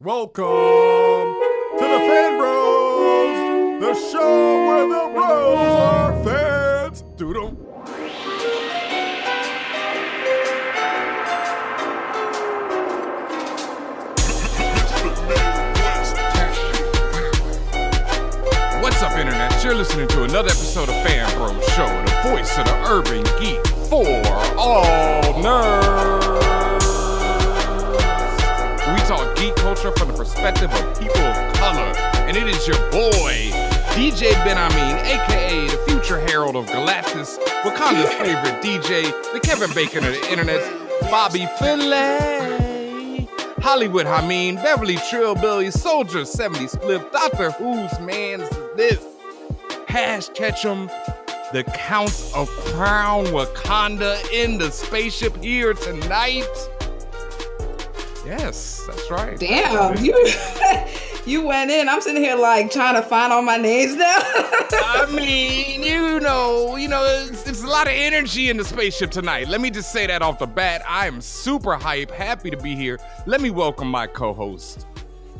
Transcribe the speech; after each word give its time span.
Welcome 0.00 0.44
to 0.44 1.80
the 1.80 1.98
Fan 2.06 2.38
Bros, 2.38 3.80
the 3.80 3.94
show 4.12 4.66
where 4.68 4.86
the 4.86 5.12
bros 5.12 5.58
are 5.58 6.22
fans. 6.22 7.02
Doodle. 7.16 7.48
What's 18.80 19.02
up, 19.02 19.18
Internet? 19.18 19.64
You're 19.64 19.74
listening 19.74 20.06
to 20.06 20.22
another 20.22 20.50
episode 20.50 20.90
of 20.90 20.94
Fan 21.04 21.28
Bros 21.36 21.66
Show, 21.70 21.88
the 21.88 22.30
voice 22.30 22.56
of 22.56 22.66
the 22.66 22.84
urban 22.86 23.24
geek 23.40 23.66
for 23.88 24.06
all 24.56 25.22
nerds. 25.42 26.47
Culture 29.78 29.96
from 29.96 30.08
the 30.08 30.14
perspective 30.14 30.72
of 30.72 30.98
people 30.98 31.20
of 31.20 31.54
color, 31.54 31.92
and 32.26 32.36
it 32.36 32.48
is 32.48 32.66
your 32.66 32.78
boy, 32.90 33.50
DJ 33.94 34.32
Benhameen, 34.42 34.98
aka 35.04 35.68
the 35.68 35.84
future 35.86 36.18
herald 36.18 36.56
of 36.56 36.66
Galactus, 36.66 37.38
Wakanda's 37.62 38.12
favorite 38.14 38.60
DJ, 38.60 39.04
the 39.32 39.38
Kevin 39.38 39.72
Bacon 39.74 40.04
of 40.04 40.14
the 40.14 40.30
internet, 40.32 40.60
Bobby 41.02 41.46
Finlay, 41.60 43.28
Hollywood 43.60 44.06
Hameen, 44.06 44.56
Beverly 44.56 44.96
Trillbilly, 44.96 45.72
Soldier 45.72 46.24
70 46.24 46.66
Spliff, 46.66 47.12
Doctor 47.12 47.52
Who's 47.52 48.00
man's 48.00 48.50
this? 48.74 49.04
Hash 49.86 50.28
Ketchum, 50.30 50.88
the 51.52 51.62
Counts 51.74 52.34
of 52.34 52.48
Crown 52.48 53.26
Wakanda 53.26 54.28
in 54.32 54.58
the 54.58 54.72
spaceship 54.72 55.36
here 55.36 55.72
tonight. 55.72 56.48
Yes, 58.28 58.84
that's 58.86 59.10
right. 59.10 59.38
Damn, 59.38 60.04
you 60.04 60.12
you 61.26 61.46
went 61.46 61.70
in. 61.70 61.88
I'm 61.88 62.02
sitting 62.02 62.22
here 62.22 62.36
like 62.36 62.70
trying 62.70 62.94
to 62.94 63.00
find 63.00 63.32
all 63.32 63.40
my 63.40 63.56
names 63.56 63.96
now. 63.96 64.04
I 64.22 65.10
mean, 65.10 65.82
you 65.82 66.20
know, 66.20 66.76
you 66.76 66.88
know, 66.88 67.04
it's, 67.04 67.48
it's 67.48 67.62
a 67.62 67.66
lot 67.66 67.86
of 67.86 67.94
energy 67.94 68.50
in 68.50 68.58
the 68.58 68.66
spaceship 68.66 69.10
tonight. 69.10 69.48
Let 69.48 69.62
me 69.62 69.70
just 69.70 69.92
say 69.92 70.06
that 70.06 70.20
off 70.20 70.38
the 70.38 70.46
bat. 70.46 70.82
I 70.86 71.06
am 71.06 71.22
super 71.22 71.76
hype, 71.76 72.10
happy 72.10 72.50
to 72.50 72.58
be 72.58 72.76
here. 72.76 73.00
Let 73.24 73.40
me 73.40 73.48
welcome 73.48 73.90
my 73.90 74.06
co-host. 74.06 74.84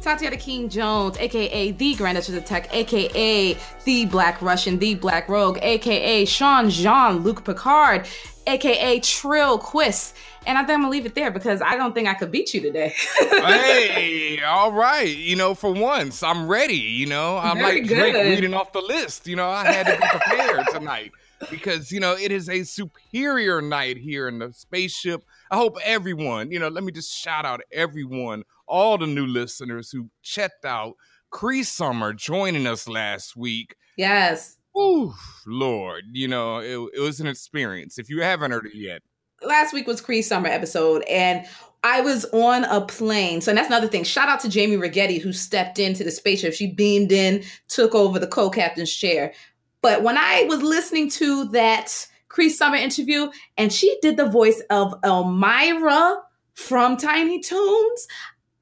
Tatiana 0.00 0.38
King 0.38 0.70
Jones, 0.70 1.18
aka 1.18 1.72
the 1.72 1.94
Grand 1.94 2.16
Duchess 2.16 2.36
of 2.36 2.44
Tech, 2.46 2.72
aka 2.72 3.54
the 3.84 4.06
Black 4.06 4.40
Russian, 4.40 4.78
the 4.78 4.94
Black 4.94 5.28
Rogue, 5.28 5.58
aka 5.60 6.24
Sean 6.24 6.70
Jean 6.70 7.18
Luc 7.18 7.44
Picard, 7.44 8.06
aka 8.46 8.98
Trill 9.00 9.58
Quist. 9.58 10.14
And 10.48 10.56
I 10.56 10.62
think 10.62 10.76
I'm 10.76 10.80
gonna 10.80 10.90
leave 10.90 11.04
it 11.04 11.14
there 11.14 11.30
because 11.30 11.60
I 11.60 11.76
don't 11.76 11.94
think 11.94 12.08
I 12.08 12.14
could 12.14 12.32
beat 12.32 12.54
you 12.54 12.62
today. 12.62 12.94
hey, 13.18 14.40
all 14.42 14.72
right. 14.72 15.14
You 15.14 15.36
know, 15.36 15.54
for 15.54 15.70
once, 15.70 16.22
I'm 16.22 16.48
ready. 16.48 16.74
You 16.74 17.04
know, 17.04 17.36
I'm 17.36 17.58
Very 17.58 17.82
like 17.82 17.88
Drake 17.88 18.14
reading 18.14 18.54
off 18.54 18.72
the 18.72 18.80
list. 18.80 19.26
You 19.26 19.36
know, 19.36 19.50
I 19.50 19.70
had 19.70 19.86
to 19.86 20.00
be 20.00 20.08
prepared 20.08 20.66
tonight 20.72 21.12
because, 21.50 21.92
you 21.92 22.00
know, 22.00 22.16
it 22.16 22.32
is 22.32 22.48
a 22.48 22.64
superior 22.64 23.60
night 23.60 23.98
here 23.98 24.26
in 24.26 24.38
the 24.38 24.50
spaceship. 24.54 25.22
I 25.50 25.56
hope 25.56 25.76
everyone, 25.84 26.50
you 26.50 26.58
know, 26.58 26.68
let 26.68 26.82
me 26.82 26.92
just 26.92 27.12
shout 27.14 27.44
out 27.44 27.60
everyone, 27.70 28.44
all 28.66 28.96
the 28.96 29.06
new 29.06 29.26
listeners 29.26 29.90
who 29.90 30.08
checked 30.22 30.64
out 30.64 30.94
Cree 31.28 31.62
Summer 31.62 32.14
joining 32.14 32.66
us 32.66 32.88
last 32.88 33.36
week. 33.36 33.76
yes. 33.98 34.56
Ooh, 34.76 35.12
Lord, 35.44 36.04
you 36.12 36.28
know, 36.28 36.58
it, 36.58 36.78
it 36.94 37.00
was 37.00 37.18
an 37.20 37.26
experience. 37.26 37.98
If 37.98 38.08
you 38.08 38.22
haven't 38.22 38.52
heard 38.52 38.66
it 38.66 38.76
yet, 38.76 39.02
last 39.42 39.72
week 39.72 39.86
was 39.86 40.00
Cree 40.00 40.22
Summer 40.22 40.48
episode, 40.48 41.02
and 41.08 41.46
I 41.84 42.00
was 42.00 42.24
on 42.26 42.64
a 42.64 42.80
plane. 42.80 43.40
So 43.40 43.54
that's 43.54 43.68
another 43.68 43.86
thing. 43.86 44.04
Shout 44.04 44.28
out 44.28 44.40
to 44.40 44.48
Jamie 44.48 44.76
Rigetti 44.76 45.20
who 45.20 45.32
stepped 45.32 45.78
into 45.78 46.02
the 46.02 46.10
spaceship. 46.10 46.54
She 46.54 46.72
beamed 46.72 47.12
in, 47.12 47.44
took 47.68 47.94
over 47.94 48.18
the 48.18 48.26
co-captain's 48.26 48.92
chair. 48.92 49.32
But 49.80 50.02
when 50.02 50.18
I 50.18 50.44
was 50.48 50.60
listening 50.62 51.08
to 51.10 51.44
that 51.50 52.06
Cree 52.28 52.50
Summer 52.50 52.76
interview, 52.76 53.30
and 53.56 53.72
she 53.72 53.96
did 54.02 54.16
the 54.16 54.28
voice 54.28 54.60
of 54.70 54.92
Elmyra 55.02 56.20
from 56.54 56.96
Tiny 56.96 57.40
Toons, 57.40 58.08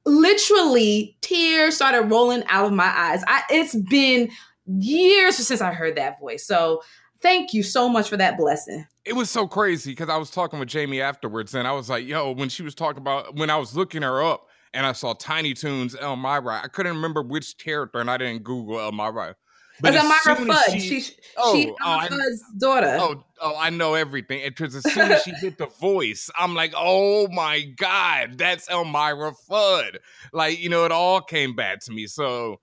literally 0.05 1.17
tears 1.21 1.75
started 1.75 2.03
rolling 2.03 2.43
out 2.47 2.65
of 2.65 2.71
my 2.71 2.91
eyes. 2.95 3.23
I, 3.27 3.41
it's 3.49 3.75
been 3.75 4.29
years 4.67 5.37
since 5.37 5.59
I 5.59 5.73
heard 5.73 5.95
that 5.95 6.19
voice. 6.19 6.45
So 6.45 6.81
thank 7.21 7.53
you 7.53 7.63
so 7.63 7.87
much 7.89 8.09
for 8.09 8.17
that 8.17 8.37
blessing. 8.37 8.85
it 9.05 9.13
was 9.15 9.29
so 9.29 9.47
crazy 9.47 9.91
because 9.91 10.09
I 10.09 10.17
was 10.17 10.29
talking 10.29 10.59
with 10.59 10.69
Jamie 10.69 11.01
afterwards, 11.01 11.55
and 11.55 11.67
I 11.67 11.71
was 11.71 11.89
like, 11.89 12.05
"Yo," 12.05 12.31
when 12.31 12.49
she 12.49 12.63
was 12.63 12.75
talking 12.75 13.01
about 13.01 13.35
when 13.35 13.49
I 13.49 13.57
was 13.57 13.75
looking 13.75 14.01
her 14.01 14.21
up, 14.23 14.47
and 14.73 14.85
I 14.85 14.91
saw 14.91 15.13
Tiny 15.13 15.53
Toons 15.53 15.95
Elmyra. 15.95 16.63
I 16.63 16.67
couldn't 16.67 16.95
remember 16.95 17.21
which 17.21 17.57
character, 17.57 17.99
and 17.99 18.09
I 18.11 18.17
didn't 18.17 18.43
Google 18.43 18.75
Elmyra. 18.77 19.35
But 19.79 19.93
as 19.95 20.03
Elmyra 20.03 20.37
soon 20.37 20.49
as 20.51 20.57
Fudd. 20.57 20.71
she- 20.81 20.99
She, 21.01 21.13
Oh, 21.37 21.53
she, 21.55 21.71
oh, 21.83 21.99
Fudd's 22.09 22.43
daughter. 22.57 22.97
Oh, 22.99 23.23
oh, 23.39 23.55
I 23.59 23.69
know 23.69 23.93
everything. 23.93 24.41
Because 24.43 24.73
as 24.75 24.91
soon 24.91 25.11
as 25.11 25.21
she 25.21 25.29
hit 25.39 25.59
the 25.59 25.67
voice, 25.67 26.31
I'm 26.35 26.55
like, 26.55 26.73
oh 26.75 27.27
my 27.27 27.61
God, 27.61 28.39
that's 28.39 28.67
Elmyra 28.69 29.35
Fudd. 29.47 29.97
Like, 30.33 30.59
you 30.59 30.69
know, 30.69 30.85
it 30.85 30.91
all 30.91 31.21
came 31.21 31.55
back 31.55 31.79
to 31.81 31.91
me. 31.91 32.07
So, 32.07 32.59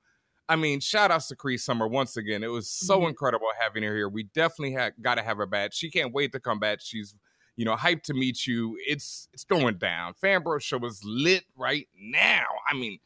I 0.49 0.57
mean, 0.57 0.81
shout 0.81 1.11
outs 1.11 1.29
to 1.29 1.37
Cree 1.37 1.57
Summer 1.57 1.89
once 1.89 2.17
again. 2.17 2.43
It 2.45 2.49
was 2.51 2.69
so 2.69 3.01
Mhm. 3.01 3.09
incredible 3.09 3.49
having 3.59 3.83
her 3.83 3.95
here. 3.97 4.09
We 4.09 4.25
definitely 4.25 4.75
ha- 4.75 4.91
got 5.01 5.15
to 5.17 5.23
have 5.23 5.39
her 5.39 5.47
back. 5.47 5.73
She 5.73 5.91
can't 5.91 6.13
wait 6.13 6.33
to 6.33 6.41
come 6.41 6.59
back. 6.59 6.81
She's, 6.83 7.15
you 7.57 7.65
know, 7.65 7.77
hyped 7.77 8.03
to 8.05 8.15
meet 8.15 8.47
you. 8.47 8.77
It's 8.87 9.29
it's 9.33 9.45
going 9.45 9.79
down. 9.79 10.15
Fanbro 10.23 10.61
show 10.61 10.85
is 10.85 11.01
lit 11.05 11.45
right 11.57 11.89
now. 11.99 12.45
I 12.71 12.75
mean, 12.75 12.99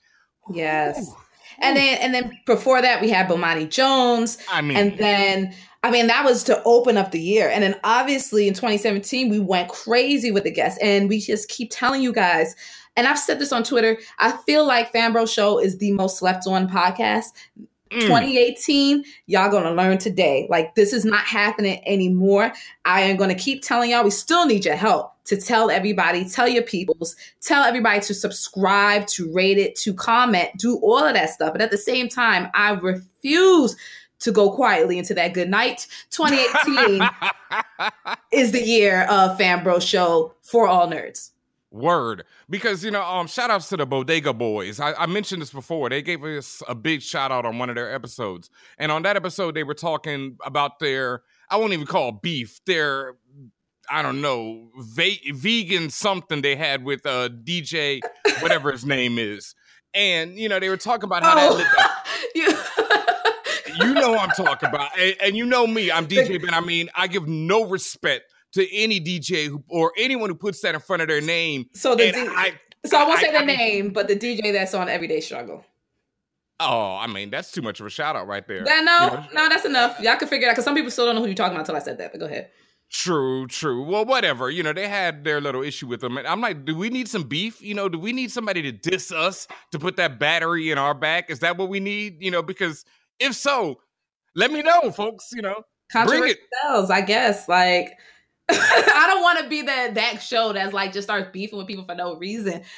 Yes. 0.53 0.99
whew, 1.07 1.17
and 1.61 1.77
then 1.77 1.99
and 1.99 2.15
then 2.15 2.39
before 2.47 2.83
that 2.83 3.01
we 3.01 3.09
had 3.11 3.29
Bomani 3.29 3.69
Jones. 3.71 4.39
I 4.51 4.61
mean, 4.61 4.77
And 4.77 4.99
then 4.99 5.55
I 5.85 5.91
mean 5.93 6.09
that 6.09 6.25
was 6.25 6.43
to 6.45 6.61
open 6.65 6.97
up 6.97 7.13
the 7.13 7.21
year. 7.21 7.49
And 7.49 7.63
then 7.63 7.77
obviously 7.85 8.49
in 8.49 8.55
2017 8.55 9.29
we 9.31 9.39
went 9.39 9.69
crazy 9.69 10.33
with 10.33 10.43
the 10.45 10.51
guests. 10.51 10.79
And 10.83 11.09
we 11.09 11.21
just 11.21 11.49
keep 11.49 11.69
telling 11.71 12.03
you 12.03 12.13
guys, 12.13 12.57
and 12.99 13.07
I've 13.07 13.19
said 13.19 13.39
this 13.39 13.53
on 13.53 13.63
Twitter, 13.63 13.97
I 14.19 14.33
feel 14.33 14.67
like 14.67 14.93
Fanbro 14.93 15.33
Show 15.33 15.61
is 15.61 15.79
the 15.79 15.93
most 15.93 16.19
slept 16.19 16.49
on 16.49 16.69
podcast. 16.69 17.27
mm, 17.93 18.01
2018, 18.01 19.05
y'all 19.27 19.53
gonna 19.53 19.71
learn 19.71 19.99
today. 19.99 20.49
Like 20.51 20.75
this 20.75 20.93
is 20.93 21.05
not 21.05 21.25
happening 21.25 21.81
anymore. 21.87 22.53
I 22.85 23.03
am 23.03 23.17
gonna 23.17 23.37
keep 23.37 23.63
telling 23.63 23.93
y'all 23.93 24.03
we 24.03 24.11
still 24.11 24.47
need 24.47 24.65
your 24.65 24.75
help 24.75 25.13
to 25.27 25.37
tell 25.37 25.71
everybody, 25.71 26.29
tell 26.29 26.49
your 26.49 26.65
peoples, 26.65 27.15
tell 27.41 27.63
everybody 27.63 28.01
to 28.01 28.15
subscribe, 28.15 29.07
to 29.07 29.33
rate 29.33 29.59
it, 29.59 29.77
to 29.77 29.95
comment, 29.95 30.49
do 30.57 30.79
all 30.79 31.05
of 31.05 31.15
that 31.15 31.31
stuff. 31.31 31.53
But 31.53 31.63
at 31.63 31.71
the 31.71 31.79
same 31.79 32.09
time, 32.09 32.49
I 32.53 32.71
refuse 32.73 33.77
to 34.21 34.33
go 34.33 34.51
quietly 34.51 34.99
into 34.99 35.15
that 35.15 35.35
good 35.35 35.49
night. 35.49 35.87
2018 36.11 37.09
is 38.33 38.51
the 38.51 38.61
year 38.61 39.03
of 39.03 39.39
Fanbro 39.39 39.81
Show 39.81 40.35
for 40.43 40.67
all 40.67 40.89
nerds. 40.89 41.31
Word. 41.71 42.25
Because, 42.49 42.83
you 42.85 42.91
know, 42.91 43.03
um, 43.03 43.27
shout 43.27 43.51
outs 43.51 43.69
to 43.71 43.77
the 43.77 43.87
Bodega 43.87 44.33
Boys. 44.33 44.81
I, 44.81 44.95
I 44.95 45.07
mentioned 45.07 45.43
this 45.43 45.53
before. 45.53 45.89
They 45.91 46.03
gave 46.03 46.25
us 46.25 46.63
a 46.69 46.75
big 46.75 47.03
shout 47.03 47.31
out 47.31 47.45
on 47.45 47.59
one 47.59 47.69
of 47.69 47.77
their 47.77 47.95
episodes. 47.95 48.51
And 48.79 48.91
on 48.91 49.03
that 49.03 49.17
episode, 49.17 49.55
they 49.55 49.65
were 49.65 49.75
talking 49.75 50.37
about 50.45 50.79
their, 50.79 51.23
I 51.51 51.57
won't 51.57 51.73
even 51.73 51.87
call 51.87 52.09
it 52.11 52.23
beef, 52.23 52.61
their, 52.67 53.15
I 53.91 54.03
don't 54.03 54.21
know, 54.21 54.69
va- 54.79 55.33
vegan 55.33 55.91
something 55.91 56.43
they 56.43 56.57
had 56.57 56.85
with 56.85 57.05
uh, 57.07 57.29
DJ, 57.29 58.01
whatever 58.41 58.73
his 58.73 58.85
name 58.85 59.19
is. 59.19 59.55
And, 59.95 60.39
you 60.39 60.49
know, 60.49 60.59
they 60.61 60.69
were 60.69 60.77
talking 60.77 61.05
about 61.05 61.23
how 61.23 61.35
that 61.35 61.53
looked. 61.53 61.71
You- 62.35 62.55
You 63.87 63.95
know 63.95 64.17
I'm 64.17 64.31
talking 64.31 64.69
about. 64.69 64.99
And, 64.99 65.15
and 65.23 65.37
you 65.37 65.45
know 65.47 65.65
me, 65.67 65.91
I'm 65.93 66.09
DJ 66.09 66.41
Benhameen, 66.41 66.89
I 66.97 67.07
give 67.07 67.29
no 67.29 67.65
respect 67.65 68.25
to 68.59 68.75
any 68.77 69.01
DJ 69.01 69.47
who, 69.49 69.63
or 69.69 69.93
anyone 69.97 70.29
who 70.31 70.37
puts 70.37 70.61
that 70.61 70.75
in 70.75 70.81
front 70.81 71.03
of 71.03 71.09
their 71.09 71.21
name. 71.21 71.67
so 71.75 71.95
the 71.95 72.13
D- 72.13 72.27
I, 72.29 72.53
so 72.87 72.99
I 72.99 73.05
won't 73.05 73.21
say 73.21 73.29
I- 73.29 73.33
the 73.33 73.39
I 73.39 73.45
name, 73.57 73.91
but 73.91 74.09
the 74.09 74.17
DJ 74.17 74.53
that's 74.53 74.75
on 74.75 74.89
Everyday 74.89 75.21
Struggle. 75.21 75.65
Oh, 76.61 76.97
I 76.97 77.07
mean, 77.07 77.31
that's 77.31 77.53
too 77.53 77.63
much 77.63 77.79
of 77.79 77.87
a 77.87 77.91
shout 77.91 78.17
out 78.17 78.27
right 78.27 78.47
there. 78.49 78.65
Yeah, 78.67 78.81
no, 78.81 79.05
You 79.05 79.11
know? 79.11 79.27
no, 79.33 79.49
that's 79.49 79.65
enough. 79.65 80.01
Y'all 80.01 80.17
can 80.17 80.27
figure 80.27 80.49
it 80.49 80.51
out 80.51 80.55
because 80.55 80.65
some 80.65 80.75
people 80.75 80.91
still 80.91 81.07
don't 81.07 81.15
know 81.15 81.21
who 81.21 81.29
you're 81.29 81.37
talking 81.37 81.53
about 81.53 81.61
until 81.61 81.77
I 81.77 81.79
said 81.79 81.99
that. 81.99 82.11
But 82.13 82.19
go 82.19 82.27
ahead. 82.27 82.51
True, 82.91 83.47
true. 83.47 83.85
Well, 83.85 84.05
whatever. 84.05 84.51
You 84.51 84.65
know, 84.65 84.73
they 84.73 84.89
had 84.89 85.23
their 85.23 85.41
little 85.41 85.63
issue 85.63 85.87
with 85.87 86.01
them. 86.01 86.17
And 86.19 86.27
I'm 86.27 86.41
like, 86.41 86.65
do 86.65 86.75
we 86.75 86.89
need 86.91 87.07
some 87.07 87.23
beef? 87.23 87.63
You 87.63 87.75
know, 87.75 87.89
do 87.89 87.97
we 87.99 88.13
need 88.13 88.33
somebody 88.33 88.61
to 88.63 88.73
diss 88.73 89.13
us 89.13 89.47
to 89.71 89.79
put 89.79 89.97
that 89.99 90.19
battery 90.19 90.73
in 90.73 90.79
our 90.79 90.95
back? 90.95 91.31
Is 91.31 91.39
that 91.41 91.57
what 91.59 91.69
we 91.69 91.79
need? 91.79 92.21
You 92.21 92.33
know, 92.33 92.43
because 92.43 92.85
if 93.21 93.35
so, 93.35 93.79
let 94.35 94.51
me 94.51 94.63
know, 94.63 94.91
folks. 94.91 95.29
You 95.33 95.43
know, 95.43 95.63
bring 96.07 96.27
it. 96.29 96.39
sells, 96.63 96.91
I 96.91 97.03
guess. 97.03 97.47
Like, 97.49 97.93
I 98.51 99.05
don't 99.09 99.23
want 99.23 99.41
to 99.41 99.49
be 99.49 99.63
that 99.63 99.95
that 99.95 100.23
show 100.23 100.53
that's 100.53 100.73
like 100.73 100.93
just 100.93 101.07
starts 101.07 101.31
beefing 101.33 101.59
with 101.59 101.67
people 101.67 101.85
for 101.85 101.95
no 101.95 102.17
reason. 102.17 102.63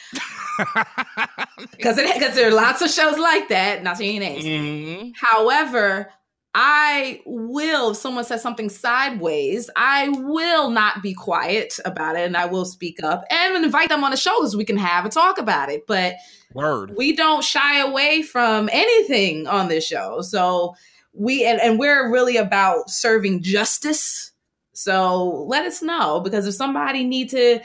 Because 1.73 1.97
because 1.97 2.35
there 2.35 2.49
are 2.49 2.55
lots 2.55 2.81
of 2.83 2.91
shows 2.91 3.19
like 3.19 3.49
that. 3.49 3.83
Not 3.83 3.99
saying 3.99 4.21
names. 4.21 4.45
Mhm. 4.45 5.13
However, 5.15 6.11
I 6.55 7.21
will, 7.27 7.91
if 7.93 7.97
someone 7.97 8.25
says 8.25 8.43
something 8.43 8.69
sideways, 8.69 9.71
I 9.77 10.09
will 10.09 10.71
not 10.71 11.03
be 11.03 11.15
quiet 11.15 11.79
about 11.85 12.17
it 12.17 12.27
and 12.27 12.37
I 12.37 12.47
will 12.47 12.65
speak 12.65 13.03
up 13.03 13.25
and 13.31 13.65
invite 13.65 13.89
them 13.89 14.03
on 14.03 14.11
the 14.11 14.17
show 14.17 14.45
so 14.47 14.59
we 14.59 14.65
can 14.65 14.77
have 14.77 15.05
a 15.05 15.11
talk 15.11 15.39
about 15.39 15.71
it. 15.71 15.87
But 15.87 16.15
Word. 16.55 16.95
we 16.97 17.15
don't 17.15 17.45
shy 17.45 17.79
away 17.79 18.23
from 18.23 18.69
anything 18.73 19.47
on 19.47 19.69
this 19.69 19.87
show. 19.87 20.23
So 20.23 20.75
we 21.13 21.45
and, 21.45 21.61
and 21.61 21.79
we're 21.79 22.11
really 22.11 22.37
about 22.37 22.91
serving 22.91 23.43
justice. 23.43 24.30
So 24.81 25.45
let 25.47 25.67
us 25.67 25.83
know 25.83 26.21
because 26.21 26.47
if 26.47 26.55
somebody 26.55 27.05
need 27.05 27.29
to 27.31 27.61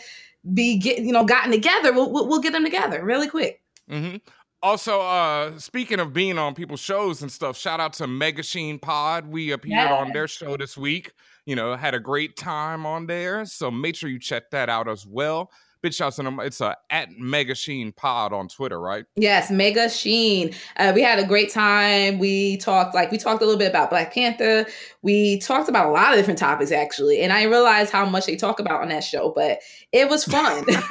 be 0.54 0.78
get 0.78 1.00
you 1.00 1.14
know 1.14 1.24
gotten 1.24 1.52
together, 1.52 1.94
we'll 1.94 2.12
we'll, 2.12 2.42
get 2.42 2.52
them 2.52 2.64
together 2.64 3.04
really 3.04 3.30
quick. 3.30 3.62
hmm 3.90 4.18
Also, 4.62 5.00
uh, 5.00 5.58
speaking 5.58 6.00
of 6.00 6.12
being 6.12 6.38
on 6.38 6.54
people's 6.54 6.82
shows 6.82 7.22
and 7.22 7.32
stuff, 7.32 7.58
shout 7.58 7.80
out 7.80 7.94
to 7.94 8.08
Mega 8.08 8.44
Sheen 8.44 8.80
Pod. 8.80 9.28
We 9.28 9.52
appeared 9.52 9.92
on 9.92 10.12
their 10.12 10.28
show 10.28 10.58
this 10.58 10.78
week. 10.78 11.14
You 11.46 11.56
know, 11.56 11.76
had 11.76 11.94
a 11.94 12.00
great 12.00 12.36
time 12.36 12.86
on 12.86 13.06
there. 13.06 13.46
So 13.46 13.72
make 13.72 13.96
sure 13.96 14.10
you 14.10 14.20
check 14.20 14.50
that 14.52 14.68
out 14.68 14.90
as 14.90 15.06
well. 15.06 15.52
Big 15.86 15.94
shouts. 15.94 16.20
It's 16.20 16.62
a 16.62 16.76
at 16.90 17.12
Mega 17.12 17.54
Sheen 17.54 17.92
Pod 17.92 18.34
on 18.34 18.48
Twitter, 18.48 18.80
right? 18.80 19.06
Yes, 19.18 19.52
Mega 19.52 19.88
Sheen. 19.88 20.52
Uh, 20.78 20.94
we 20.96 21.04
had 21.04 21.20
a 21.20 21.28
great 21.28 21.52
time. 21.52 22.18
We 22.18 22.58
talked 22.58 22.96
like 22.96 23.12
we 23.12 23.20
talked 23.20 23.44
a 23.44 23.46
little 23.46 23.60
bit 23.60 23.70
about 23.70 23.92
Black 23.92 24.12
Panther. 24.12 24.66
We 25.04 25.38
talked 25.42 25.70
about 25.70 25.86
a 25.86 25.92
lot 25.92 26.10
of 26.10 26.18
different 26.18 26.40
topics 26.40 26.72
actually, 26.72 27.22
and 27.22 27.32
I 27.32 27.44
realized 27.44 27.92
how 27.92 28.04
much 28.04 28.26
they 28.26 28.36
talk 28.36 28.60
about 28.60 28.82
on 28.82 28.90
that 28.90 29.04
show. 29.04 29.32
But 29.36 29.60
it 29.92 30.10
was 30.10 30.24
fun. 30.26 30.66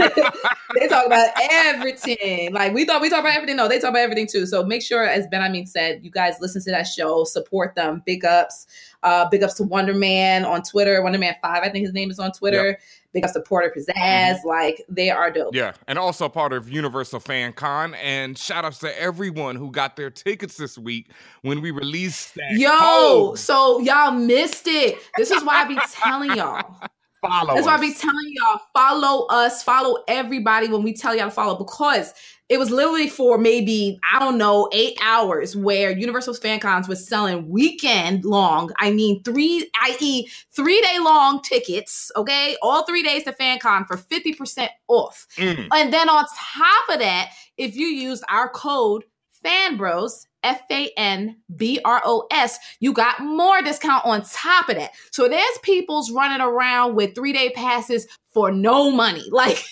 they 0.79 0.87
talk 0.87 1.06
about 1.06 1.31
everything. 1.50 2.52
Like 2.52 2.73
we 2.73 2.85
thought 2.85 3.02
we 3.02 3.11
talk 3.11 3.19
about 3.19 3.35
everything. 3.35 3.56
No, 3.56 3.67
they 3.67 3.81
talk 3.81 3.91
about 3.91 4.02
everything 4.02 4.29
too. 4.29 4.46
So 4.46 4.62
make 4.62 4.82
sure, 4.82 5.05
as 5.05 5.26
Benhameen 5.26 5.67
said, 5.67 6.05
you 6.05 6.11
guys 6.12 6.37
listen 6.41 6.62
to 6.62 6.70
that 6.70 6.87
show, 6.87 7.25
support 7.25 7.75
them. 7.75 8.05
Big 8.06 8.25
ups. 8.25 8.69
Uh, 9.04 9.28
big 9.28 9.42
ups 9.42 9.54
to 9.54 9.62
Wonder 9.62 9.94
Man 9.94 10.44
on 10.44 10.62
Twitter. 10.62 11.02
Wonder 11.02 11.18
Man 11.18 11.36
Five, 11.42 11.62
I 11.62 11.68
think 11.68 11.84
his 11.84 11.94
name 11.94 12.10
is 12.10 12.18
on 12.18 12.32
Twitter. 12.32 12.78
Big 13.12 13.22
ups 13.22 13.34
to 13.34 13.40
Porter 13.40 13.72
Pizzazz. 13.76 14.44
Like 14.44 14.82
they 14.88 15.10
are 15.10 15.30
dope. 15.30 15.54
Yeah, 15.54 15.74
and 15.86 15.98
also 15.98 16.28
part 16.28 16.52
of 16.52 16.68
Universal 16.68 17.20
Fan 17.20 17.52
Con. 17.52 17.94
And 17.94 18.36
shout 18.36 18.64
outs 18.64 18.78
to 18.78 19.00
everyone 19.00 19.56
who 19.56 19.70
got 19.70 19.96
their 19.96 20.10
tickets 20.10 20.56
this 20.56 20.76
week 20.78 21.10
when 21.42 21.60
we 21.60 21.70
released 21.70 22.34
that. 22.34 22.52
Yo, 22.52 22.70
code. 22.78 23.38
so 23.38 23.78
y'all 23.80 24.12
missed 24.12 24.66
it. 24.66 24.98
This 25.16 25.30
is 25.30 25.44
why 25.44 25.62
I 25.62 25.68
be 25.68 25.78
telling 25.92 26.36
y'all. 26.36 26.80
follow 27.26 27.54
That's 27.54 27.66
why 27.66 27.74
I 27.74 27.80
be 27.80 27.94
telling 27.94 28.32
y'all 28.32 28.60
follow 28.72 29.26
us, 29.26 29.62
follow 29.62 30.02
everybody 30.08 30.68
when 30.68 30.82
we 30.82 30.92
tell 30.92 31.14
y'all 31.14 31.26
to 31.26 31.30
follow 31.30 31.56
because 31.56 32.12
it 32.49 32.58
was 32.58 32.70
literally 32.70 33.08
for 33.08 33.38
maybe 33.38 33.99
I 34.12 34.19
don't 34.19 34.37
know 34.37 34.69
eight 34.73 34.99
hours 35.02 35.56
where 35.56 35.91
universal's 35.91 36.38
Fan 36.38 36.61
Cons 36.61 36.88
was 36.88 37.06
selling 37.06 37.49
weekend 37.49 38.25
long. 38.25 38.70
I 38.79 38.93
mean 38.93 39.23
three, 39.23 39.70
i.e. 39.82 40.29
three 40.52 40.81
day 40.82 40.99
long 40.99 41.41
tickets. 41.43 42.12
Okay, 42.17 42.56
all 42.62 42.85
three 42.85 43.02
days 43.02 43.25
to 43.25 43.32
FanCon 43.32 43.87
for 43.87 43.96
fifty 43.96 44.35
percent 44.35 44.70
off. 44.88 45.26
Mm. 45.37 45.69
And 45.73 45.93
then 45.93 46.08
on 46.08 46.25
top 46.25 46.88
of 46.91 46.99
that, 47.00 47.31
if 47.56 47.76
you 47.76 47.87
use 47.87 48.23
our 48.29 48.49
code 48.50 49.05
FANBROS, 49.44 50.26
F 50.43 50.61
A 50.70 50.91
N 50.96 51.37
B 51.56 51.81
R 51.85 52.02
O 52.05 52.26
S, 52.31 52.58
you 52.81 52.93
got 52.93 53.20
more 53.20 53.62
discount 53.62 54.05
on 54.05 54.23
top 54.23 54.69
of 54.69 54.76
that. 54.76 54.93
So 55.11 55.29
there's 55.29 55.58
people's 55.62 56.11
running 56.11 56.41
around 56.41 56.94
with 56.94 57.14
three 57.14 57.32
day 57.32 57.50
passes 57.50 58.06
for 58.34 58.50
no 58.50 58.90
money. 58.90 59.22
Like, 59.34 59.64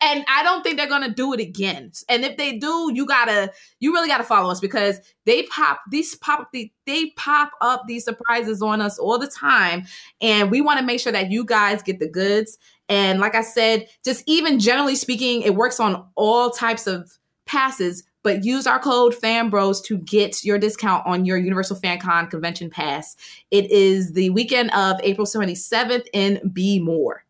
and 0.00 0.24
I 0.28 0.42
don't 0.42 0.62
think 0.62 0.76
they're 0.76 0.88
gonna 0.88 1.12
do 1.12 1.32
it 1.32 1.40
again. 1.40 1.92
And 2.08 2.24
if 2.24 2.36
they 2.36 2.58
do, 2.58 2.90
you 2.94 3.06
gotta, 3.06 3.52
you 3.78 3.92
really 3.92 4.08
gotta 4.08 4.24
follow 4.24 4.50
us 4.50 4.58
because 4.58 4.98
they 5.26 5.44
pop 5.44 5.80
these 5.90 6.14
pop 6.16 6.48
the 6.52 6.72
they 6.86 7.10
pop 7.10 7.52
up 7.60 7.84
these 7.86 8.04
surprises 8.04 8.62
on 8.62 8.80
us 8.80 8.98
all 8.98 9.18
the 9.18 9.28
time. 9.28 9.84
And 10.20 10.50
we 10.50 10.60
want 10.60 10.80
to 10.80 10.86
make 10.86 11.00
sure 11.00 11.12
that 11.12 11.30
you 11.30 11.44
guys 11.44 11.82
get 11.82 12.00
the 12.00 12.08
goods. 12.08 12.58
And 12.88 13.20
like 13.20 13.34
I 13.34 13.42
said, 13.42 13.88
just 14.04 14.22
even 14.26 14.58
generally 14.60 14.96
speaking, 14.96 15.42
it 15.42 15.54
works 15.54 15.78
on 15.78 16.06
all 16.14 16.50
types 16.50 16.86
of 16.86 17.18
passes, 17.46 18.04
but 18.22 18.44
use 18.44 18.66
our 18.66 18.78
code 18.78 19.14
FANBROS 19.14 19.84
to 19.84 19.98
get 19.98 20.44
your 20.44 20.58
discount 20.58 21.06
on 21.06 21.24
your 21.24 21.38
Universal 21.38 21.76
Fan 21.76 21.98
Con 21.98 22.28
convention 22.28 22.70
pass. 22.70 23.16
It 23.50 23.70
is 23.70 24.12
the 24.12 24.30
weekend 24.30 24.70
of 24.72 24.96
April 25.02 25.26
27th 25.26 26.06
in 26.12 26.40
Be 26.52 26.78
More. 26.80 27.25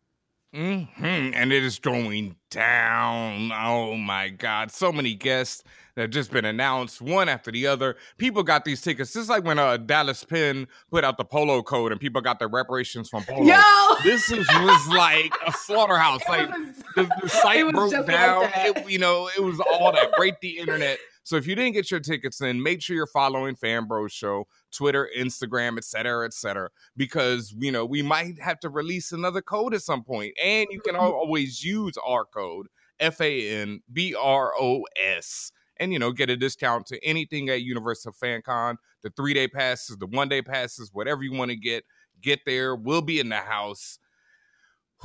Hmm 0.55 0.85
And 1.05 1.53
it 1.53 1.63
is 1.65 1.79
going 1.79 2.37
down. 2.51 3.51
Oh 3.53 3.97
my 3.97 4.29
God. 4.31 4.71
So 4.71 4.91
many 4.93 5.15
guests 5.15 5.63
that 5.95 6.03
have 6.03 6.11
just 6.11 6.31
been 6.31 6.45
announced, 6.45 7.01
one 7.01 7.29
after 7.29 7.51
the 7.51 7.67
other. 7.67 7.97
People 8.19 8.43
got 8.43 8.65
these 8.65 8.81
tickets. 8.83 9.13
This 9.13 9.25
is 9.25 9.29
like 9.29 9.45
when 9.45 9.59
uh, 9.59 9.77
Dallas 9.79 10.25
Penn 10.25 10.67
put 10.91 11.05
out 11.05 11.17
the 11.19 11.25
polo 11.25 11.63
code 11.63 11.91
and 11.93 12.01
people 12.01 12.21
got 12.21 12.39
their 12.39 12.49
reparations 12.49 13.09
from 13.09 13.25
polo. 13.25 13.45
Yo! 13.45 13.61
This 14.05 14.31
is, 14.31 14.47
was 14.49 14.89
like 14.89 15.33
a 15.47 15.53
slaughterhouse. 15.53 16.21
Like 16.29 16.49
the, 16.95 17.09
the 17.23 17.29
site 17.43 17.73
broke 17.73 17.91
just 17.91 18.09
like 18.09 18.17
down. 18.17 18.51
It- 18.57 18.91
you 18.91 18.99
know, 18.99 19.29
it 19.37 19.43
was 19.43 19.59
all 19.61 19.93
that. 19.93 20.13
Break 20.17 20.41
the 20.41 20.59
internet. 20.59 20.99
So 21.27 21.35
if 21.35 21.45
you 21.45 21.57
didn't 21.57 21.73
get 21.73 21.91
your 21.91 21.99
tickets 21.99 22.41
in, 22.41 22.63
make 22.63 22.81
sure 22.81 22.95
you're 22.95 23.09
following 23.09 23.57
Fan 23.57 23.89
Bros 23.89 24.13
Show, 24.13 24.47
Twitter, 24.71 25.11
Instagram, 25.19 25.77
et 25.77 25.83
cetera, 25.83 26.25
et 26.25 26.33
cetera, 26.33 26.71
because 26.97 27.53
you 27.59 27.73
know 27.73 27.85
we 27.85 28.01
might 28.01 28.41
have 28.41 28.61
to 28.61 28.69
release 28.69 29.11
another 29.11 29.43
code 29.43 29.75
at 29.75 29.83
some 29.83 30.05
point. 30.05 30.33
and 30.41 30.69
you 30.71 30.79
can 30.79 30.95
mm-hmm. 30.95 31.03
always 31.05 31.65
use 31.65 31.95
our 32.07 32.25
code 32.27 32.69
F 33.01 33.21
A 33.21 33.61
N 33.61 33.81
B 33.93 34.15
R 34.15 34.53
O 34.57 34.85
S, 34.97 35.51
and 35.79 35.93
you 35.93 35.99
know 35.99 36.13
get 36.13 36.31
a 36.31 36.37
discount 36.37 36.87
to 36.87 37.05
anything 37.05 37.49
at 37.49 37.63
Universal 37.63 38.13
Fan 38.13 38.41
Con, 38.43 38.79
the 39.03 39.11
three 39.17 39.35
day 39.35 39.49
passes, 39.49 39.97
the 39.97 40.07
one 40.07 40.29
day 40.29 40.43
passes, 40.43 40.91
whatever 40.93 41.25
you 41.25 41.33
want 41.33 41.51
to 41.51 41.57
get. 41.57 41.85
Get 42.23 42.39
there. 42.47 42.77
We'll 42.77 43.03
be 43.03 43.19
in 43.19 43.31
the 43.31 43.37
house. 43.37 43.99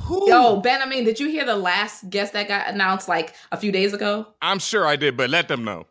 Whew. 0.06 0.28
Yo, 0.28 0.62
Benhameen, 0.62 1.04
did 1.04 1.18
you 1.18 1.28
hear 1.28 1.44
the 1.44 1.56
last 1.56 2.08
guest 2.08 2.32
that 2.32 2.46
got 2.46 2.68
announced 2.68 3.08
like 3.08 3.34
a 3.50 3.56
few 3.56 3.72
days 3.72 3.92
ago? 3.92 4.28
I'm 4.40 4.60
sure 4.60 4.86
I 4.86 4.94
did, 4.94 5.16
but 5.16 5.28
let 5.28 5.48
them 5.48 5.64
know. 5.64 5.86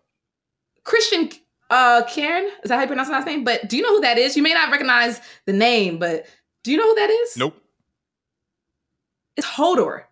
Christian 0.83 1.29
uh 1.69 2.03
Karen, 2.09 2.45
is 2.63 2.69
that 2.69 2.75
how 2.75 2.81
you 2.81 2.87
pronounce 2.87 3.07
his 3.07 3.13
last 3.13 3.25
name? 3.27 3.43
But 3.43 3.67
do 3.69 3.77
you 3.77 3.83
know 3.83 3.95
who 3.95 4.01
that 4.01 4.17
is? 4.17 4.35
You 4.35 4.43
may 4.43 4.53
not 4.53 4.71
recognize 4.71 5.21
the 5.45 5.53
name, 5.53 5.99
but 5.99 6.25
do 6.63 6.71
you 6.71 6.77
know 6.77 6.87
who 6.89 6.95
that 6.95 7.09
is? 7.09 7.37
Nope. 7.37 7.55
It's 9.37 9.47
Hodor. 9.47 10.03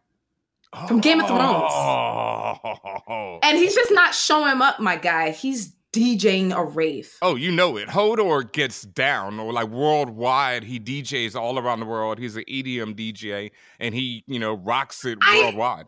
From 0.87 0.99
Game 1.01 1.19
of 1.19 1.27
Thrones. 1.27 1.71
Oh. 1.73 3.39
And 3.41 3.57
he's 3.57 3.73
just 3.73 3.91
not 3.91 4.13
showing 4.13 4.61
up, 4.61 4.79
my 4.79 4.95
guy. 4.97 5.31
He's 5.31 5.73
DJing 5.93 6.55
a 6.55 6.63
rave. 6.63 7.11
Oh, 7.23 7.35
you 7.35 7.51
know 7.51 7.75
it. 7.77 7.87
Hodor 7.87 8.49
gets 8.51 8.83
down, 8.83 9.39
or 9.39 9.51
like 9.51 9.67
worldwide. 9.69 10.63
He 10.63 10.79
DJs 10.79 11.35
all 11.35 11.57
around 11.57 11.79
the 11.79 11.87
world. 11.87 12.19
He's 12.19 12.35
an 12.35 12.43
EDM 12.47 12.93
DJ, 12.93 13.49
and 13.79 13.95
he, 13.95 14.23
you 14.27 14.37
know, 14.37 14.53
rocks 14.53 15.03
it 15.05 15.17
I- 15.21 15.39
worldwide. 15.43 15.87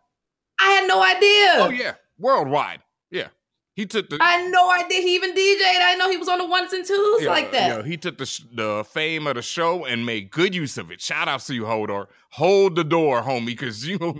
I 0.59 0.65
had 0.65 0.87
no 0.87 1.01
idea. 1.03 1.55
Oh 1.57 1.69
yeah, 1.71 1.93
worldwide. 2.17 2.81
Yeah, 3.11 3.27
he 3.73 3.85
took 3.85 4.09
the 4.09 4.17
I 4.21 4.31
had 4.33 4.51
no 4.51 4.69
idea 4.71 5.01
he 5.01 5.15
even 5.15 5.31
DJ'd. 5.31 5.81
I 5.81 5.95
know 5.97 6.09
he 6.09 6.17
was 6.17 6.27
on 6.27 6.39
the 6.39 6.45
ones 6.45 6.73
and 6.73 6.85
twos 6.85 7.23
yeah, 7.23 7.29
like 7.29 7.51
that. 7.51 7.67
yeah, 7.67 7.83
he 7.83 7.97
took 7.97 8.17
the 8.17 8.25
sh- 8.25 8.41
the 8.53 8.83
fame 8.89 9.27
of 9.27 9.35
the 9.35 9.41
show 9.41 9.85
and 9.85 10.05
made 10.05 10.29
good 10.31 10.53
use 10.53 10.77
of 10.77 10.91
it. 10.91 11.01
Shout 11.01 11.27
out 11.27 11.39
to 11.41 11.53
you, 11.53 11.63
Hodor. 11.63 12.07
Hold 12.31 12.75
the 12.75 12.83
door, 12.83 13.21
homie, 13.21 13.45
because 13.47 13.87
you 13.87 13.97
know, 14.01 14.13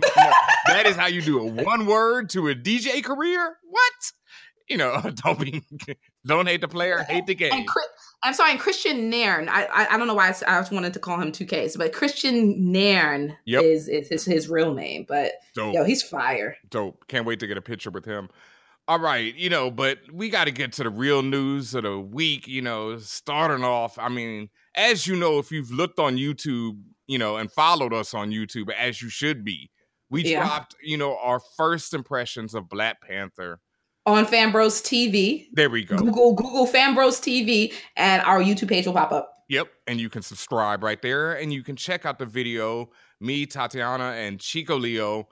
that 0.66 0.86
is 0.86 0.96
how 0.96 1.06
you 1.06 1.20
do 1.22 1.46
it. 1.46 1.64
One 1.64 1.86
word 1.86 2.30
to 2.30 2.48
a 2.48 2.54
DJ 2.54 3.02
career. 3.04 3.58
What? 3.68 4.12
You 4.68 4.78
know, 4.78 5.02
don't 5.16 5.38
be, 5.38 5.62
don't 6.24 6.46
hate 6.48 6.60
the 6.62 6.68
player, 6.68 7.02
hate 7.02 7.26
the 7.26 7.34
game. 7.34 7.52
And 7.52 7.68
Chri- 7.68 7.82
I'm 8.24 8.32
sorry, 8.32 8.52
and 8.52 8.60
Christian 8.60 9.10
Nairn. 9.10 9.48
I, 9.50 9.64
I 9.64 9.86
I 9.94 9.98
don't 9.98 10.06
know 10.06 10.14
why 10.14 10.28
I, 10.28 10.60
just 10.60 10.72
wanted 10.72 10.94
to 10.94 10.98
call 10.98 11.20
him 11.20 11.30
two 11.32 11.44
Ks, 11.44 11.76
but 11.76 11.92
Christian 11.92 12.72
Nairn 12.72 13.36
Yep. 13.44 13.64
is 13.64 13.88
is 13.88 14.08
his, 14.08 14.24
his 14.24 14.48
real 14.48 14.72
name. 14.72 15.04
But 15.06 15.32
Dope. 15.54 15.74
yo, 15.74 15.84
he's 15.84 16.02
fire. 16.02 16.56
dope. 16.70 17.06
Can't 17.08 17.26
wait 17.26 17.40
to 17.40 17.46
get 17.46 17.58
a 17.58 17.62
picture 17.62 17.90
with 17.90 18.04
him. 18.06 18.30
All 18.92 18.98
right, 18.98 19.34
you 19.36 19.48
know, 19.48 19.70
but 19.70 20.00
we 20.12 20.28
got 20.28 20.44
to 20.44 20.50
get 20.50 20.74
to 20.74 20.82
the 20.82 20.90
real 20.90 21.22
news 21.22 21.74
of 21.74 21.84
the 21.84 21.98
week. 21.98 22.46
You 22.46 22.60
know, 22.60 22.98
starting 22.98 23.64
off, 23.64 23.98
I 23.98 24.10
mean, 24.10 24.50
as 24.74 25.06
you 25.06 25.16
know, 25.16 25.38
if 25.38 25.50
you've 25.50 25.70
looked 25.70 25.98
on 25.98 26.18
YouTube, 26.18 26.78
you 27.06 27.16
know, 27.16 27.38
and 27.38 27.50
followed 27.50 27.94
us 27.94 28.12
on 28.12 28.32
YouTube, 28.32 28.70
as 28.70 29.00
you 29.00 29.08
should 29.08 29.44
be, 29.44 29.70
we 30.10 30.24
Yeah. 30.24 30.44
dropped, 30.44 30.76
you 30.82 30.98
know, 30.98 31.16
our 31.16 31.40
first 31.56 31.94
impressions 31.94 32.52
of 32.52 32.68
Black 32.68 33.00
Panther. 33.00 33.60
On 34.04 34.26
Fanbros 34.26 34.82
TV, 34.82 35.48
There 35.54 35.70
we 35.70 35.84
go. 35.84 35.96
Google 35.96 36.34
Google 36.34 36.66
Fanbros 36.66 37.18
TV, 37.18 37.72
and 37.96 38.20
our 38.24 38.42
YouTube 38.42 38.68
page 38.68 38.84
will 38.84 38.92
pop 38.92 39.10
up. 39.10 39.32
Yep, 39.48 39.68
and 39.86 39.98
you 40.02 40.10
can 40.10 40.20
subscribe 40.20 40.82
right 40.82 41.00
there, 41.00 41.32
and 41.32 41.50
you 41.50 41.62
can 41.62 41.76
check 41.76 42.04
out 42.04 42.18
the 42.18 42.26
video. 42.26 42.90
Me, 43.20 43.46
Tatiana, 43.46 44.10
and 44.18 44.38
Chico 44.38 44.76
Leo 44.78 45.30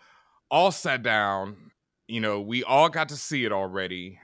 all 0.50 0.72
sat 0.72 1.02
down. 1.02 1.69
You 2.10 2.20
know, 2.20 2.40
we 2.40 2.64
all 2.64 2.88
got 2.88 3.08
to 3.10 3.16
see 3.16 3.44
it 3.44 3.52
already. 3.52 4.18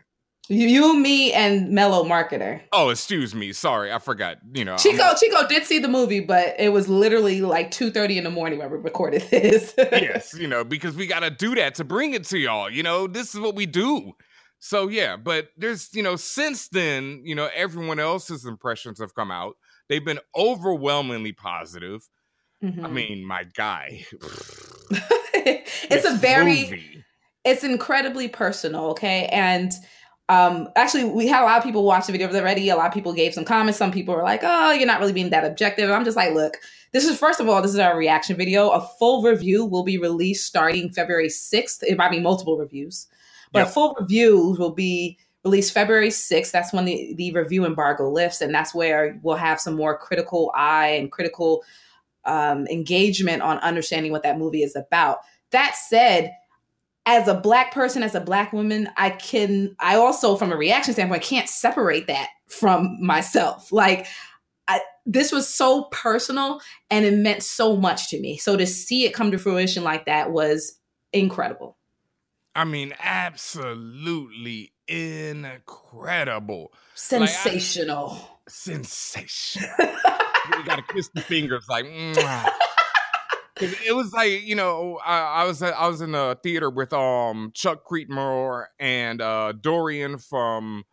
You, 0.49 0.97
me, 0.97 1.33
and 1.33 1.71
Mellow 1.71 2.05
Marketer. 2.05 2.62
Oh, 2.73 2.90
excuse 2.90 3.35
me. 3.35 3.52
Sorry, 3.52 3.93
I 3.93 3.99
forgot. 3.99 4.38
You 4.55 4.64
know, 4.64 4.76
Chico 4.76 5.12
Chico 5.19 5.47
did 5.49 5.64
see 5.64 5.81
the 5.81 5.88
movie, 5.88 6.21
but 6.21 6.55
it 6.59 6.69
was 6.69 6.88
literally 6.88 7.40
like 7.40 7.73
two 7.73 7.90
thirty 7.90 8.16
in 8.16 8.23
the 8.23 8.31
morning 8.31 8.61
when 8.61 8.71
we 8.71 8.76
recorded 8.76 9.23
this. 9.31 9.75
yes, 9.76 10.35
you 10.38 10.47
know, 10.47 10.62
because 10.62 10.95
we 10.95 11.09
got 11.09 11.21
to 11.21 11.31
do 11.31 11.57
that 11.57 11.75
to 11.76 11.85
bring 11.85 12.14
it 12.14 12.25
to 12.26 12.38
y'all. 12.38 12.71
You 12.71 12.85
know, 12.85 13.09
this 13.09 13.35
is 13.35 13.40
what 13.40 13.57
we 13.57 13.66
do. 13.66 14.12
So 14.61 14.88
yeah, 14.88 15.16
but 15.16 15.49
there's 15.57 15.93
you 15.95 16.02
know 16.02 16.14
since 16.14 16.69
then 16.69 17.23
you 17.25 17.35
know 17.35 17.49
everyone 17.55 17.99
else's 17.99 18.45
impressions 18.45 19.00
have 19.00 19.14
come 19.14 19.33
out. 19.33 19.57
They've 19.88 20.05
been 20.05 20.21
overwhelmingly 20.37 21.33
positive. 21.33 22.09
Mm-hmm. 22.62 22.87
I 22.87 22.88
mean, 22.88 23.25
my 23.25 23.45
guy. 23.55 24.05
it's 24.90 26.05
a 26.05 26.14
very 26.14 26.62
movie. 26.62 27.05
It's 27.47 27.65
incredibly 27.65 28.29
personal, 28.29 28.87
okay? 28.87 29.26
And 29.26 29.73
um 30.29 30.69
actually 30.75 31.05
we 31.05 31.29
had 31.29 31.43
a 31.43 31.47
lot 31.47 31.57
of 31.57 31.62
people 31.62 31.85
watch 31.85 32.07
the 32.07 32.12
video 32.12 32.29
already. 32.29 32.69
A 32.69 32.76
lot 32.76 32.88
of 32.88 32.93
people 32.93 33.12
gave 33.12 33.33
some 33.33 33.45
comments. 33.45 33.79
Some 33.79 33.93
people 33.93 34.15
were 34.15 34.25
like, 34.25 34.41
oh, 34.43 34.73
you're 34.73 34.87
not 34.87 35.00
really 35.00 35.12
being 35.12 35.31
that 35.31 35.45
objective. 35.45 35.88
I'm 35.88 36.05
just 36.05 36.17
like, 36.17 36.35
look, 36.35 36.57
this 36.93 37.05
is 37.05 37.19
first 37.19 37.38
of 37.38 37.49
all, 37.49 37.62
this 37.62 37.73
is 37.73 37.79
our 37.79 37.97
reaction 37.97 38.37
video. 38.37 38.71
A 38.71 38.81
full 38.99 39.23
review 39.23 39.65
will 39.65 39.85
be 39.85 39.99
released 39.99 40.45
starting 40.45 40.91
February 40.91 41.29
6th. 41.29 41.83
It 41.83 41.97
might 41.97 42.11
be 42.11 42.21
multiple 42.21 42.59
reviews, 42.59 43.07
but 43.53 43.61
yep. 43.61 43.69
full 43.69 43.97
reviews 44.00 44.59
will 44.59 44.73
be 44.73 45.17
released 45.45 45.73
February 45.73 46.09
6th. 46.09 46.50
That's 46.50 46.73
when 46.73 46.87
the, 46.87 47.15
the 47.17 47.33
review 47.33 47.65
embargo 47.65 48.11
lifts, 48.11 48.41
and 48.41 48.53
that's 48.53 48.75
where 48.75 49.21
we'll 49.23 49.37
have 49.37 49.61
some 49.61 49.76
more 49.76 49.97
critical 49.97 50.50
eye 50.57 50.88
and 50.88 51.12
critical 51.12 51.62
um, 52.25 52.67
engagement 52.67 53.43
on 53.43 53.59
understanding 53.59 54.11
what 54.11 54.25
that 54.25 54.38
movie 54.38 54.65
is 54.65 54.75
about. 54.75 55.19
That 55.53 55.76
said, 55.76 56.33
as 57.07 57.29
a 57.29 57.35
black 57.35 57.73
person, 57.73 58.03
as 58.03 58.17
a 58.17 58.21
black 58.21 58.53
woman, 58.53 58.91
I 58.97 59.11
can, 59.11 59.77
I 59.79 59.95
also, 59.95 60.37
from 60.37 60.51
a 60.51 60.57
reaction 60.57 60.93
standpoint, 60.93 61.23
can't 61.23 61.49
separate 61.49 62.09
that 62.09 62.31
from 62.49 62.99
myself. 63.01 63.71
Like, 63.71 64.07
I, 64.67 64.81
this 65.07 65.31
was 65.31 65.49
so 65.49 65.85
personal 65.93 66.61
and 66.91 67.05
it 67.05 67.15
meant 67.15 67.45
so 67.45 67.77
much 67.77 68.11
to 68.11 68.21
me. 68.21 68.37
So 68.37 68.57
to 68.57 68.67
see 68.67 69.05
it 69.05 69.15
come 69.15 69.31
to 69.31 69.39
fruition 69.39 69.85
like 69.85 70.07
that 70.07 70.33
was 70.33 70.81
incredible. 71.13 71.77
I 72.57 72.65
mean, 72.65 72.93
absolutely 72.99 74.73
incredible. 74.89 76.73
Sensational. 76.95 78.09
Like, 78.09 78.21
I, 78.21 78.49
sensational. 78.49 79.69
you 79.79 80.65
gotta 80.65 80.83
kiss 80.83 81.09
the 81.15 81.21
fingers 81.21 81.67
like 81.69 81.85
it 83.61 83.95
was 83.95 84.13
like 84.13 84.43
you 84.45 84.55
know 84.55 84.99
I, 85.05 85.19
I, 85.19 85.45
was 85.45 85.63
I 85.63 85.87
was 85.89 86.01
in 86.01 86.13
the 86.13 86.39
theater 86.43 86.71
with 86.71 86.93
um 86.93 87.51
Chuck 87.55 87.85
Creekmur 87.85 88.67
and 88.79 89.21
uh 89.21 89.53
Dorian 89.53 90.19
from 90.19 90.85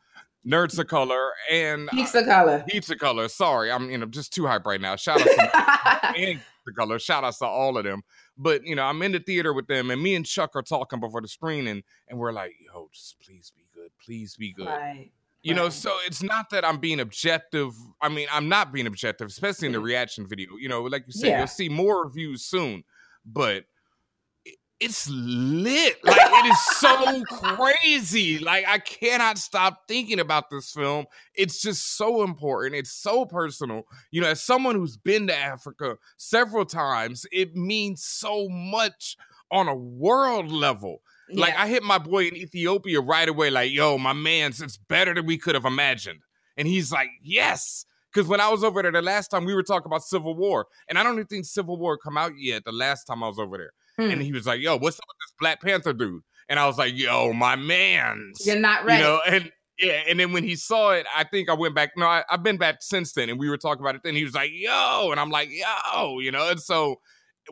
Nerds 0.45 0.77
of 0.77 0.87
Color 0.87 1.31
and 1.49 1.89
Geeks 1.89 2.15
of 2.15 2.25
Color. 2.25 2.65
Geeks 2.67 2.89
of 2.89 2.99
Color. 2.99 3.27
Sorry, 3.29 3.71
I'm 3.71 3.89
you 3.89 3.97
know 3.97 4.05
just 4.05 4.33
too 4.33 4.45
hype 4.45 4.65
right 4.65 4.81
now. 4.81 4.95
Shout 4.95 5.21
out 5.21 5.27
to 5.27 6.17
and 6.17 6.41
color. 6.71 6.99
Shout 6.99 7.23
out 7.23 7.35
to 7.37 7.45
all 7.45 7.77
of 7.77 7.83
them. 7.83 8.03
But 8.37 8.65
you 8.65 8.75
know, 8.75 8.83
I'm 8.83 9.01
in 9.01 9.11
the 9.11 9.19
theater 9.19 9.53
with 9.53 9.67
them, 9.67 9.91
and 9.91 10.01
me 10.01 10.15
and 10.15 10.25
Chuck 10.25 10.51
are 10.55 10.61
talking 10.61 10.99
before 10.99 11.21
the 11.21 11.27
screen, 11.27 11.67
and 11.67 11.83
and 12.07 12.19
we're 12.19 12.31
like, 12.31 12.53
"Yo, 12.65 12.89
just 12.93 13.19
please 13.21 13.51
be 13.55 13.65
good, 13.73 13.91
please 14.03 14.35
be 14.35 14.53
good." 14.53 14.67
Right. 14.67 15.11
You 15.43 15.53
know, 15.53 15.67
so 15.67 15.91
it's 16.05 16.23
not 16.23 16.49
that 16.51 16.63
I'm 16.63 16.77
being 16.77 17.01
objective. 17.01 17.73
I 18.01 18.07
mean, 18.07 18.27
I'm 18.31 18.47
not 18.47 18.71
being 18.71 18.87
objective, 18.87 19.27
especially 19.27 19.65
in 19.67 19.73
the 19.73 19.79
mm-hmm. 19.79 19.85
reaction 19.85 20.27
video. 20.27 20.51
You 20.57 20.69
know, 20.69 20.83
like 20.83 21.03
you 21.05 21.11
said, 21.11 21.27
yeah. 21.27 21.37
you'll 21.39 21.47
see 21.47 21.67
more 21.67 22.05
reviews 22.05 22.45
soon, 22.45 22.85
but 23.25 23.65
it's 24.79 25.09
lit. 25.09 25.97
Like 26.03 26.17
it 26.17 26.45
is 26.45 26.65
so 26.77 27.23
crazy. 27.23 28.39
Like 28.39 28.65
I 28.67 28.79
cannot 28.79 29.37
stop 29.37 29.81
thinking 29.87 30.19
about 30.19 30.49
this 30.49 30.71
film. 30.71 31.05
It's 31.35 31.61
just 31.61 31.97
so 31.97 32.23
important. 32.23 32.75
It's 32.75 32.91
so 32.91 33.25
personal. 33.25 33.83
You 34.11 34.21
know, 34.21 34.29
as 34.29 34.41
someone 34.41 34.75
who's 34.75 34.97
been 34.97 35.27
to 35.27 35.35
Africa 35.35 35.97
several 36.17 36.65
times, 36.65 37.25
it 37.31 37.55
means 37.55 38.03
so 38.03 38.47
much 38.49 39.17
on 39.51 39.67
a 39.67 39.75
world 39.75 40.51
level. 40.51 41.01
Like 41.33 41.55
I 41.55 41.67
hit 41.67 41.83
my 41.83 41.97
boy 41.97 42.27
in 42.27 42.35
Ethiopia 42.35 43.01
right 43.01 43.27
away, 43.27 43.49
like, 43.49 43.71
yo, 43.71 43.97
my 43.97 44.13
man's 44.13 44.61
it's 44.61 44.77
better 44.77 45.13
than 45.13 45.25
we 45.25 45.37
could 45.37 45.55
have 45.55 45.65
imagined. 45.65 46.19
And 46.57 46.67
he's 46.67 46.91
like, 46.91 47.09
yes. 47.21 47.85
Because 48.11 48.27
when 48.27 48.39
I 48.39 48.49
was 48.49 48.63
over 48.63 48.81
there 48.81 48.91
the 48.91 49.01
last 49.01 49.29
time, 49.29 49.45
we 49.45 49.55
were 49.55 49.63
talking 49.63 49.87
about 49.87 50.03
Civil 50.03 50.35
War. 50.35 50.67
And 50.87 50.99
I 50.99 51.03
don't 51.03 51.13
even 51.13 51.25
think 51.25 51.45
Civil 51.45 51.77
War 51.77 51.97
come 51.97 52.17
out 52.17 52.33
yet 52.37 52.63
the 52.63 52.71
last 52.71 53.05
time 53.05 53.23
I 53.23 53.27
was 53.27 53.39
over 53.39 53.57
there. 53.57 53.71
Hmm. 53.97 54.11
And 54.11 54.21
he 54.21 54.31
was 54.31 54.45
like, 54.45 54.61
yo, 54.61 54.77
what's 54.77 54.97
up 54.97 55.05
with 55.07 55.17
this 55.19 55.33
Black 55.39 55.61
Panther 55.61 55.93
dude? 55.93 56.21
And 56.49 56.59
I 56.59 56.67
was 56.67 56.77
like, 56.77 56.95
yo, 56.95 57.33
my 57.33 57.55
man's. 57.55 58.45
You're 58.45 58.57
not 58.57 58.85
ready. 58.85 59.01
You 59.01 59.07
know, 59.07 59.21
and 59.27 59.51
yeah, 59.79 60.03
and 60.07 60.19
then 60.19 60.33
when 60.33 60.43
he 60.43 60.55
saw 60.55 60.91
it, 60.91 61.07
I 61.15 61.23
think 61.23 61.49
I 61.49 61.53
went 61.53 61.73
back. 61.73 61.91
No, 61.97 62.05
I, 62.05 62.23
have 62.29 62.43
been 62.43 62.57
back 62.57 62.77
since 62.81 63.13
then, 63.13 63.29
and 63.29 63.39
we 63.39 63.49
were 63.49 63.57
talking 63.57 63.81
about 63.81 63.95
it 63.95 64.01
then. 64.03 64.15
He 64.15 64.23
was 64.23 64.35
like, 64.35 64.51
yo, 64.53 65.09
and 65.11 65.19
I'm 65.19 65.31
like, 65.31 65.49
yo, 65.51 66.19
you 66.19 66.31
know, 66.31 66.49
and 66.49 66.59
so 66.59 66.97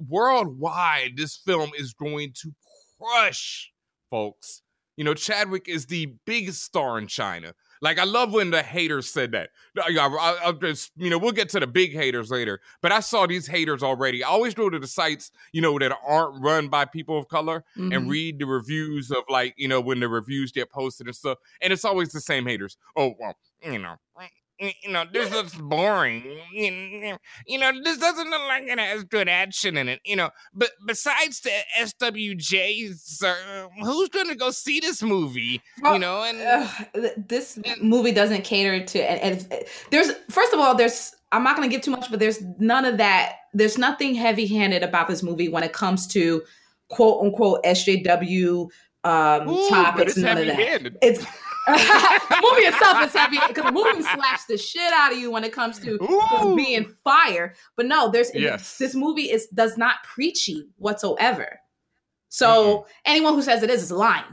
worldwide, 0.07 1.17
this 1.17 1.38
film 1.38 1.71
is 1.77 1.93
going 1.93 2.33
to 2.41 2.51
crush, 3.00 3.71
folks. 4.12 4.62
You 4.98 5.06
know, 5.06 5.15
Chadwick 5.15 5.68
is 5.68 5.88
the 5.88 6.13
biggest 6.27 6.62
star 6.62 7.00
in 7.00 7.08
China. 7.08 7.56
Like, 7.82 7.98
I 7.98 8.03
love 8.03 8.32
when 8.32 8.51
the 8.51 8.62
haters 8.62 9.10
said 9.10 9.32
that. 9.32 9.50
I, 9.84 10.44
will 10.46 10.53
just, 10.53 10.91
you 10.96 11.10
know, 11.10 11.18
we'll 11.18 11.32
get 11.32 11.50
to 11.50 11.60
the 11.60 11.65
big 11.65 11.94
haters 11.94 12.30
later, 12.30 12.62
but 12.84 12.91
I 12.91 13.00
saw 13.00 13.25
these 13.25 13.48
haters 13.48 13.82
already. 13.82 14.24
I 14.24 14.27
always 14.27 14.53
go 14.53 14.70
to 14.70 14.77
the 14.77 14.86
sites, 14.86 15.32
you 15.53 15.62
know, 15.62 15.80
that 15.80 15.98
aren't 16.06 16.44
run 16.44 16.68
by 16.68 16.86
people 16.86 17.18
of 17.18 17.27
color 17.30 17.63
mm-hmm. 17.75 17.91
and 17.91 18.08
read 18.08 18.38
the 18.38 18.46
reviews 18.46 19.10
of, 19.10 19.24
like, 19.30 19.56
you 19.58 19.68
know, 19.68 19.82
when 19.82 20.00
the 20.00 20.08
reviews 20.08 20.51
get 20.51 20.70
posted 20.70 21.08
and 21.08 21.15
stuff. 21.15 21.39
And 21.62 21.74
it's 21.74 21.86
always 21.86 22.12
the 22.12 22.22
same 22.22 22.46
haters. 22.46 22.77
Oh, 22.96 23.15
well, 23.20 23.36
you 23.63 23.80
know, 23.80 23.96
you 24.62 24.91
know, 24.91 25.06
this 25.12 25.32
looks 25.32 25.56
boring. 25.56 26.24
You 26.53 27.58
know, 27.60 27.72
this 27.84 27.98
doesn't 27.98 28.30
look 28.30 28.41
like 28.48 28.63
it 28.63 28.80
has 28.80 29.03
good 29.03 29.27
action 29.27 29.77
in 29.77 29.89
it. 29.89 30.01
You 30.06 30.15
know, 30.15 30.30
but 30.53 30.72
besides 30.86 31.41
the 31.41 31.51
SWJs, 31.80 33.24
uh, 33.24 33.68
who's 33.84 34.10
going 34.10 34.30
to 34.30 34.36
go 34.36 34.51
see 34.51 34.80
this 34.80 35.01
movie? 35.01 35.62
Well, 35.82 35.94
you 35.94 36.00
know, 36.00 36.24
and 36.24 36.41
uh, 36.41 37.10
this 37.27 37.60
movie 37.82 38.12
doesn't 38.12 38.44
cater 38.44 38.86
to. 38.86 39.00
And, 39.00 39.41
and 39.51 39.65
there's 39.89 40.12
first 40.30 40.53
of 40.53 40.60
all, 40.60 40.75
there's 40.75 41.15
I'm 41.32 41.44
not 41.44 41.56
going 41.56 41.68
to 41.68 41.74
give 41.75 41.84
too 41.84 41.91
much, 41.91 42.10
but 42.12 42.20
there's 42.20 42.41
none 42.60 42.86
of 42.86 42.98
that. 42.98 43.38
There's 43.53 43.77
nothing 43.77 44.15
heavy 44.15 44.46
handed 44.48 44.84
about 44.84 45.08
this 45.08 45.24
movie 45.24 45.50
when 45.50 45.63
it 45.63 45.74
comes 45.74 46.06
to 46.08 46.44
quote 46.89 47.24
unquote 47.24 47.63
SJW 47.63 48.70
um, 49.03 49.50
Ooh, 49.50 49.70
topics. 49.70 50.18
None 50.18 50.38
of 50.38 50.46
that. 50.46 50.98
It's 51.01 51.25
the 51.68 52.39
movie 52.41 52.63
itself 52.63 53.03
is 53.06 53.13
heavy 53.13 53.38
because 53.48 53.65
the 53.65 53.72
movie 53.72 54.01
slaps 54.01 54.46
the 54.46 54.58
shit 54.58 54.91
out 54.94 55.12
of 55.12 55.18
you 55.18 55.32
when 55.32 55.44
it 55.44 55.53
comes 55.53 55.80
to 55.80 55.98
being 56.56 56.94
fire. 57.03 57.53
But 57.75 57.86
no, 57.86 58.10
there's 58.10 58.34
yes. 58.34 58.77
this 58.77 58.96
movie 58.96 59.32
is 59.32 59.48
does 59.48 59.77
not 59.77 60.03
preachy 60.03 60.68
whatsoever. 60.77 61.60
So 62.30 62.48
mm-hmm. 62.48 62.91
anyone 63.06 63.34
who 63.36 63.41
says 63.41 63.62
it 63.63 63.70
is 63.70 63.84
is 63.84 63.91
lying. 63.91 64.24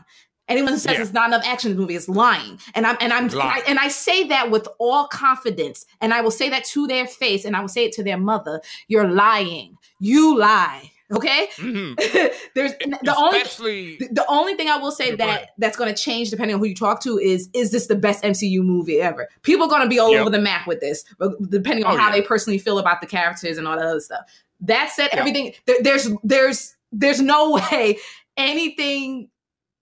Anyone 0.49 0.73
who 0.73 0.78
says 0.78 0.94
yeah. 0.94 1.02
it's 1.02 1.12
not 1.12 1.28
enough 1.28 1.44
action 1.44 1.70
in 1.70 1.76
the 1.76 1.80
movie 1.82 1.94
is 1.94 2.08
lying. 2.08 2.58
And 2.75 2.87
I'm 2.87 2.97
and 3.00 3.12
I'm 3.12 3.25
and 3.25 3.35
I, 3.35 3.58
and 3.68 3.78
I 3.78 3.88
say 3.88 4.26
that 4.28 4.50
with 4.50 4.66
all 4.78 5.06
confidence. 5.08 5.85
And 6.00 6.14
I 6.14 6.23
will 6.23 6.30
say 6.30 6.49
that 6.49 6.64
to 6.66 6.87
their 6.87 7.06
face 7.06 7.44
and 7.44 7.54
I 7.54 7.61
will 7.61 7.68
say 7.68 7.85
it 7.85 7.92
to 7.92 8.02
their 8.02 8.16
mother. 8.16 8.62
You're 8.88 9.08
lying. 9.08 9.76
You 10.00 10.38
lie. 10.38 10.90
Okay, 11.10 11.48
mm-hmm. 11.56 11.94
there's 12.54 12.72
the 12.72 13.14
Especially, 13.32 13.94
only 13.94 14.08
the 14.12 14.26
only 14.28 14.54
thing 14.56 14.68
I 14.68 14.76
will 14.76 14.90
say 14.90 15.14
that 15.14 15.50
that's 15.56 15.76
going 15.76 15.92
to 15.92 15.98
change 15.98 16.28
depending 16.28 16.54
on 16.54 16.60
who 16.60 16.66
you 16.66 16.74
talk 16.74 17.02
to 17.04 17.18
is 17.18 17.48
is 17.54 17.70
this 17.70 17.86
the 17.86 17.94
best 17.94 18.22
MCU 18.22 18.62
movie 18.62 19.00
ever? 19.00 19.26
People 19.42 19.66
are 19.66 19.70
going 19.70 19.82
to 19.82 19.88
be 19.88 19.98
all 19.98 20.12
yep. 20.12 20.20
over 20.20 20.30
the 20.30 20.40
map 20.40 20.66
with 20.66 20.80
this, 20.80 21.04
depending 21.48 21.86
on 21.86 21.94
oh, 21.94 21.96
how 21.96 22.08
yeah. 22.08 22.16
they 22.16 22.22
personally 22.22 22.58
feel 22.58 22.78
about 22.78 23.00
the 23.00 23.06
characters 23.06 23.56
and 23.56 23.66
all 23.66 23.76
that 23.76 23.86
other 23.86 24.00
stuff. 24.00 24.20
That 24.60 24.90
said, 24.90 25.08
everything 25.12 25.54
there, 25.66 25.78
there's 25.82 26.10
there's 26.22 26.76
there's 26.92 27.22
no 27.22 27.52
way 27.72 27.98
anything 28.36 29.30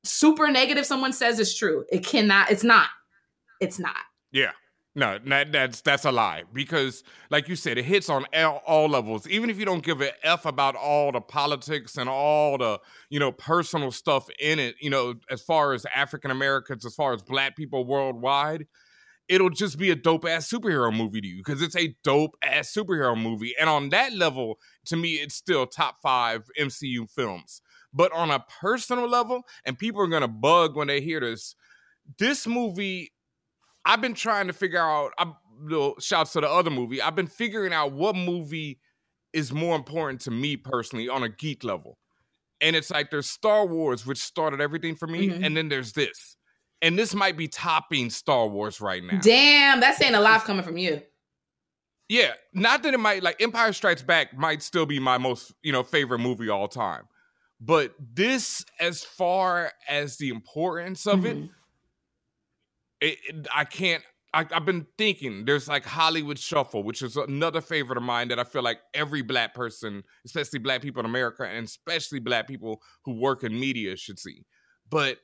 super 0.04 0.48
negative 0.48 0.86
someone 0.86 1.12
says 1.12 1.40
is 1.40 1.56
true. 1.56 1.84
It 1.90 2.04
cannot. 2.04 2.52
It's 2.52 2.62
not. 2.64 2.88
It's 3.60 3.80
not. 3.80 3.96
Yeah. 4.30 4.52
No, 4.98 5.18
that, 5.26 5.52
that's 5.52 5.82
that's 5.82 6.06
a 6.06 6.10
lie 6.10 6.44
because, 6.54 7.04
like 7.28 7.48
you 7.48 7.54
said, 7.56 7.76
it 7.76 7.84
hits 7.84 8.08
on 8.08 8.24
all, 8.34 8.62
all, 8.66 8.88
levels. 8.88 9.28
Even 9.28 9.50
if 9.50 9.58
you 9.58 9.66
don't 9.66 9.84
give 9.84 10.00
a 10.00 10.10
f 10.26 10.46
about 10.46 10.74
all 10.74 11.12
the 11.12 11.20
politics 11.20 11.98
and 11.98 12.08
all 12.08 12.56
the 12.56 12.80
you 13.10 13.20
know 13.20 13.30
personal 13.30 13.90
stuff 13.90 14.26
in 14.40 14.58
it, 14.58 14.74
you 14.80 14.88
know, 14.88 15.14
as 15.30 15.42
far 15.42 15.74
as 15.74 15.84
African 15.94 16.30
Americans, 16.30 16.86
as 16.86 16.94
far 16.94 17.12
as 17.12 17.22
Black 17.22 17.56
people 17.56 17.84
worldwide, 17.84 18.66
it'll 19.28 19.50
just 19.50 19.78
be 19.78 19.90
a 19.90 19.96
dope 19.96 20.26
ass 20.26 20.50
superhero 20.50 20.96
movie 20.96 21.20
to 21.20 21.28
you 21.28 21.38
because 21.38 21.62
it's 21.62 21.76
a 21.76 21.96
dope 22.04 22.36
ass 22.42 22.72
superhero 22.72 23.20
movie. 23.20 23.54
And 23.60 23.70
on 23.70 23.90
that 23.90 24.14
level, 24.14 24.58
to 24.86 24.96
me, 24.96 25.14
it's 25.14 25.34
still 25.36 25.66
top 25.66 25.96
five 26.02 26.50
MCU 26.58 27.06
films. 27.06 27.62
But 27.92 28.12
on 28.12 28.30
a 28.30 28.44
personal 28.60 29.08
level, 29.08 29.42
and 29.64 29.78
people 29.78 30.02
are 30.02 30.08
gonna 30.08 30.28
bug 30.28 30.76
when 30.76 30.88
they 30.88 31.00
hear 31.00 31.20
this, 31.20 31.54
this 32.18 32.46
movie 32.46 33.12
I've 33.86 34.02
been 34.02 34.14
trying 34.14 34.48
to 34.48 34.52
figure 34.52 34.80
out. 34.80 35.12
I 35.18 35.32
shouts 36.00 36.32
to 36.32 36.40
the 36.40 36.48
other 36.50 36.70
movie. 36.70 37.00
I've 37.00 37.14
been 37.14 37.26
figuring 37.26 37.72
out 37.72 37.92
what 37.92 38.14
movie 38.14 38.78
is 39.32 39.52
more 39.52 39.76
important 39.76 40.20
to 40.22 40.30
me 40.30 40.56
personally 40.56 41.08
on 41.08 41.22
a 41.22 41.28
geek 41.28 41.64
level. 41.64 41.98
And 42.60 42.74
it's 42.74 42.90
like 42.90 43.10
there's 43.10 43.28
Star 43.28 43.66
Wars, 43.66 44.06
which 44.06 44.18
started 44.18 44.60
everything 44.60 44.96
for 44.96 45.06
me, 45.06 45.28
mm-hmm. 45.28 45.44
and 45.44 45.56
then 45.56 45.68
there's 45.68 45.92
this. 45.92 46.36
And 46.82 46.98
this 46.98 47.14
might 47.14 47.36
be 47.36 47.48
topping 47.48 48.10
Star 48.10 48.46
Wars 48.48 48.80
right 48.80 49.02
now. 49.02 49.18
Damn, 49.20 49.80
that's 49.80 49.98
saying 49.98 50.14
a 50.14 50.20
lot 50.20 50.44
coming 50.44 50.64
from 50.64 50.76
you. 50.76 51.02
Yeah, 52.08 52.32
not 52.54 52.82
that 52.84 52.94
it 52.94 53.00
might 53.00 53.22
like 53.22 53.42
Empire 53.42 53.72
Strikes 53.72 54.02
Back 54.02 54.36
might 54.36 54.62
still 54.62 54.86
be 54.86 55.00
my 55.00 55.18
most, 55.18 55.52
you 55.62 55.72
know, 55.72 55.82
favorite 55.82 56.20
movie 56.20 56.48
all 56.48 56.68
time. 56.68 57.04
But 57.60 57.94
this 57.98 58.64
as 58.78 59.02
far 59.02 59.72
as 59.88 60.16
the 60.18 60.28
importance 60.28 61.06
of 61.06 61.20
mm-hmm. 61.20 61.44
it, 61.44 61.50
it, 63.06 63.18
it, 63.28 63.46
I 63.54 63.64
can't. 63.64 64.02
I, 64.34 64.44
I've 64.52 64.66
been 64.66 64.86
thinking. 64.98 65.44
There's 65.44 65.68
like 65.68 65.84
Hollywood 65.84 66.38
Shuffle, 66.38 66.82
which 66.82 67.00
is 67.00 67.16
another 67.16 67.60
favorite 67.60 67.96
of 67.96 68.02
mine 68.02 68.28
that 68.28 68.38
I 68.38 68.44
feel 68.44 68.62
like 68.62 68.78
every 68.92 69.22
black 69.22 69.54
person, 69.54 70.02
especially 70.24 70.58
black 70.58 70.82
people 70.82 71.00
in 71.00 71.06
America, 71.06 71.44
and 71.44 71.66
especially 71.66 72.18
black 72.18 72.46
people 72.46 72.82
who 73.04 73.14
work 73.14 73.44
in 73.44 73.58
media, 73.58 73.96
should 73.96 74.18
see. 74.18 74.44
But 74.90 75.18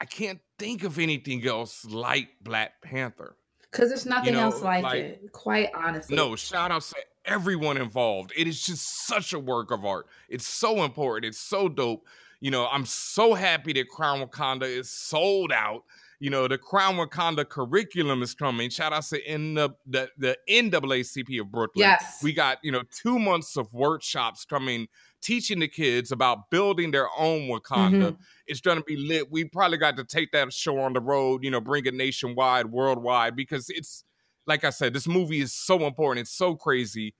I 0.00 0.04
can't 0.04 0.40
think 0.58 0.82
of 0.82 0.98
anything 0.98 1.46
else 1.46 1.84
like 1.84 2.28
Black 2.42 2.82
Panther. 2.82 3.36
Because 3.70 3.88
there's 3.88 4.06
nothing 4.06 4.34
you 4.34 4.40
know, 4.40 4.44
else 4.44 4.62
like, 4.62 4.84
like, 4.84 5.02
it, 5.02 5.32
quite 5.32 5.70
honestly. 5.74 6.16
No, 6.16 6.36
shout 6.36 6.70
out 6.70 6.82
to 6.82 6.96
everyone 7.24 7.76
involved. 7.76 8.32
It 8.36 8.46
is 8.46 8.64
just 8.64 9.06
such 9.06 9.32
a 9.32 9.38
work 9.38 9.70
of 9.70 9.84
art. 9.84 10.06
It's 10.28 10.46
so 10.46 10.84
important. 10.84 11.26
It's 11.26 11.38
so 11.38 11.68
dope. 11.68 12.06
You 12.40 12.50
know, 12.50 12.68
I'm 12.70 12.86
so 12.86 13.34
happy 13.34 13.72
that 13.74 13.88
Crown 13.88 14.20
Wakanda 14.20 14.64
is 14.64 14.90
sold 14.90 15.52
out. 15.52 15.84
You 16.18 16.30
know, 16.30 16.48
the 16.48 16.56
Crown 16.56 16.96
Wakanda 16.96 17.46
curriculum 17.46 18.22
is 18.22 18.34
coming. 18.34 18.70
Shout 18.70 18.92
out 18.92 19.04
to 19.04 19.32
in 19.32 19.54
the, 19.54 19.70
the, 19.86 20.08
the 20.16 20.36
NAACP 20.48 21.40
of 21.40 21.50
Brooklyn. 21.50 21.82
Yes. 21.82 22.22
We 22.22 22.32
got, 22.32 22.58
you 22.62 22.72
know, 22.72 22.82
two 22.90 23.18
months 23.18 23.56
of 23.56 23.72
workshops 23.72 24.44
coming 24.44 24.88
teaching 25.20 25.58
the 25.58 25.68
kids 25.68 26.12
about 26.12 26.50
building 26.50 26.90
their 26.90 27.08
own 27.18 27.48
Wakanda. 27.48 28.12
Mm-hmm. 28.12 28.22
It's 28.46 28.60
going 28.60 28.78
to 28.78 28.84
be 28.84 28.96
lit. 28.96 29.30
We 29.30 29.44
probably 29.44 29.76
got 29.76 29.96
to 29.96 30.04
take 30.04 30.32
that 30.32 30.52
show 30.52 30.78
on 30.78 30.92
the 30.92 31.00
road, 31.00 31.44
you 31.44 31.50
know, 31.50 31.60
bring 31.60 31.84
it 31.84 31.94
nationwide, 31.94 32.66
worldwide, 32.66 33.36
because 33.36 33.68
it's, 33.68 34.04
like 34.46 34.64
I 34.64 34.70
said, 34.70 34.94
this 34.94 35.08
movie 35.08 35.40
is 35.40 35.52
so 35.52 35.84
important. 35.86 36.22
It's 36.22 36.36
so 36.36 36.54
crazy. 36.54 37.14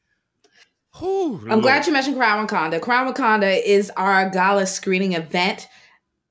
Whew, 0.99 1.41
I'm 1.43 1.49
Lord. 1.49 1.63
glad 1.63 1.87
you 1.87 1.93
mentioned 1.93 2.17
Crown 2.17 2.47
Wakanda. 2.47 2.81
Crown 2.81 3.13
Wakanda 3.13 3.63
is 3.63 3.91
our 3.97 4.31
gala 4.31 4.67
screening 4.67 5.13
event. 5.13 5.69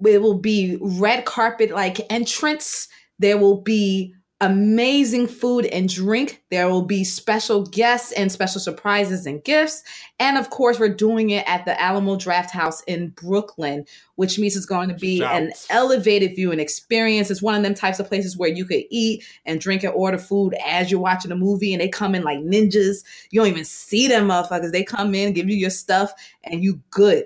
It 0.03 0.21
will 0.21 0.39
be 0.39 0.77
red 0.81 1.25
carpet 1.25 1.71
like 1.71 2.11
entrance. 2.11 2.87
There 3.19 3.37
will 3.37 3.61
be 3.61 4.13
amazing 4.41 5.27
food 5.27 5.65
and 5.67 5.87
drink. 5.87 6.43
There 6.51 6.67
will 6.67 6.81
be 6.81 7.05
special 7.05 7.65
guests 7.65 8.11
and 8.11 8.29
special 8.29 8.59
surprises 8.59 9.25
and 9.25 9.41
gifts. 9.43 9.81
And 10.19 10.37
of 10.37 10.49
course, 10.49 10.77
we're 10.77 10.93
doing 10.93 11.29
it 11.29 11.47
at 11.47 11.63
the 11.63 11.81
Alamo 11.81 12.17
Drafthouse 12.17 12.81
in 12.85 13.09
Brooklyn, 13.09 13.85
which 14.15 14.37
means 14.37 14.57
it's 14.57 14.65
going 14.65 14.89
to 14.89 14.95
be 14.95 15.23
an 15.23 15.53
elevated 15.69 16.35
view 16.35 16.51
and 16.51 16.59
experience. 16.59 17.31
It's 17.31 17.41
one 17.41 17.55
of 17.55 17.63
them 17.63 17.73
types 17.73 17.99
of 17.99 18.07
places 18.07 18.37
where 18.37 18.49
you 18.49 18.65
could 18.65 18.83
eat 18.89 19.23
and 19.45 19.61
drink 19.61 19.83
and 19.83 19.93
order 19.93 20.17
food 20.17 20.53
as 20.65 20.91
you're 20.91 20.99
watching 20.99 21.31
a 21.31 21.35
movie, 21.35 21.73
and 21.73 21.81
they 21.81 21.89
come 21.89 22.13
in 22.13 22.23
like 22.23 22.39
ninjas. 22.39 23.05
You 23.31 23.39
don't 23.39 23.49
even 23.49 23.65
see 23.65 24.07
them 24.09 24.27
motherfuckers. 24.27 24.73
They 24.73 24.83
come 24.83 25.15
in, 25.15 25.33
give 25.33 25.49
you 25.49 25.55
your 25.55 25.69
stuff, 25.69 26.11
and 26.43 26.61
you 26.61 26.81
good. 26.89 27.25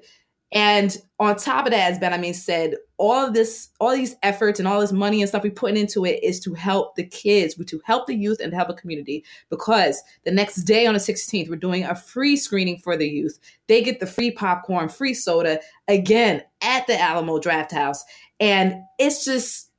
And 0.52 0.98
on 1.20 1.36
top 1.36 1.66
of 1.66 1.72
that, 1.72 1.92
as 1.92 2.00
Benhameen 2.00 2.34
said, 2.34 2.76
all 2.98 3.28
of 3.28 3.34
this, 3.34 3.70
all 3.80 3.96
these 3.96 4.16
efforts 4.24 4.60
and 4.60 4.68
all 4.68 4.82
this 4.82 4.92
money 4.92 5.22
and 5.22 5.30
stuff 5.30 5.44
we 5.44 5.52
putting 5.52 5.78
into 5.78 6.06
it 6.06 6.24
is 6.24 6.40
to 6.42 6.54
help 6.56 6.96
the 6.96 7.06
kids, 7.06 7.54
to 7.54 7.82
help 7.86 8.08
the 8.08 8.16
youth 8.16 8.40
and 8.42 8.52
to 8.52 8.56
help 8.56 8.68
the 8.68 8.74
community. 8.74 9.24
Because 9.50 10.02
the 10.26 10.32
next 10.32 10.64
day 10.64 10.88
on 10.88 10.96
the 10.96 11.00
16th, 11.00 11.50
we're 11.50 11.56
doing 11.56 11.84
a 11.84 11.96
free 11.96 12.36
screening 12.36 12.78
for 12.78 12.98
the 12.98 13.08
youth. 13.08 13.38
They 13.68 13.84
get 13.84 14.00
the 14.00 14.08
free 14.08 14.32
popcorn, 14.32 14.90
free 14.90 15.14
soda 15.14 15.60
again 15.88 16.44
at 16.62 16.88
the 16.88 17.00
Alamo 17.00 17.40
Drafthouse. 17.40 18.00
And 18.40 18.82
it's 18.98 19.24
just 19.24 19.70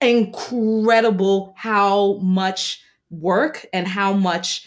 incredible 0.00 1.54
how 1.56 2.18
much 2.18 2.80
work 3.10 3.66
and 3.72 3.88
how 3.88 4.12
much 4.12 4.66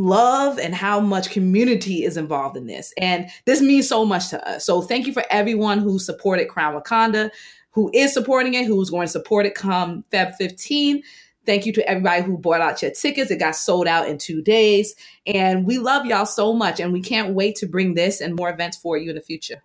love 0.00 0.58
and 0.58 0.74
how 0.74 1.00
much 1.00 1.30
community 1.30 2.04
is 2.04 2.16
involved 2.16 2.56
in 2.56 2.66
this. 2.66 2.92
And 2.98 3.28
this 3.44 3.60
means 3.60 3.88
so 3.88 4.04
much 4.04 4.28
to 4.30 4.48
us. 4.48 4.64
So 4.64 4.82
thank 4.82 5.06
you 5.06 5.12
for 5.12 5.24
everyone 5.30 5.78
who 5.78 5.98
supported 5.98 6.48
Crown 6.48 6.74
Wakanda, 6.74 7.30
who 7.72 7.90
is 7.94 8.12
supporting 8.12 8.54
it, 8.54 8.66
who's 8.66 8.90
going 8.90 9.06
to 9.06 9.12
support 9.12 9.46
it 9.46 9.54
come 9.54 10.04
Feb 10.12 10.34
15. 10.36 11.02
Thank 11.46 11.66
you 11.66 11.72
to 11.72 11.88
everybody 11.88 12.22
who 12.22 12.36
bought 12.36 12.60
out 12.60 12.82
your 12.82 12.90
tickets. 12.90 13.30
It 13.30 13.38
got 13.38 13.56
sold 13.56 13.86
out 13.86 14.08
in 14.08 14.18
two 14.18 14.42
days. 14.42 14.94
And 15.26 15.66
we 15.66 15.78
love 15.78 16.06
y'all 16.06 16.26
so 16.26 16.52
much. 16.52 16.80
And 16.80 16.92
we 16.92 17.00
can't 17.00 17.34
wait 17.34 17.56
to 17.56 17.66
bring 17.66 17.94
this 17.94 18.20
and 18.20 18.36
more 18.36 18.50
events 18.50 18.76
for 18.76 18.96
you 18.96 19.10
in 19.10 19.16
the 19.16 19.22
future. 19.22 19.62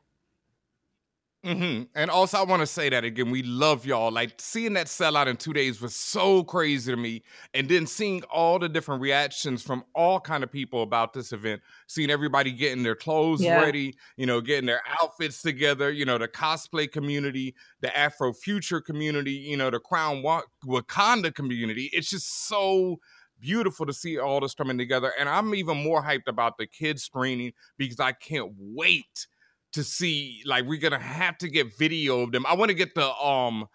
Mm-hmm. 1.45 1.83
And 1.93 2.09
also, 2.09 2.39
I 2.39 2.43
want 2.43 2.61
to 2.61 2.65
say 2.65 2.89
that 2.89 3.03
again. 3.03 3.29
We 3.29 3.43
love 3.43 3.85
y'all. 3.85 4.11
Like 4.11 4.33
seeing 4.39 4.73
that 4.73 4.87
sellout 4.87 5.27
in 5.27 5.37
two 5.37 5.53
days 5.53 5.79
was 5.79 5.95
so 5.95 6.43
crazy 6.43 6.91
to 6.91 6.97
me, 6.97 7.21
and 7.53 7.69
then 7.69 7.85
seeing 7.85 8.23
all 8.23 8.57
the 8.57 8.67
different 8.67 9.01
reactions 9.01 9.61
from 9.61 9.83
all 9.93 10.19
kind 10.19 10.43
of 10.43 10.51
people 10.51 10.81
about 10.81 11.13
this 11.13 11.31
event. 11.33 11.61
Seeing 11.85 12.09
everybody 12.09 12.51
getting 12.51 12.81
their 12.81 12.95
clothes 12.95 13.43
yeah. 13.43 13.61
ready, 13.61 13.95
you 14.17 14.25
know, 14.25 14.41
getting 14.41 14.65
their 14.65 14.81
outfits 15.01 15.43
together. 15.43 15.91
You 15.91 16.05
know, 16.05 16.17
the 16.17 16.27
cosplay 16.27 16.91
community, 16.91 17.53
the 17.81 17.95
Afro 17.95 18.33
Future 18.33 18.81
community, 18.81 19.33
you 19.33 19.55
know, 19.55 19.69
the 19.69 19.79
Crown 19.79 20.23
Wakanda 20.65 21.33
community. 21.33 21.91
It's 21.93 22.09
just 22.09 22.47
so 22.47 22.99
beautiful 23.39 23.85
to 23.85 23.93
see 23.93 24.17
all 24.17 24.39
this 24.39 24.55
coming 24.55 24.79
together. 24.79 25.11
And 25.19 25.29
I'm 25.29 25.53
even 25.53 25.77
more 25.77 26.01
hyped 26.01 26.27
about 26.27 26.57
the 26.57 26.65
kids 26.65 27.03
screening 27.03 27.53
because 27.77 27.99
I 27.99 28.13
can't 28.13 28.51
wait 28.57 29.27
to 29.75 29.83
see 29.83 30.41
like 30.45 30.65
we're 30.65 30.79
gonna 30.79 30.99
have 30.99 31.37
to 31.37 31.49
get 31.49 31.77
video 31.77 32.21
of 32.21 32.31
them. 32.31 32.45
I 32.45 32.55
want 32.55 32.69
to 32.69 32.75
get 32.75 32.95
the 32.95 33.13
um 33.15 33.67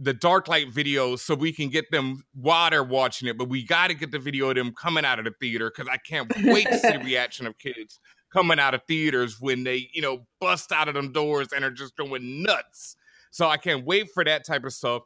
the 0.00 0.14
dark 0.14 0.48
light 0.48 0.70
videos 0.70 1.20
so 1.20 1.34
we 1.34 1.52
can 1.52 1.68
get 1.68 1.90
them 1.90 2.22
while 2.34 2.70
they're 2.70 2.84
watching 2.84 3.28
it, 3.28 3.36
but 3.36 3.48
we 3.48 3.64
got 3.64 3.88
to 3.88 3.94
get 3.94 4.12
the 4.12 4.18
video 4.18 4.48
of 4.48 4.54
them 4.54 4.72
coming 4.72 5.04
out 5.04 5.18
of 5.18 5.24
the 5.24 5.32
theater 5.40 5.72
because 5.74 5.90
I 5.92 5.96
can't 5.96 6.32
wait 6.44 6.68
to 6.68 6.78
see 6.78 6.92
the 6.92 6.98
reaction 7.04 7.46
of 7.46 7.58
kids 7.58 7.98
coming 8.32 8.60
out 8.60 8.74
of 8.74 8.82
theaters 8.86 9.40
when 9.40 9.64
they, 9.64 9.88
you 9.92 10.00
know, 10.00 10.26
bust 10.40 10.70
out 10.70 10.86
of 10.86 10.94
them 10.94 11.12
doors 11.12 11.48
and 11.54 11.64
are 11.64 11.70
just 11.70 11.96
going 11.96 12.42
nuts. 12.42 12.96
So 13.32 13.48
I 13.48 13.56
can't 13.56 13.84
wait 13.84 14.08
for 14.14 14.24
that 14.24 14.46
type 14.46 14.64
of 14.64 14.72
stuff. 14.72 15.02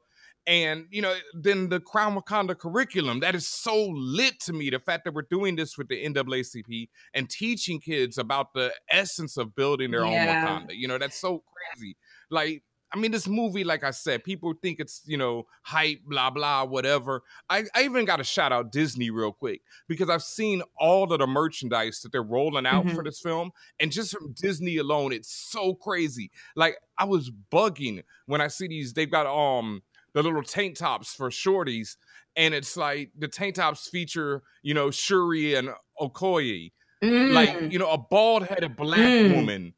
And, 0.47 0.87
you 0.91 1.03
know, 1.03 1.15
then 1.35 1.69
the 1.69 1.79
Crown 1.79 2.17
Wakanda 2.17 2.59
curriculum, 2.59 3.21
that 3.21 3.35
is 3.35 3.47
so 3.47 3.87
lit 3.95 4.41
to 4.41 4.53
me. 4.53 4.71
The 4.71 4.81
fact 4.81 5.05
that 5.05 5.15
we're 5.15 5.27
doing 5.31 5.55
this 5.55 5.79
with 5.79 5.87
the 5.89 6.05
NAACP 6.05 6.89
and 7.15 7.31
teaching 7.31 7.81
kids 7.81 8.19
about 8.19 8.53
the 8.53 8.73
essence 8.91 9.37
of 9.37 9.55
building 9.55 9.93
their 9.93 10.05
yeah. 10.05 10.57
own 10.57 10.67
Wakanda. 10.67 10.77
You 10.77 10.89
know, 10.89 10.99
that's 10.99 11.21
so 11.21 11.45
crazy. 11.47 11.97
Like, 12.29 12.65
I 12.95 12.99
mean, 12.99 13.11
this 13.11 13.27
movie, 13.27 13.65
like 13.65 13.85
I 13.85 13.91
said, 13.91 14.23
people 14.23 14.53
think 14.61 14.79
it's, 14.79 15.01
you 15.07 15.17
know, 15.17 15.47
hype, 15.63 16.01
blah, 16.05 16.29
blah, 16.29 16.65
whatever. 16.65 17.23
I, 17.49 17.65
I 17.75 17.85
even 17.85 18.05
got 18.05 18.17
to 18.17 18.25
shout 18.25 18.53
out 18.53 18.71
Disney 18.71 19.11
real 19.11 19.33
quick 19.33 19.63
because 19.89 20.11
I've 20.11 20.23
seen 20.23 20.63
all 20.79 21.11
of 21.11 21.19
the 21.21 21.27
merchandise 21.27 22.01
that 22.01 22.13
they're 22.13 22.23
rolling 22.23 22.67
out 22.67 22.85
mm-hmm. 22.85 22.95
for 22.97 23.03
this 23.03 23.21
film. 23.21 23.53
And 23.81 23.91
just 23.91 24.11
from 24.11 24.35
Disney 24.35 24.77
alone, 24.77 25.13
it's 25.13 25.33
so 25.33 25.75
crazy. 25.75 26.31
Like, 26.55 26.77
I 26.99 27.05
was 27.05 27.31
bugging 27.51 28.03
when 28.27 28.43
I 28.43 28.49
see 28.49 28.67
these, 28.67 28.93
they've 28.93 29.11
got, 29.11 29.27
um, 29.27 29.83
the 30.15 30.23
little 30.23 30.43
tank 30.43 30.77
tops 30.77 31.15
for 31.15 31.31
shorties, 31.31 31.97
and 32.37 32.55
it's 32.55 32.77
like 32.77 33.11
the 33.19 33.29
tank 33.29 33.57
tops 33.57 33.89
feature, 33.89 34.43
you 34.63 34.75
know, 34.75 34.91
Shuri 34.91 35.55
and 35.55 35.71
Okoye, 36.01 36.73
mm. 37.03 37.33
like 37.33 37.73
you 37.73 37.79
know, 37.79 37.91
a 37.91 37.99
bald 37.99 38.45
headed 38.45 38.77
black 38.77 38.99
mm. 38.99 39.35
woman, 39.35 39.75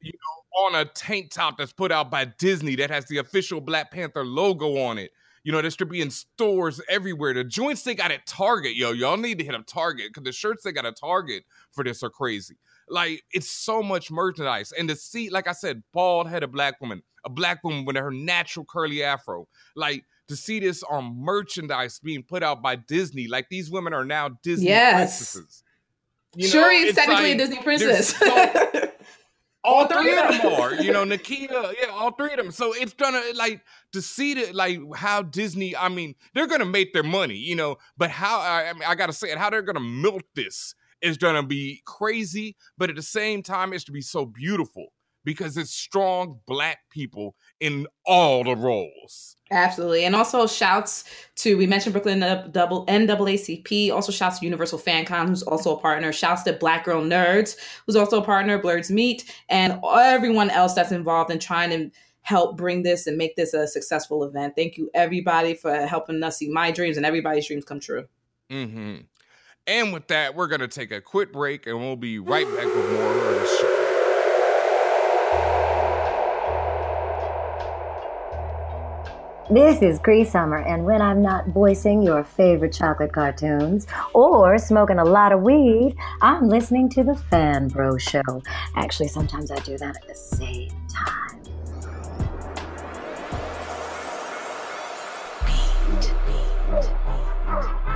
you 0.00 0.12
know, 0.12 0.44
on 0.64 0.74
a 0.76 0.84
tank 0.84 1.30
top 1.30 1.58
that's 1.58 1.72
put 1.72 1.90
out 1.90 2.10
by 2.10 2.24
Disney 2.24 2.76
that 2.76 2.90
has 2.90 3.06
the 3.06 3.18
official 3.18 3.60
Black 3.60 3.90
Panther 3.90 4.24
logo 4.24 4.78
on 4.84 4.98
it. 4.98 5.10
You 5.42 5.52
know, 5.52 5.60
this 5.60 5.74
should 5.74 5.90
be 5.90 6.00
in 6.00 6.10
stores 6.10 6.80
everywhere. 6.88 7.34
The 7.34 7.44
joints 7.44 7.82
they 7.82 7.94
got 7.94 8.10
at 8.10 8.26
Target, 8.26 8.76
yo, 8.76 8.92
y'all 8.92 9.18
need 9.18 9.38
to 9.38 9.44
hit 9.44 9.54
up 9.54 9.66
Target 9.66 10.06
because 10.08 10.24
the 10.24 10.32
shirts 10.32 10.62
they 10.62 10.72
got 10.72 10.86
at 10.86 10.98
Target 10.98 11.44
for 11.70 11.84
this 11.84 12.02
are 12.02 12.08
crazy. 12.08 12.56
Like 12.88 13.24
it's 13.32 13.48
so 13.48 13.82
much 13.82 14.10
merchandise, 14.10 14.72
and 14.72 14.88
to 14.88 14.96
see, 14.96 15.30
like 15.30 15.48
I 15.48 15.52
said, 15.52 15.82
bald 15.92 16.28
headed 16.28 16.52
black 16.52 16.80
woman, 16.80 17.02
a 17.24 17.30
black 17.30 17.64
woman 17.64 17.84
with 17.84 17.96
her 17.96 18.10
natural 18.10 18.66
curly 18.66 19.02
afro, 19.02 19.48
like 19.74 20.04
to 20.28 20.36
see 20.36 20.60
this 20.60 20.82
on 20.82 21.16
merchandise 21.16 21.98
being 22.00 22.22
put 22.22 22.42
out 22.42 22.62
by 22.62 22.76
Disney. 22.76 23.28
Like 23.28 23.48
these 23.48 23.70
women 23.70 23.92
are 23.92 24.04
now 24.04 24.30
Disney 24.42 24.68
yes. 24.68 24.96
princesses. 24.96 25.62
You 26.36 26.48
Shuri 26.48 26.76
is 26.78 26.94
technically 26.94 27.24
like, 27.24 27.34
a 27.34 27.38
Disney 27.38 27.62
princess. 27.62 28.16
So, 28.16 28.26
all 29.64 29.86
three 29.86 30.18
of 30.18 30.28
them 30.28 30.52
are, 30.54 30.74
you 30.74 30.92
know, 30.92 31.04
Nakia, 31.04 31.74
yeah, 31.80 31.88
all 31.90 32.12
three 32.12 32.32
of 32.32 32.36
them. 32.36 32.50
So 32.50 32.72
it's 32.74 32.92
gonna 32.92 33.22
like 33.34 33.62
to 33.92 34.02
see 34.02 34.34
that, 34.34 34.54
like 34.54 34.80
how 34.94 35.22
Disney. 35.22 35.76
I 35.76 35.88
mean, 35.88 36.14
they're 36.34 36.46
gonna 36.46 36.64
make 36.64 36.92
their 36.92 37.02
money, 37.02 37.36
you 37.36 37.54
know, 37.54 37.78
but 37.96 38.10
how 38.10 38.40
I, 38.40 38.68
I 38.68 38.72
mean, 38.72 38.82
I 38.86 38.94
gotta 38.94 39.12
say 39.12 39.30
it, 39.30 39.38
how 39.38 39.50
they're 39.50 39.62
gonna 39.62 39.80
milk 39.80 40.22
this 40.34 40.74
is 41.02 41.16
going 41.16 41.34
to 41.34 41.42
be 41.42 41.82
crazy, 41.84 42.56
but 42.78 42.90
at 42.90 42.96
the 42.96 43.02
same 43.02 43.42
time, 43.42 43.72
it's 43.72 43.84
to 43.84 43.92
be 43.92 44.00
so 44.00 44.24
beautiful 44.24 44.86
because 45.24 45.56
it's 45.56 45.72
strong 45.72 46.38
black 46.46 46.80
people 46.90 47.34
in 47.60 47.86
all 48.04 48.44
the 48.44 48.54
roles. 48.54 49.36
Absolutely. 49.50 50.04
And 50.04 50.14
also 50.14 50.46
shouts 50.46 51.04
to, 51.36 51.56
we 51.56 51.66
mentioned 51.66 51.94
Brooklyn 51.94 52.20
double 52.50 52.84
NAACP, 52.86 53.90
also 53.90 54.12
shouts 54.12 54.38
to 54.38 54.44
Universal 54.44 54.80
FanCon, 54.80 55.28
who's 55.28 55.42
also 55.42 55.76
a 55.76 55.80
partner. 55.80 56.12
Shouts 56.12 56.42
to 56.42 56.52
Black 56.52 56.84
Girl 56.84 57.02
Nerds, 57.02 57.56
who's 57.86 57.96
also 57.96 58.20
a 58.20 58.24
partner, 58.24 58.60
Blurred's 58.60 58.90
Meet, 58.90 59.34
and 59.48 59.80
everyone 59.96 60.50
else 60.50 60.74
that's 60.74 60.92
involved 60.92 61.30
in 61.30 61.38
trying 61.38 61.70
to 61.70 61.90
help 62.20 62.56
bring 62.56 62.82
this 62.82 63.06
and 63.06 63.16
make 63.18 63.36
this 63.36 63.54
a 63.54 63.66
successful 63.66 64.24
event. 64.24 64.54
Thank 64.56 64.76
you, 64.76 64.90
everybody, 64.94 65.54
for 65.54 65.74
helping 65.86 66.22
us 66.22 66.38
see 66.38 66.50
my 66.50 66.70
dreams 66.70 66.96
and 66.96 67.06
everybody's 67.06 67.46
dreams 67.46 67.64
come 67.64 67.80
true. 67.80 68.06
Mm-hmm. 68.50 68.96
And 69.66 69.94
with 69.94 70.08
that, 70.08 70.34
we're 70.34 70.48
going 70.48 70.60
to 70.60 70.68
take 70.68 70.92
a 70.92 71.00
quick 71.00 71.32
break 71.32 71.66
and 71.66 71.78
we'll 71.78 71.96
be 71.96 72.18
right 72.18 72.44
back 72.44 72.66
with 72.66 72.92
more 72.92 73.12
of 73.12 73.34
the 73.34 73.46
show. 73.46 73.80
This 79.50 79.80
is 79.80 79.98
Cree 80.00 80.24
Summer, 80.24 80.58
and 80.58 80.84
when 80.84 81.00
I'm 81.00 81.22
not 81.22 81.48
voicing 81.48 82.02
your 82.02 82.24
favorite 82.24 82.74
chocolate 82.74 83.12
cartoons 83.12 83.86
or 84.12 84.58
smoking 84.58 84.98
a 84.98 85.04
lot 85.04 85.32
of 85.32 85.40
weed, 85.42 85.96
I'm 86.20 86.48
listening 86.48 86.90
to 86.90 87.04
the 87.04 87.14
Fan 87.14 87.68
Bro 87.68 87.98
Show. 87.98 88.42
Actually, 88.74 89.08
sometimes 89.08 89.50
I 89.50 89.60
do 89.60 89.78
that 89.78 89.96
at 89.96 90.06
the 90.06 90.14
same 90.14 90.70
time. 90.88 91.40
That's 96.70 96.88
all, 97.46 97.93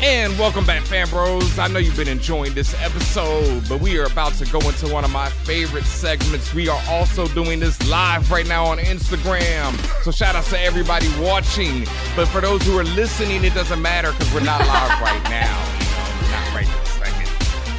And 0.00 0.36
welcome 0.38 0.66
back, 0.66 0.82
fan 0.82 1.08
bros. 1.08 1.58
I 1.58 1.68
know 1.68 1.78
you've 1.78 1.96
been 1.96 2.08
enjoying 2.08 2.52
this 2.54 2.74
episode, 2.82 3.66
but 3.68 3.80
we 3.80 3.98
are 3.98 4.04
about 4.04 4.34
to 4.34 4.46
go 4.46 4.58
into 4.60 4.92
one 4.92 5.04
of 5.04 5.10
my 5.12 5.28
favorite 5.28 5.84
segments. 5.84 6.52
We 6.52 6.68
are 6.68 6.82
also 6.88 7.26
doing 7.28 7.60
this 7.60 7.88
live 7.88 8.30
right 8.30 8.46
now 8.46 8.66
on 8.66 8.78
Instagram. 8.78 9.74
So 10.02 10.10
shout 10.10 10.34
out 10.34 10.44
to 10.46 10.60
everybody 10.60 11.08
watching. 11.20 11.86
But 12.16 12.26
for 12.26 12.40
those 12.40 12.62
who 12.66 12.76
are 12.78 12.84
listening, 12.84 13.44
it 13.44 13.54
doesn't 13.54 13.80
matter 13.80 14.12
because 14.12 14.34
we're 14.34 14.40
not 14.40 14.60
live 14.66 15.00
right 15.00 15.22
now. 15.30 15.73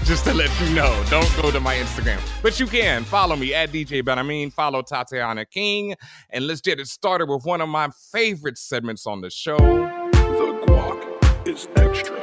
Just 0.06 0.24
to 0.26 0.36
let 0.36 0.52
you 0.62 0.70
know, 0.76 1.04
don't 1.10 1.36
go 1.41 1.50
to 1.50 1.60
my 1.60 1.74
Instagram. 1.78 2.20
But 2.44 2.60
you 2.60 2.68
can 2.68 3.04
follow 3.06 3.36
me 3.36 3.56
at 3.56 3.72
DJ 3.72 4.04
Benhameen, 4.04 4.54
follow 4.54 4.84
Tatiana 4.84 5.46
King, 5.46 5.96
and 6.30 6.46
let's 6.46 6.62
get 6.62 6.80
it 6.80 6.88
started 6.88 7.28
with 7.28 7.44
one 7.44 7.60
of 7.60 7.70
my 7.70 7.89
favorite 8.12 8.60
segments 8.60 9.08
on 9.08 9.22
the 9.22 9.32
show. 9.32 9.58
The 9.58 10.63
guac 10.68 11.48
is 11.48 11.68
extra. 11.76 12.22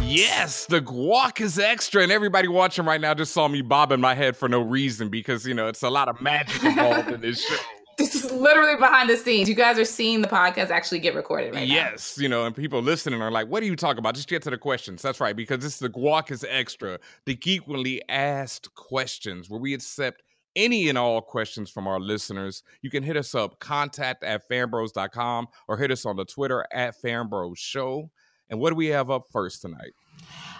Yes, 0.00 0.66
the 0.66 0.80
guac 0.80 1.40
is 1.40 1.58
extra, 1.58 2.04
and 2.04 2.12
everybody 2.12 2.46
watching 2.46 2.84
right 2.84 3.00
now 3.00 3.14
just 3.14 3.32
saw 3.32 3.48
me 3.48 3.60
bobbing 3.60 4.00
my 4.00 4.14
head 4.14 4.36
for 4.36 4.48
no 4.48 4.60
reason 4.60 5.08
because 5.08 5.44
you 5.44 5.54
know 5.54 5.66
it's 5.66 5.82
a 5.82 5.90
lot 5.90 6.08
of 6.08 6.20
magic 6.20 6.62
involved 6.62 7.10
in 7.10 7.20
this 7.20 7.44
show. 7.48 7.56
This 7.96 8.14
is 8.14 8.30
literally 8.30 8.76
behind 8.76 9.08
the 9.08 9.16
scenes. 9.16 9.48
You 9.48 9.54
guys 9.54 9.78
are 9.78 9.84
seeing 9.84 10.20
the 10.20 10.28
podcast 10.28 10.70
actually 10.70 10.98
get 10.98 11.14
recorded 11.14 11.54
right 11.54 11.66
now. 11.66 11.74
Yes, 11.74 12.18
you 12.18 12.28
know, 12.28 12.44
and 12.46 12.54
people 12.54 12.82
listening 12.82 13.22
are 13.22 13.30
like, 13.30 13.48
"What 13.48 13.62
are 13.62 13.66
you 13.66 13.76
talking 13.76 13.98
about?" 13.98 14.14
Just 14.14 14.28
get 14.28 14.42
to 14.42 14.50
the 14.50 14.58
questions. 14.58 15.02
That's 15.02 15.20
right, 15.20 15.36
because 15.36 15.60
this 15.60 15.74
is 15.74 15.78
the 15.78 15.90
guac 15.90 16.30
is 16.30 16.44
extra, 16.48 16.98
the 17.26 17.36
Geekquently 17.36 18.00
asked 18.08 18.74
questions, 18.74 19.48
where 19.48 19.60
we 19.60 19.74
accept 19.74 20.22
any 20.56 20.88
and 20.88 20.96
all 20.96 21.20
questions 21.20 21.70
from 21.70 21.86
our 21.86 22.00
listeners. 22.00 22.62
You 22.82 22.90
can 22.90 23.02
hit 23.02 23.16
us 23.16 23.34
up, 23.34 23.58
contact 23.58 24.22
at 24.22 24.48
fanbros.com, 24.48 25.48
or 25.68 25.76
hit 25.76 25.90
us 25.90 26.06
on 26.06 26.16
the 26.16 26.24
Twitter 26.24 26.66
at 26.72 26.94
fanbros 27.02 27.58
show. 27.58 28.10
And 28.50 28.60
what 28.60 28.70
do 28.70 28.76
we 28.76 28.88
have 28.88 29.10
up 29.10 29.24
first 29.32 29.62
tonight? 29.62 29.92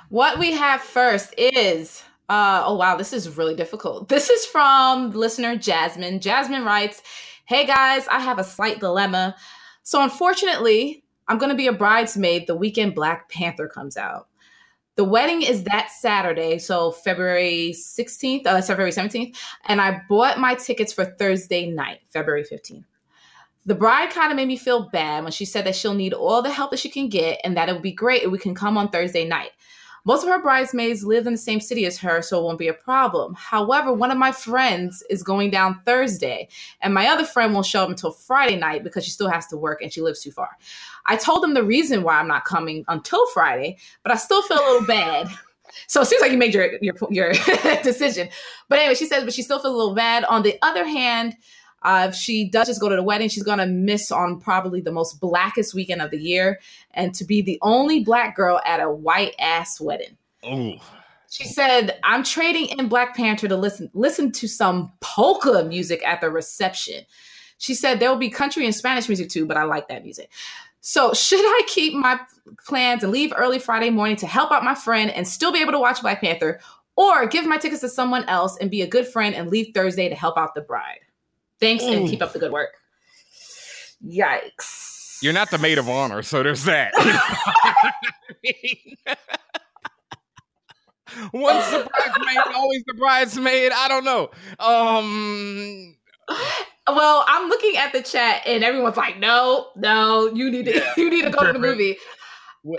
What 0.09 0.38
we 0.38 0.53
have 0.53 0.81
first 0.81 1.35
is 1.38 2.03
uh 2.28 2.62
oh 2.66 2.74
wow, 2.74 2.96
this 2.96 3.12
is 3.12 3.37
really 3.37 3.54
difficult. 3.54 4.08
This 4.08 4.30
is 4.30 4.46
from 4.46 5.10
listener 5.12 5.56
Jasmine. 5.56 6.20
Jasmine 6.20 6.64
writes, 6.64 7.02
"Hey 7.44 7.66
guys, 7.66 8.06
I 8.08 8.20
have 8.20 8.38
a 8.38 8.44
slight 8.44 8.80
dilemma. 8.80 9.37
So 9.82 10.02
unfortunately, 10.02 11.04
I'm 11.28 11.38
going 11.38 11.50
to 11.50 11.56
be 11.56 11.66
a 11.66 11.72
bridesmaid 11.72 12.46
the 12.46 12.56
weekend 12.56 12.94
Black 12.94 13.28
Panther 13.28 13.68
comes 13.68 13.96
out. 13.96 14.28
The 14.96 15.04
wedding 15.04 15.42
is 15.42 15.64
that 15.64 15.90
Saturday, 15.90 16.58
so 16.58 16.92
February 16.92 17.74
16th, 17.76 18.46
uh, 18.46 18.62
February 18.62 18.92
17th, 18.92 19.37
and 19.66 19.80
I 19.80 20.00
bought 20.08 20.38
my 20.38 20.54
tickets 20.54 20.92
for 20.92 21.04
Thursday 21.04 21.68
night, 21.68 22.00
February 22.12 22.44
15th. 22.44 22.84
The 23.66 23.74
bride 23.74 24.10
kind 24.10 24.30
of 24.30 24.37
made 24.37 24.46
me 24.46 24.56
feel 24.56 24.88
bad 24.90 25.24
when 25.24 25.32
she 25.32 25.46
said 25.46 25.64
that 25.66 25.74
she'll 25.74 25.94
need 25.94 26.12
all 26.12 26.42
the 26.42 26.50
help 26.50 26.70
that 26.70 26.78
she 26.78 26.90
can 26.90 27.08
get 27.08 27.40
and 27.44 27.56
that 27.56 27.68
it 27.68 27.72
would 27.72 27.82
be 27.82 27.92
great 27.92 28.22
if 28.22 28.30
we 28.30 28.38
can 28.38 28.54
come 28.54 28.76
on 28.78 28.90
Thursday 28.90 29.26
night. 29.26 29.50
Most 30.06 30.22
of 30.22 30.28
her 30.28 30.42
bridesmaids 30.42 31.04
live 31.04 31.26
in 31.26 31.32
the 31.32 31.38
same 31.38 31.60
city 31.60 31.86
as 31.86 31.98
her, 31.98 32.20
so 32.20 32.38
it 32.38 32.44
won't 32.44 32.58
be 32.58 32.68
a 32.68 32.74
problem. 32.74 33.34
However, 33.34 33.92
one 33.92 34.10
of 34.10 34.18
my 34.18 34.32
friends 34.32 35.02
is 35.08 35.22
going 35.22 35.50
down 35.50 35.80
Thursday, 35.86 36.48
and 36.82 36.92
my 36.92 37.06
other 37.08 37.24
friend 37.24 37.54
won't 37.54 37.66
show 37.66 37.82
up 37.82 37.88
until 37.88 38.12
Friday 38.12 38.56
night 38.56 38.84
because 38.84 39.04
she 39.04 39.10
still 39.10 39.30
has 39.30 39.46
to 39.46 39.56
work 39.56 39.80
and 39.80 39.92
she 39.92 40.02
lives 40.02 40.20
too 40.20 40.30
far. 40.30 40.50
I 41.06 41.16
told 41.16 41.42
them 41.42 41.54
the 41.54 41.64
reason 41.64 42.02
why 42.02 42.18
I'm 42.18 42.28
not 42.28 42.44
coming 42.44 42.84
until 42.88 43.26
Friday, 43.28 43.78
but 44.02 44.12
I 44.12 44.16
still 44.16 44.42
feel 44.42 44.58
a 44.58 44.68
little 44.70 44.86
bad. 44.86 45.28
So 45.88 46.02
it 46.02 46.06
seems 46.06 46.22
like 46.22 46.30
you 46.30 46.38
made 46.38 46.54
your 46.54 46.78
your 46.80 46.94
your 47.10 47.32
decision. 47.82 48.28
But 48.68 48.78
anyway, 48.78 48.94
she 48.94 49.06
says, 49.06 49.24
but 49.24 49.34
she 49.34 49.42
still 49.42 49.58
feels 49.58 49.74
a 49.74 49.76
little 49.76 49.94
bad. 49.94 50.22
On 50.26 50.44
the 50.44 50.56
other 50.62 50.86
hand, 50.86 51.34
uh, 51.85 52.07
if 52.09 52.14
she 52.14 52.49
does 52.49 52.66
just 52.66 52.81
go 52.81 52.88
to 52.88 52.97
the 52.97 53.03
wedding, 53.03 53.29
she's 53.29 53.42
gonna 53.42 53.66
miss 53.66 54.11
on 54.11 54.40
probably 54.40 54.81
the 54.81 54.92
most 54.92 55.20
blackest 55.20 55.75
weekend 55.75 56.01
of 56.01 56.11
the 56.11 56.18
year, 56.18 56.61
and 56.92 57.14
to 57.14 57.25
be 57.25 57.42
the 57.42 57.59
only 57.62 58.03
black 58.03 58.35
girl 58.35 58.61
at 58.64 58.81
a 58.81 58.90
white 58.90 59.35
ass 59.38 59.81
wedding. 59.81 60.16
Oh, 60.44 60.75
She 61.31 61.44
said, 61.44 61.99
"I'm 62.05 62.23
trading 62.23 62.66
in 62.79 62.88
Black 62.88 63.16
Panther 63.16 63.49
to 63.49 63.57
listen 63.57 63.90
listen 63.92 64.33
to 64.33 64.49
some 64.49 64.92
polka 65.01 65.64
music 65.64 66.03
at 66.07 66.20
the 66.20 66.31
reception." 66.31 67.05
She 67.59 67.75
said 67.75 68.01
there 68.01 68.11
will 68.11 68.16
be 68.16 68.31
country 68.31 68.64
and 68.64 68.75
Spanish 68.75 69.09
music 69.09 69.29
too, 69.29 69.47
but 69.47 69.57
I 69.57 69.64
like 69.64 69.88
that 69.88 70.05
music. 70.05 70.31
So, 70.81 71.14
should 71.14 71.40
I 71.40 71.62
keep 71.66 71.94
my 71.94 72.20
plans 72.66 73.03
and 73.03 73.11
leave 73.11 73.33
early 73.35 73.59
Friday 73.59 73.90
morning 73.90 74.16
to 74.16 74.27
help 74.27 74.53
out 74.53 74.64
my 74.64 74.75
friend 74.75 75.11
and 75.11 75.27
still 75.27 75.51
be 75.51 75.61
able 75.61 75.73
to 75.73 75.79
watch 75.79 76.03
Black 76.03 76.20
Panther, 76.20 76.61
or 76.97 77.27
give 77.27 77.47
my 77.47 77.57
tickets 77.57 77.81
to 77.81 77.88
someone 77.88 78.25
else 78.25 78.57
and 78.59 78.70
be 78.70 78.83
a 78.83 78.87
good 78.87 79.07
friend 79.07 79.35
and 79.35 79.51
leave 79.51 79.73
Thursday 79.75 80.09
to 80.09 80.14
help 80.14 80.37
out 80.37 80.55
the 80.55 80.61
bride? 80.61 81.01
Thanks 81.64 81.85
and 81.85 82.09
keep 82.09 82.22
up 82.22 82.33
the 82.33 82.38
good 82.38 82.53
work. 82.53 82.70
Yikes. 84.07 85.22
you're 85.22 85.33
not 85.33 85.50
the 85.50 85.59
maid 85.59 85.79
of 85.79 85.88
honor, 85.88 86.22
so 86.22 86.42
there's 86.42 86.64
that. 86.64 86.92
Once 91.33 91.70
the 91.70 91.88
bridesmaid, 91.88 92.55
always 92.55 92.83
the 92.87 92.94
bridesmaid. 92.94 93.72
I 93.72 93.88
don't 93.88 94.05
know. 94.05 94.31
Um, 94.59 95.96
Well, 96.87 97.24
I'm 97.27 97.48
looking 97.48 97.77
at 97.77 97.92
the 97.92 98.03
chat 98.03 98.42
and 98.46 98.62
everyone's 98.62 98.96
like, 98.96 99.18
no, 99.18 99.68
no, 99.77 100.27
you 100.35 100.50
need 100.50 100.66
to 100.66 100.85
you 100.96 101.09
need 101.09 101.22
to 101.22 101.31
go 101.31 101.46
to 101.46 101.53
the 101.53 101.59
movie. 101.59 101.96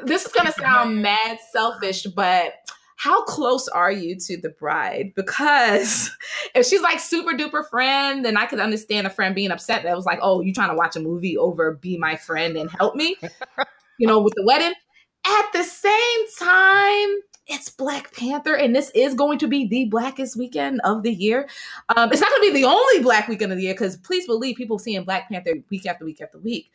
This 0.04 0.26
is 0.26 0.32
gonna 0.32 0.52
sound 0.52 1.02
mad 1.02 1.39
selfish, 1.52 2.04
but 2.15 2.54
how 2.95 3.23
close 3.23 3.67
are 3.67 3.91
you 3.91 4.15
to 4.15 4.38
the 4.38 4.49
bride? 4.49 5.13
Because 5.15 6.12
if 6.55 6.65
she's 6.65 6.81
like 6.81 6.99
super 6.99 7.31
duper 7.31 7.67
friend, 7.69 8.23
then 8.23 8.38
I 8.38 8.45
could 8.45 8.60
understand 8.60 9.05
a 9.05 9.10
friend 9.10 9.36
being 9.36 9.51
upset 9.51 9.84
that 9.84 9.95
was 9.95 10.05
like, 10.05 10.19
oh, 10.21 10.41
you 10.41 10.53
trying 10.53 10.69
to 10.69 10.75
watch 10.75 10.95
a 10.95 10.99
movie 10.99 11.38
over 11.38 11.73
be 11.73 11.97
my 11.97 12.15
friend 12.15 12.55
and 12.58 12.69
help 12.71 12.95
me, 12.95 13.17
you 13.99 14.08
know, 14.08 14.19
with 14.21 14.34
the 14.36 14.45
wedding. 14.45 14.73
At 15.27 15.45
the 15.53 15.63
same 15.63 16.19
time, 16.39 17.10
it's 17.47 17.69
Black 17.69 18.13
Panther, 18.15 18.55
and 18.55 18.75
this 18.75 18.91
is 18.95 19.13
going 19.13 19.39
to 19.39 19.47
be 19.47 19.67
the 19.67 19.86
blackest 19.86 20.36
weekend 20.36 20.81
of 20.84 21.03
the 21.03 21.12
year. 21.13 21.47
Um, 21.95 22.12
it's 22.12 22.21
not 22.21 22.29
going 22.29 22.49
to 22.49 22.53
be 22.53 22.62
the 22.62 22.67
only 22.67 23.03
black 23.03 23.27
weekend 23.27 23.51
of 23.51 23.58
the 23.58 23.65
year 23.65 23.73
because 23.73 23.97
please 23.97 24.25
believe 24.25 24.55
people 24.55 24.79
seeing 24.79 25.03
Black 25.03 25.29
Panther 25.29 25.53
week 25.69 25.86
after 25.86 26.05
week 26.05 26.21
after 26.21 26.39
week. 26.39 26.71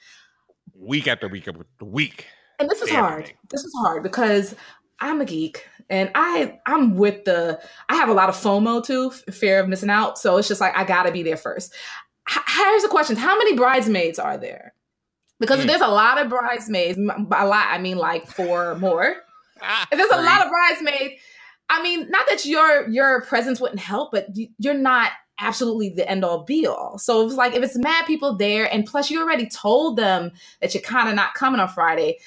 week 0.75 1.09
after 1.09 1.29
week 1.29 1.49
after 1.49 1.65
week. 1.85 2.27
And 2.61 2.69
this 2.69 2.83
is 2.83 2.91
Damn 2.91 3.05
hard. 3.05 3.23
right. 3.23 3.35
This 3.49 3.65
is 3.65 3.73
hard 3.81 4.03
because 4.03 4.55
I'm 5.01 5.21
a 5.21 5.25
geek 5.25 5.67
and 5.89 6.11
I 6.15 6.59
I'm 6.67 6.97
with 6.97 7.25
the 7.25 7.61
I 7.89 7.97
have 7.97 8.09
a 8.09 8.13
lot 8.15 8.29
of 8.29 8.37
FOMO 8.37 8.85
too, 8.85 9.11
fear 9.33 9.61
of 9.61 9.69
missing 9.69 9.91
out. 9.91 10.19
So 10.19 10.37
it's 10.37 10.49
just 10.49 10.61
like 10.61 10.77
I 10.77 10.85
gotta 10.85 11.11
be 11.13 11.23
there 11.23 11.37
first. 11.37 11.75
H- 12.31 12.39
here's 12.57 12.83
the 12.83 12.89
question: 12.89 13.17
How 13.17 13.37
many 13.37 13.57
bridesmaids 13.57 14.19
are 14.19 14.37
there? 14.39 14.75
Because 15.41 15.59
if 15.61 15.65
Mm. 15.65 15.69
there's 15.69 15.81
a 15.81 15.89
lot 15.89 16.21
of 16.21 16.29
bridesmaids, 16.29 16.99
by 17.27 17.43
a 17.43 17.47
lot 17.47 17.67
I 17.71 17.79
mean 17.79 17.97
like 17.97 18.27
four 18.27 18.75
more. 18.77 19.17
Ah, 19.63 19.87
If 19.93 19.99
there's 19.99 20.11
a 20.11 20.23
lot 20.23 20.43
of 20.47 20.51
bridesmaids, 20.51 21.21
I 21.69 21.83
mean, 21.83 22.09
not 22.09 22.27
that 22.31 22.47
your 22.47 22.89
your 22.89 23.21
presence 23.23 23.61
wouldn't 23.61 23.81
help, 23.81 24.11
but 24.13 24.29
you're 24.59 24.73
not 24.73 25.13
absolutely 25.39 25.91
the 25.91 26.09
end 26.11 26.25
all 26.25 26.45
be 26.45 26.67
all. 26.67 26.99
So 26.99 27.27
it's 27.27 27.35
like 27.35 27.55
if 27.55 27.63
it's 27.63 27.77
mad 27.77 28.07
people 28.07 28.37
there, 28.37 28.73
and 28.73 28.87
plus 28.87 29.11
you 29.11 29.21
already 29.21 29.47
told 29.47 29.97
them 29.99 30.33
that 30.63 30.73
you're 30.73 30.83
kind 30.83 31.11
of 31.11 31.15
not 31.15 31.35
coming 31.35 31.61
on 31.61 31.69
Friday, 31.69 32.19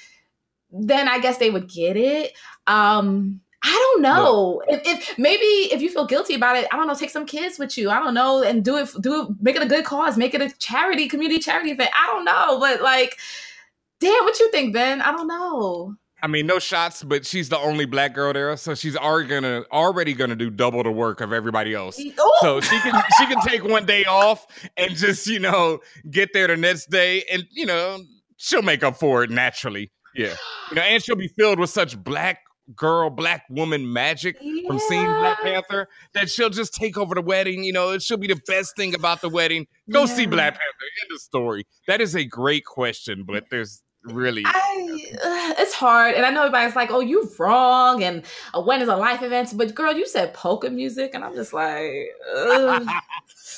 then 0.74 1.08
I 1.08 1.18
guess 1.18 1.38
they 1.38 1.50
would 1.50 1.68
get 1.68 1.96
it. 1.96 2.32
Um, 2.66 3.40
I 3.62 3.72
don't 3.72 4.02
know 4.02 4.62
if, 4.68 4.82
if 4.84 5.18
maybe 5.18 5.44
if 5.44 5.80
you 5.80 5.88
feel 5.88 6.06
guilty 6.06 6.34
about 6.34 6.56
it, 6.56 6.68
I 6.70 6.76
don't 6.76 6.86
know. 6.86 6.94
Take 6.94 7.10
some 7.10 7.24
kids 7.24 7.58
with 7.58 7.78
you. 7.78 7.88
I 7.88 7.98
don't 7.98 8.12
know, 8.12 8.42
and 8.42 8.62
do 8.62 8.76
it. 8.76 8.90
Do 9.00 9.22
it. 9.22 9.28
Make 9.40 9.56
it 9.56 9.62
a 9.62 9.66
good 9.66 9.86
cause. 9.86 10.18
Make 10.18 10.34
it 10.34 10.42
a 10.42 10.50
charity, 10.58 11.08
community 11.08 11.40
charity 11.40 11.70
event. 11.70 11.90
I 11.94 12.06
don't 12.08 12.26
know, 12.26 12.60
but 12.60 12.82
like, 12.82 13.16
damn, 14.00 14.24
what 14.24 14.38
you 14.38 14.50
think, 14.50 14.74
Ben? 14.74 15.00
I 15.00 15.12
don't 15.12 15.26
know. 15.26 15.96
I 16.22 16.26
mean, 16.26 16.46
no 16.46 16.58
shots, 16.58 17.02
but 17.02 17.24
she's 17.26 17.48
the 17.48 17.58
only 17.58 17.86
black 17.86 18.14
girl 18.14 18.32
there, 18.32 18.56
so 18.56 18.74
she's 18.74 18.96
already 18.96 19.28
gonna 19.28 19.64
already 19.72 20.12
gonna 20.12 20.36
do 20.36 20.50
double 20.50 20.82
the 20.82 20.90
work 20.90 21.22
of 21.22 21.32
everybody 21.32 21.74
else. 21.74 21.98
Ooh. 21.98 22.12
So 22.40 22.60
she 22.60 22.78
can 22.80 23.02
she 23.18 23.26
can 23.26 23.40
take 23.42 23.64
one 23.64 23.86
day 23.86 24.04
off 24.04 24.46
and 24.76 24.94
just 24.94 25.26
you 25.26 25.38
know 25.38 25.80
get 26.10 26.34
there 26.34 26.48
the 26.48 26.56
next 26.56 26.90
day, 26.90 27.24
and 27.32 27.44
you 27.50 27.64
know 27.64 27.98
she'll 28.36 28.62
make 28.62 28.82
up 28.82 28.96
for 28.96 29.22
it 29.22 29.30
naturally. 29.30 29.90
Yeah, 30.14 30.34
you 30.70 30.76
know, 30.76 30.82
and 30.82 31.02
she'll 31.02 31.16
be 31.16 31.28
filled 31.28 31.58
with 31.58 31.70
such 31.70 32.02
black 32.02 32.40
girl, 32.74 33.10
black 33.10 33.44
woman 33.50 33.92
magic 33.92 34.38
from 34.38 34.78
seeing 34.78 35.04
Black 35.04 35.40
Panther 35.42 35.88
that 36.14 36.30
she'll 36.30 36.50
just 36.50 36.74
take 36.74 36.96
over 36.96 37.14
the 37.14 37.22
wedding. 37.22 37.64
You 37.64 37.72
know, 37.72 37.98
she'll 37.98 38.16
be 38.16 38.26
the 38.26 38.40
best 38.46 38.76
thing 38.76 38.94
about 38.94 39.20
the 39.20 39.28
wedding. 39.28 39.66
Go 39.90 40.06
see 40.06 40.26
Black 40.26 40.52
Panther. 40.52 40.84
End 41.02 41.14
of 41.14 41.20
story. 41.20 41.66
That 41.86 42.00
is 42.00 42.14
a 42.14 42.24
great 42.24 42.64
question, 42.64 43.24
but 43.24 43.44
there's 43.50 43.82
really. 44.04 44.42
I, 44.46 45.04
uh, 45.14 45.54
it's 45.60 45.74
hard, 45.74 46.14
and 46.14 46.24
I 46.24 46.30
know 46.30 46.40
everybody's 46.42 46.76
like, 46.76 46.90
"Oh, 46.90 47.00
you're 47.00 47.28
wrong," 47.38 48.02
and 48.02 48.24
when 48.54 48.80
is 48.80 48.88
a 48.88 48.96
life 48.96 49.22
event? 49.22 49.52
But 49.56 49.74
girl, 49.74 49.94
you 49.94 50.06
said 50.06 50.34
polka 50.34 50.70
music, 50.70 51.12
and 51.14 51.24
I'm 51.24 51.34
just 51.34 51.52
like, 51.52 51.90
and 52.36 52.88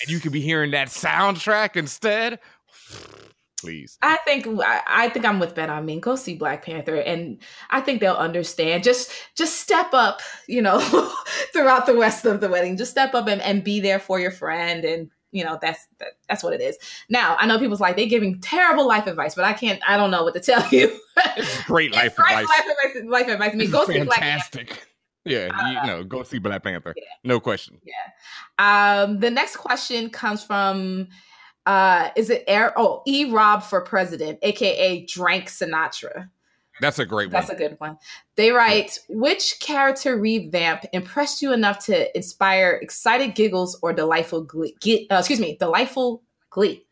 you 0.08 0.20
could 0.20 0.32
be 0.32 0.40
hearing 0.40 0.72
that 0.72 0.88
soundtrack 0.88 1.76
instead. 1.76 2.38
Please. 3.66 3.98
I 4.02 4.16
think 4.24 4.46
I, 4.46 4.80
I 4.88 5.08
think 5.10 5.24
I'm 5.26 5.38
with 5.38 5.54
Ben. 5.54 5.68
I 5.70 5.80
mean, 5.80 6.00
go 6.00 6.16
see 6.16 6.34
Black 6.36 6.64
Panther, 6.64 6.96
and 6.96 7.38
I 7.70 7.80
think 7.80 8.00
they'll 8.00 8.14
understand. 8.14 8.84
Just 8.84 9.10
just 9.36 9.60
step 9.60 9.92
up, 9.92 10.20
you 10.46 10.62
know, 10.62 10.78
throughout 11.52 11.86
the 11.86 11.96
rest 11.96 12.24
of 12.24 12.40
the 12.40 12.48
wedding. 12.48 12.76
Just 12.76 12.90
step 12.92 13.14
up 13.14 13.26
and, 13.28 13.42
and 13.42 13.62
be 13.64 13.80
there 13.80 13.98
for 13.98 14.18
your 14.20 14.30
friend, 14.30 14.84
and 14.84 15.10
you 15.32 15.44
know 15.44 15.58
that's 15.60 15.86
that, 15.98 16.12
that's 16.28 16.42
what 16.42 16.54
it 16.54 16.60
is. 16.60 16.78
Now 17.10 17.36
I 17.38 17.46
know 17.46 17.58
people's 17.58 17.80
like 17.80 17.96
they're 17.96 18.06
giving 18.06 18.40
terrible 18.40 18.86
life 18.86 19.06
advice, 19.06 19.34
but 19.34 19.44
I 19.44 19.52
can't. 19.52 19.80
I 19.86 19.96
don't 19.96 20.10
know 20.10 20.22
what 20.24 20.34
to 20.34 20.40
tell 20.40 20.66
you. 20.70 20.98
It's 21.36 21.62
great 21.64 21.92
life 21.92 22.14
It's 22.16 22.18
advice. 22.18 22.46
Life 22.48 22.66
advice, 22.94 23.04
life 23.10 23.28
advice. 23.28 23.50
I 23.52 23.56
mean, 23.56 23.70
go 23.70 23.84
see 23.84 24.02
Black 24.04 24.20
Panther. 24.20 24.58
Fantastic. 24.58 24.86
Yeah, 25.24 25.48
Uh, 25.52 25.68
you 25.82 25.86
know, 25.88 26.04
go 26.04 26.22
see 26.22 26.38
Black 26.38 26.62
Panther. 26.62 26.94
yeah. 26.96 27.02
No 27.24 27.40
question. 27.40 27.80
Yeah 27.84 27.94
um, 28.58 29.18
the 29.20 29.30
next 29.30 29.56
question 29.56 30.08
comes 30.08 30.42
from 30.42 31.08
uh 31.66 32.10
is 32.16 32.30
it 32.30 32.44
air 32.46 32.72
oh 32.76 33.02
E 33.06 33.30
Rob 33.30 33.62
for 33.62 33.80
president, 33.80 34.38
aka 34.42 35.04
Drank 35.04 35.48
Sinatra. 35.48 36.30
That's 36.80 36.98
a 36.98 37.06
great 37.06 37.26
one. 37.26 37.32
That's 37.32 37.48
a 37.48 37.54
good 37.54 37.76
one. 37.78 37.96
They 38.36 38.50
write, 38.50 38.98
which 39.08 39.60
character 39.60 40.18
revamp 40.18 40.84
impressed 40.92 41.40
you 41.40 41.52
enough 41.54 41.84
to 41.86 42.14
inspire 42.14 42.78
excited 42.82 43.34
giggles 43.34 43.78
or 43.82 43.94
delightful 43.94 44.42
glee? 44.42 44.76
Uh, 45.10 45.16
excuse 45.16 45.40
me, 45.40 45.56
delightful 45.58 46.22
glee. 46.50 46.84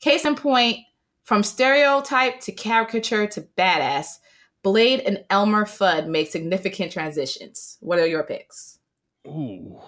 Case 0.00 0.24
in 0.24 0.36
point, 0.36 0.78
from 1.24 1.42
stereotype 1.42 2.38
to 2.40 2.52
caricature 2.52 3.26
to 3.26 3.40
badass, 3.58 4.18
Blade 4.62 5.00
and 5.00 5.24
Elmer 5.30 5.64
Fudd 5.64 6.06
make 6.06 6.30
significant 6.30 6.92
transitions. 6.92 7.76
What 7.80 7.98
are 7.98 8.06
your 8.06 8.22
picks? 8.22 8.78
Ooh, 9.26 9.80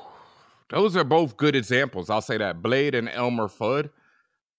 those 0.71 0.97
are 0.97 1.05
both 1.05 1.37
good 1.37 1.55
examples. 1.55 2.11
I'll 2.11 2.21
say 2.21 2.37
that 2.39 2.63
Blade 2.63 2.97
and 2.97 3.09
Elmer 3.09 3.47
Fudd. 3.47 3.91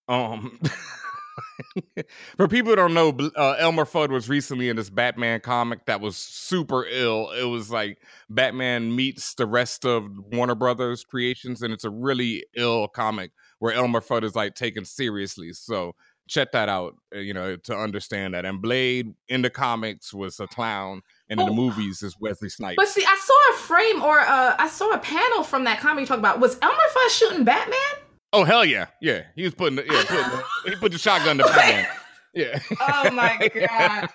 Um, 0.08 0.60
for 2.38 2.48
people 2.48 2.72
who 2.72 2.76
don't 2.76 2.94
know, 2.94 3.16
uh, 3.36 3.56
Elmer 3.60 3.86
Fudd 3.86 4.10
was 4.10 4.30
recently 4.30 4.70
in 4.70 4.76
this 4.76 4.90
Batman 4.90 5.40
comic 5.42 5.86
that 5.86 6.02
was 6.02 6.18
super 6.18 6.86
ill. 6.86 7.32
It 7.32 7.44
was 7.46 7.70
like 7.72 8.00
Batman 8.30 8.96
meets 8.96 9.34
the 9.36 9.46
rest 9.46 9.86
of 9.86 10.06
Warner 10.32 10.56
Brothers 10.56 11.04
creations, 11.04 11.62
and 11.62 11.74
it's 11.74 11.84
a 11.84 11.90
really 11.90 12.46
ill 12.56 12.88
comic 12.88 13.32
where 13.60 13.74
Elmer 13.74 14.02
Fudd 14.02 14.24
is 14.24 14.36
like 14.36 14.56
taken 14.56 14.86
seriously. 14.86 15.52
So 15.54 15.94
check 16.28 16.52
that 16.52 16.68
out, 16.70 16.96
uh, 17.16 17.20
you 17.20 17.34
know, 17.34 17.56
to 17.56 17.76
understand 17.76 18.34
that. 18.34 18.46
And 18.46 18.62
Blade 18.62 19.14
in 19.30 19.42
the 19.42 19.50
comics 19.50 20.14
was 20.14 20.40
a 20.40 20.48
clown, 20.48 21.02
and 21.30 21.40
in 21.40 21.46
the 21.46 21.52
Oh. 21.52 21.56
movies 21.70 22.02
is 22.04 22.16
Wesley 22.20 22.50
Snipes. 22.50 22.76
But 22.78 22.88
see, 22.88 23.04
I 23.06 23.18
saw 23.24 23.54
a 23.54 23.58
frame 23.58 24.02
or 24.04 24.20
uh, 24.20 24.56
I 24.58 24.68
saw 24.68 24.92
a 24.92 25.00
panel 25.00 25.44
from 25.44 25.64
that 25.66 25.80
comic 25.80 26.02
you 26.02 26.08
talk 26.08 26.20
about. 26.20 26.40
Was 26.40 26.58
Elmer 26.62 26.76
Fudd 26.96 27.10
shooting 27.10 27.44
Batman? 27.44 27.78
Oh 28.34 28.44
hell 28.44 28.66
yeah, 28.66 28.88
yeah. 29.02 29.24
He 29.36 29.44
was 29.44 29.54
putting, 29.56 29.78
the, 29.78 29.84
yeah, 29.84 30.04
putting 30.06 30.30
the, 30.32 30.44
he 30.70 30.76
put 30.76 30.92
the 30.92 30.98
shotgun 30.98 31.38
to 31.38 31.44
Batman. 31.46 31.88
Yeah. 32.34 32.60
Oh 32.82 33.10
my 33.12 33.38
god! 33.56 34.10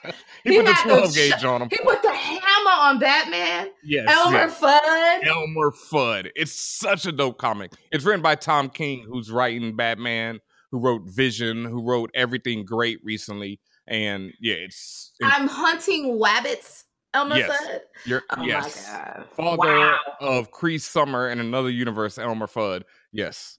he, 0.44 0.56
put 0.58 0.66
the 0.66 0.78
twelve 0.82 1.12
sh- 1.12 1.14
gauge 1.16 1.44
on 1.44 1.62
him. 1.62 1.68
He 1.70 1.78
put 1.78 2.02
the 2.02 2.12
hammer 2.12 2.70
on 2.70 2.98
Batman. 3.00 3.70
Yes. 3.82 4.06
Elmer 4.08 4.38
yes. 4.38 4.60
Fudd. 4.60 5.26
Elmer 5.26 5.70
Fudd. 5.72 6.30
It's 6.36 6.52
such 6.52 7.06
a 7.06 7.10
dope 7.12 7.38
comic. 7.38 7.72
It's 7.90 8.04
written 8.04 8.22
by 8.22 8.34
Tom 8.36 8.68
King, 8.68 9.04
who's 9.08 9.30
writing 9.30 9.74
Batman, 9.76 10.40
who 10.70 10.78
wrote 10.78 11.02
Vision, 11.06 11.64
who 11.64 11.82
wrote 11.82 12.10
everything 12.14 12.64
great 12.64 12.98
recently. 13.02 13.60
And 13.88 14.32
yeah, 14.40 14.54
it's, 14.54 15.12
it's 15.18 15.28
I'm 15.34 15.48
hunting 15.48 16.20
wabbits. 16.22 16.84
Elmer 17.14 17.36
Yes. 17.38 17.50
Fudd. 17.50 17.80
you're, 18.06 18.22
Oh 18.30 18.42
yes. 18.42 18.86
my 18.88 18.98
god! 18.98 19.26
Father 19.36 19.56
Wow. 19.58 19.98
of 20.20 20.50
Cree 20.50 20.78
Summer 20.78 21.28
in 21.28 21.40
another 21.40 21.70
universe, 21.70 22.18
Elmer 22.18 22.46
Fudd. 22.46 22.82
Yes. 23.12 23.58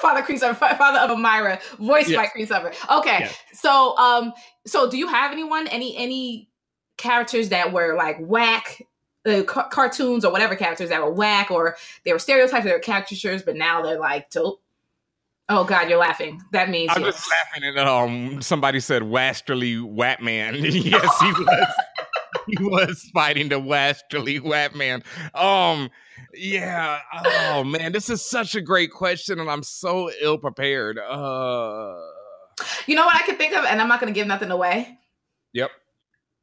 Father 0.00 0.36
Summer, 0.36 0.54
Father 0.54 0.98
of 0.98 1.16
Amira, 1.18 1.60
voiced 1.78 2.14
by 2.14 2.28
Yes. 2.36 2.48
Summer. 2.48 2.72
Okay, 2.90 3.18
Yes. 3.20 3.38
so 3.52 3.96
um, 3.98 4.32
so 4.66 4.90
do 4.90 4.96
you 4.98 5.06
have 5.08 5.32
anyone, 5.32 5.66
any 5.68 5.96
any 5.96 6.48
characters 6.96 7.50
that 7.50 7.72
were 7.72 7.94
like 7.96 8.16
whack? 8.20 8.82
Uh, 9.26 9.42
ca- 9.42 9.68
cartoons 9.68 10.24
or 10.24 10.30
whatever 10.32 10.54
characters 10.54 10.88
that 10.90 11.02
were 11.02 11.12
whack 11.12 11.50
or 11.50 11.76
they 12.04 12.12
were 12.12 12.20
stereotypes 12.20 12.64
they 12.64 12.72
were 12.72 12.78
caricatures 12.78 13.42
but 13.42 13.56
now 13.56 13.82
they're 13.82 13.98
like 13.98 14.30
dope 14.30 14.62
oh 15.48 15.64
god 15.64 15.90
you're 15.90 15.98
laughing 15.98 16.40
that 16.52 16.70
means 16.70 16.90
I'm 16.94 17.02
yes. 17.02 17.16
just 17.16 17.28
laughing 17.30 17.76
at 17.76 17.86
um 17.86 18.40
somebody 18.40 18.78
said 18.80 19.02
Wasterly 19.02 19.80
Watman. 19.80 20.54
yes, 20.64 21.20
he 21.20 21.32
was 21.32 21.66
he 22.46 22.56
was 22.64 23.10
fighting 23.12 23.48
the 23.48 23.58
Wasterly 23.58 24.38
Watman. 24.40 25.02
Um 25.34 25.90
yeah. 26.34 27.00
Oh 27.24 27.64
man, 27.64 27.92
this 27.92 28.10
is 28.10 28.24
such 28.24 28.54
a 28.54 28.60
great 28.60 28.90
question 28.90 29.40
and 29.40 29.50
I'm 29.50 29.62
so 29.62 30.10
ill 30.20 30.38
prepared. 30.38 30.98
Uh 30.98 31.94
you 32.86 32.94
know 32.94 33.06
what 33.06 33.14
i 33.14 33.24
can 33.24 33.36
think 33.36 33.54
of 33.54 33.64
and 33.64 33.80
i'm 33.80 33.88
not 33.88 34.00
gonna 34.00 34.12
give 34.12 34.26
nothing 34.26 34.50
away 34.50 34.98
Yep. 35.52 35.70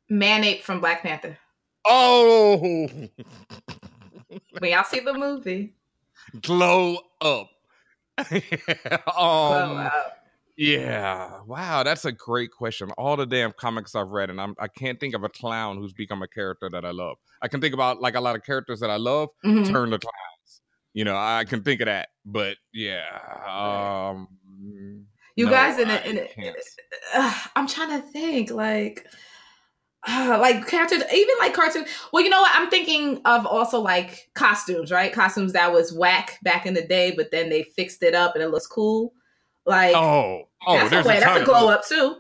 Manape 0.10 0.62
from 0.62 0.80
black 0.80 1.02
panther 1.02 1.38
Oh 1.86 2.88
when 2.88 3.12
y'all 4.72 4.84
see 4.84 5.00
the 5.00 5.14
movie 5.14 5.76
glow 6.42 6.98
up. 7.22 7.50
um 9.18 9.78
up. 9.78 10.25
Yeah. 10.58 11.42
Wow, 11.46 11.84
that's 11.84 12.06
a 12.06 12.12
great 12.12 12.52
question. 12.52 12.92
All 12.98 13.18
the 13.18 13.26
damn 13.26 13.52
comics 13.54 13.94
I've 13.96 14.08
read, 14.10 14.30
and 14.30 14.40
I'm 14.40 14.56
I 14.60 14.68
can't 14.68 15.00
think 15.00 15.14
of 15.14 15.24
a 15.24 15.30
clown 15.30 15.78
who's 15.78 15.94
become 15.94 16.22
a 16.22 16.28
character 16.28 16.70
that 16.70 16.86
I 16.86 16.92
love. 16.92 17.18
I 17.42 17.48
can 17.48 17.60
think 17.62 17.74
about 17.74 18.02
like 18.02 18.16
a 18.16 18.22
lot 18.22 18.36
of 18.36 18.44
characters 18.44 18.80
that 18.80 18.90
I 18.90 18.96
love 18.98 19.30
Mhm. 19.46 19.68
turn 19.70 19.92
to 19.92 20.00
clowns. 20.00 20.62
You 20.94 21.04
know, 21.04 21.18
I 21.18 21.44
can 21.44 21.62
think 21.64 21.82
of 21.82 21.88
that. 21.88 22.10
But 22.26 22.58
yeah. 22.74 23.04
Um 23.46 24.28
you 25.36 25.46
no, 25.46 25.52
guys 25.52 25.78
in 25.78 25.90
it, 25.90 26.32
uh, 27.14 27.38
i'm 27.58 27.68
trying 27.68 27.90
to 27.90 28.08
think 28.08 28.52
like 28.52 29.06
uh, 30.08 30.38
like 30.40 30.66
characters 30.66 31.04
even 31.14 31.36
like 31.40 31.54
cartoon 31.54 31.86
well 32.14 32.24
you 32.24 32.30
know 32.30 32.40
what 32.40 32.52
i'm 32.56 32.70
thinking 32.70 33.20
of 33.26 33.46
also 33.46 33.80
like 33.80 34.30
costumes 34.34 34.92
right 34.94 35.12
costumes 35.12 35.52
that 35.52 35.74
was 35.74 35.92
whack 35.92 36.40
back 36.44 36.66
in 36.66 36.74
the 36.74 36.86
day 36.88 37.12
but 37.12 37.32
then 37.32 37.50
they 37.50 37.64
fixed 37.64 38.02
it 38.02 38.16
up 38.16 38.34
and 38.36 38.44
it 38.44 38.50
looks 38.50 38.66
cool 38.68 39.12
like 39.66 39.96
Oh, 39.96 40.44
oh, 40.68 40.78
that's, 40.78 40.90
there's 40.90 41.06
a 41.06 41.10
way, 41.10 41.18
a 41.18 41.20
that's 41.22 41.42
a 41.42 41.46
glow 41.46 41.70
up 41.70 41.86
too 41.88 42.18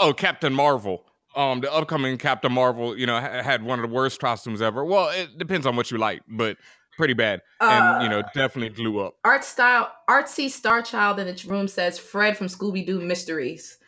Oh, 0.00 0.12
Captain 0.12 0.54
Marvel. 0.54 1.04
Um, 1.34 1.60
the 1.60 1.72
upcoming 1.72 2.18
Captain 2.18 2.52
Marvel, 2.52 2.96
you 2.96 3.04
know, 3.06 3.20
ha- 3.20 3.42
had 3.42 3.62
one 3.62 3.80
of 3.82 3.88
the 3.88 3.94
worst 3.94 4.20
costumes 4.20 4.62
ever. 4.62 4.84
Well, 4.84 5.08
it 5.10 5.36
depends 5.38 5.66
on 5.66 5.74
what 5.76 5.90
you 5.90 5.98
like, 5.98 6.22
but 6.28 6.56
pretty 6.96 7.14
bad. 7.14 7.42
And 7.60 8.02
you 8.02 8.08
know, 8.08 8.20
Uh, 8.20 8.28
definitely 8.34 8.70
blew 8.70 9.00
up. 9.00 9.14
art 9.24 9.44
style 9.44 9.92
artsy 10.08 10.48
star 10.50 10.82
child 10.82 11.18
in 11.20 11.26
the 11.26 11.48
room 11.48 11.68
says 11.68 11.98
fred 11.98 12.36
from 12.36 12.46
scooby-doo 12.48 13.00
mysteries 13.00 13.78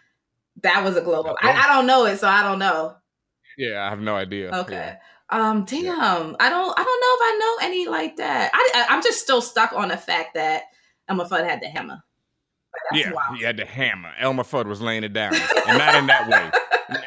that 0.62 0.83
was 0.85 0.96
a 0.96 1.00
glow 1.00 1.22
up 1.22 1.37
I, 1.42 1.53
I 1.53 1.66
don't 1.74 1.87
know 1.87 2.05
it 2.07 2.18
so 2.18 2.29
i 2.29 2.42
don't 2.42 2.59
know 2.59 2.96
Yeah, 3.57 3.85
I 3.87 3.90
have 3.90 4.00
no 4.00 4.14
idea. 4.16 4.50
Okay. 4.61 4.74
Yeah. 4.74 4.96
Um. 5.31 5.64
Damn. 5.64 6.37
I 6.40 6.48
don't. 6.50 6.74
I 6.79 6.83
don't 6.83 7.00
know 7.00 7.14
if 7.16 7.22
I 7.22 7.38
know 7.40 7.66
any 7.66 7.87
like 7.88 8.16
that. 8.16 8.50
I. 8.53 8.70
I 8.74 8.94
I'm 8.94 9.03
just 9.03 9.20
still 9.20 9.40
stuck 9.40 9.72
on 9.72 9.88
the 9.88 9.96
fact 9.96 10.35
that 10.35 10.64
Elmer 11.09 11.24
Fudd 11.24 11.48
had 11.48 11.61
the 11.61 11.68
hammer. 11.68 12.03
Yeah, 12.92 13.12
wild. 13.12 13.36
he 13.36 13.44
had 13.44 13.56
the 13.56 13.64
hammer. 13.64 14.12
Elmer 14.18 14.42
Fudd 14.42 14.66
was 14.66 14.80
laying 14.80 15.04
it 15.04 15.12
down, 15.12 15.34
and 15.34 15.78
not 15.78 15.94
in 15.96 16.06
that 16.06 16.28
way. 16.28 16.50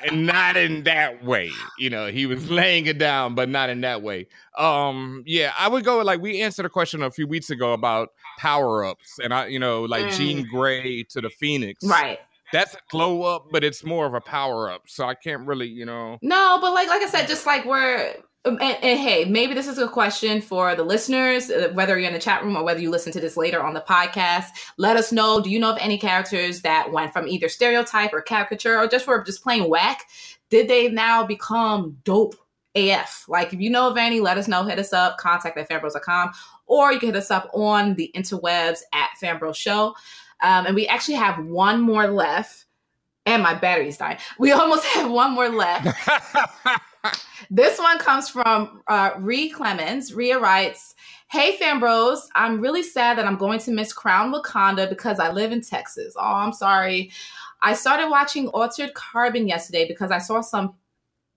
And 0.08 0.26
not 0.26 0.56
in 0.56 0.84
that 0.84 1.26
way. 1.26 1.52
You 1.78 1.90
know, 1.90 2.08
he 2.08 2.26
was 2.26 2.50
laying 2.50 2.86
it 2.86 2.98
down, 2.98 3.36
but 3.36 3.50
not 3.50 3.70
in 3.70 3.82
that 3.82 4.02
way. 4.02 4.28
Um, 4.58 5.24
yeah, 5.26 5.52
I 5.60 5.68
would 5.68 5.84
go 5.84 6.00
like 6.00 6.22
we 6.22 6.42
answered 6.42 6.66
a 6.66 6.70
question 6.70 7.04
a 7.04 7.12
few 7.12 7.28
weeks 7.28 7.50
ago 7.50 7.74
about 7.74 8.12
power 8.40 8.86
ups, 8.86 9.20
and 9.22 9.34
I, 9.34 9.48
you 9.48 9.60
know, 9.60 9.84
like 9.84 10.06
Mm. 10.06 10.18
Jean 10.18 10.48
Grey 10.48 11.04
to 11.10 11.20
the 11.20 11.30
Phoenix. 11.30 11.84
Right. 11.86 12.18
That's 12.54 12.74
a 12.74 12.78
glow 12.90 13.24
up, 13.24 13.48
but 13.52 13.66
it's 13.66 13.84
more 13.84 14.06
of 14.06 14.14
a 14.14 14.22
power 14.22 14.72
up. 14.72 14.84
So 14.88 15.06
I 15.06 15.16
can't 15.16 15.46
really, 15.46 15.68
you 15.68 15.86
know. 15.86 16.18
No, 16.22 16.60
but 16.62 16.74
like 16.74 16.88
like 16.88 17.02
I 17.02 17.08
said, 17.08 17.28
just 17.28 17.46
like 17.46 17.66
we're. 17.66 18.16
um, 18.46 18.58
And, 18.62 18.78
and 18.84 19.00
hey, 19.00 19.26
maybe 19.26 19.54
this 19.54 19.68
is 19.68 19.78
a 19.78 19.88
question 19.88 20.42
for 20.42 20.76
the 20.76 20.84
listeners, 20.84 21.50
uh, 21.50 21.70
whether 21.74 21.98
you're 21.98 22.08
in 22.08 22.14
the 22.14 22.20
chat 22.20 22.44
room 22.44 22.56
or 22.58 22.64
whether 22.64 22.80
you 22.82 22.90
listen 22.90 23.12
to 23.14 23.20
this 23.20 23.36
later 23.38 23.62
on 23.64 23.74
the 23.74 23.82
podcast. 23.82 24.48
Let 24.78 24.96
us 24.98 25.12
know. 25.12 25.42
Do 25.42 25.50
you 25.50 25.60
know 25.60 25.72
of 25.72 25.78
any 25.80 25.98
characters 25.98 26.62
that 26.62 26.92
went 26.92 27.12
from 27.14 27.28
either 27.28 27.50
stereotype 27.50 28.14
or 28.14 28.22
caricature 28.22 28.78
or 28.78 28.88
just 28.88 29.08
were 29.08 29.24
just 29.24 29.44
plain 29.44 29.70
whack? 29.70 30.04
Did 30.50 30.68
they 30.68 30.90
now 30.90 31.26
become 31.26 31.98
dope 32.04 32.36
AF? 32.76 33.26
Like, 33.28 33.54
if 33.54 33.60
you 33.62 33.70
know 33.70 33.90
of 33.90 33.98
any, 33.98 34.20
let 34.20 34.38
us 34.38 34.48
know. 34.48 34.64
Hit 34.64 34.78
us 34.78 34.94
up, 34.94 35.18
contact 35.18 35.58
at 35.58 35.70
fanbros.com, 35.70 36.32
or 36.68 36.92
you 36.92 37.00
can 37.00 37.10
hit 37.10 37.16
us 37.16 37.32
up 37.32 37.50
on 37.54 37.96
the 37.96 38.12
interwebs 38.16 38.80
at 38.94 39.10
Fanbros 39.22 39.56
Show. 39.56 39.96
Um, 40.44 40.68
and 40.68 40.76
we 40.76 40.88
actually 40.88 41.16
have 41.16 41.44
one 41.46 41.82
more 41.82 42.08
left. 42.08 42.66
And 43.26 43.42
my 43.42 43.54
battery's 43.54 43.98
dying. 43.98 44.18
We 44.38 44.52
almost 44.54 44.86
have 44.86 45.10
one 45.10 45.32
more 45.32 45.50
left. 45.50 45.88
This 47.50 47.78
one 47.78 48.00
comes 48.00 48.30
from 48.30 48.82
uh, 48.88 49.12
Ree 49.20 49.50
Clemens. 49.50 50.14
Rhea 50.14 50.40
writes, 50.40 50.96
Hey, 51.30 51.56
fam 51.58 51.80
bros, 51.80 52.30
I'm 52.36 52.62
really 52.62 52.84
sad 52.84 53.18
that 53.18 53.26
I'm 53.26 53.38
going 53.38 53.60
to 53.60 53.72
miss 53.72 53.94
Crown 53.94 54.34
Wakanda 54.34 54.90
because 54.90 55.20
I 55.20 55.32
live 55.32 55.52
in 55.52 55.62
Texas. 55.62 56.16
Oh, 56.18 56.22
I'm 56.22 56.54
sorry. 56.54 57.12
I 57.62 57.74
started 57.74 58.10
watching 58.10 58.48
Altered 58.50 58.94
Carbon 58.94 59.48
yesterday 59.48 59.88
because 59.88 60.12
I 60.12 60.20
saw 60.20 60.42
some 60.42 60.76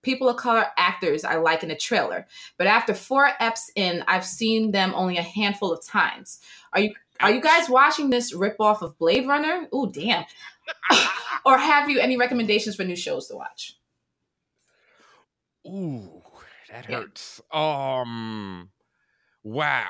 people 0.03 0.29
of 0.29 0.37
color 0.37 0.65
actors 0.77 1.23
I 1.23 1.35
like 1.35 1.63
in 1.63 1.69
the 1.69 1.75
trailer. 1.75 2.25
But 2.57 2.67
after 2.67 2.93
four 2.93 3.29
eps 3.41 3.69
in, 3.75 4.03
I've 4.07 4.25
seen 4.25 4.71
them 4.71 4.93
only 4.95 5.17
a 5.17 5.23
handful 5.23 5.73
of 5.73 5.85
times. 5.85 6.39
Are 6.73 6.79
you 6.79 6.93
are 7.21 7.31
you 7.31 7.41
guys 7.41 7.69
watching 7.69 8.09
this 8.09 8.33
ripoff 8.33 8.81
of 8.81 8.97
Blade 8.97 9.27
Runner? 9.27 9.67
Oh 9.71 9.87
damn. 9.87 10.25
or 11.45 11.57
have 11.57 11.89
you 11.89 11.99
any 11.99 12.17
recommendations 12.17 12.75
for 12.75 12.83
new 12.83 12.95
shows 12.95 13.27
to 13.27 13.35
watch? 13.35 13.75
Ooh, 15.67 16.21
that 16.71 16.89
Yeah. 16.89 16.97
hurts. 17.01 17.41
Um, 17.51 18.69
wow. 19.43 19.85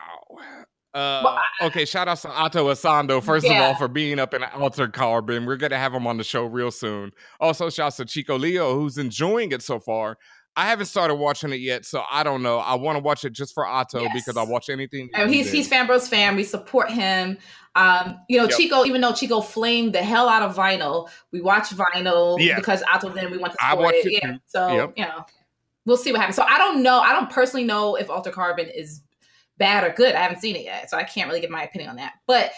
Uh, 0.93 1.21
Well, 1.23 1.39
okay, 1.63 1.85
shout 1.85 2.07
out 2.07 2.17
to 2.19 2.29
Ato 2.29 2.69
Essandoh, 2.71 3.21
first 3.23 3.45
of 3.45 3.51
all, 3.51 3.75
for 3.75 3.87
being 3.87 4.17
up 4.19 4.33
in 4.33 4.43
Altered 4.43 4.93
Carbon. 4.93 5.45
We're 5.45 5.57
going 5.57 5.69
to 5.71 5.77
have 5.77 5.93
him 5.93 6.07
on 6.07 6.17
the 6.17 6.23
show 6.23 6.45
real 6.45 6.71
soon. 6.71 7.11
Also, 7.39 7.69
shout 7.69 7.87
out 7.87 7.97
to 7.97 8.05
Chico 8.05 8.37
Leo, 8.37 8.73
who's 8.73 8.97
enjoying 8.97 9.51
it 9.51 9.61
so 9.61 9.79
far. 9.79 10.17
I 10.57 10.65
haven't 10.65 10.87
started 10.87 11.15
watching 11.15 11.51
it 11.53 11.59
yet, 11.61 11.85
so 11.85 12.03
I 12.11 12.23
don't 12.23 12.41
know. 12.41 12.57
I 12.57 12.73
want 12.75 12.97
to 12.97 13.03
watch 13.03 13.23
it 13.23 13.29
just 13.31 13.53
for 13.53 13.65
Ato 13.67 14.01
Yes. 14.01 14.11
because 14.13 14.35
I 14.37 14.43
watch 14.43 14.69
anything. 14.69 15.07
And 15.13 15.31
he's 15.33 15.51
he's 15.51 15.69
Fanbros 15.69 16.09
fan. 16.09 16.35
We 16.35 16.43
support 16.43 16.89
him. 16.91 17.37
Um, 17.75 18.17
you 18.27 18.37
know, 18.39 18.45
Yep. 18.45 18.57
Chico, 18.57 18.83
even 18.85 18.99
though 19.01 19.13
Chico 19.13 19.39
flamed 19.39 19.93
the 19.93 20.01
hell 20.01 20.27
out 20.27 20.41
of 20.41 20.55
vinyl, 20.55 21.09
we 21.31 21.41
watch 21.41 21.69
vinyl 21.69 22.39
Yeah. 22.39 22.55
because 22.55 22.81
Ato 22.91 23.09
then 23.09 23.29
we 23.29 23.37
want 23.37 23.53
to 23.53 23.59
support 23.69 23.93
it. 23.93 24.05
it 24.07 24.19
Yeah. 24.23 24.33
So 24.47 24.67
Yep. 24.73 24.93
you 24.97 25.05
know, 25.05 25.25
we'll 25.85 25.95
see 25.95 26.11
what 26.11 26.19
happens. 26.21 26.35
So 26.35 26.43
I 26.43 26.57
don't 26.57 26.81
know. 26.81 26.99
I 26.99 27.13
don't 27.13 27.29
personally 27.29 27.63
know 27.65 27.95
if 27.95 28.09
Altered 28.09 28.33
Carbon 28.33 28.67
is 28.67 29.01
bad 29.59 29.83
or 29.83 29.93
good. 29.93 30.15
I 30.15 30.21
haven't 30.23 30.39
seen 30.41 30.55
it 30.55 30.63
yet, 30.63 30.89
so 30.89 30.97
I 30.97 31.03
can't 31.03 31.27
really 31.27 31.39
give 31.41 31.51
my 31.51 31.63
opinion 31.63 31.91
on 31.91 31.95
that. 31.97 32.13
But 32.25 32.51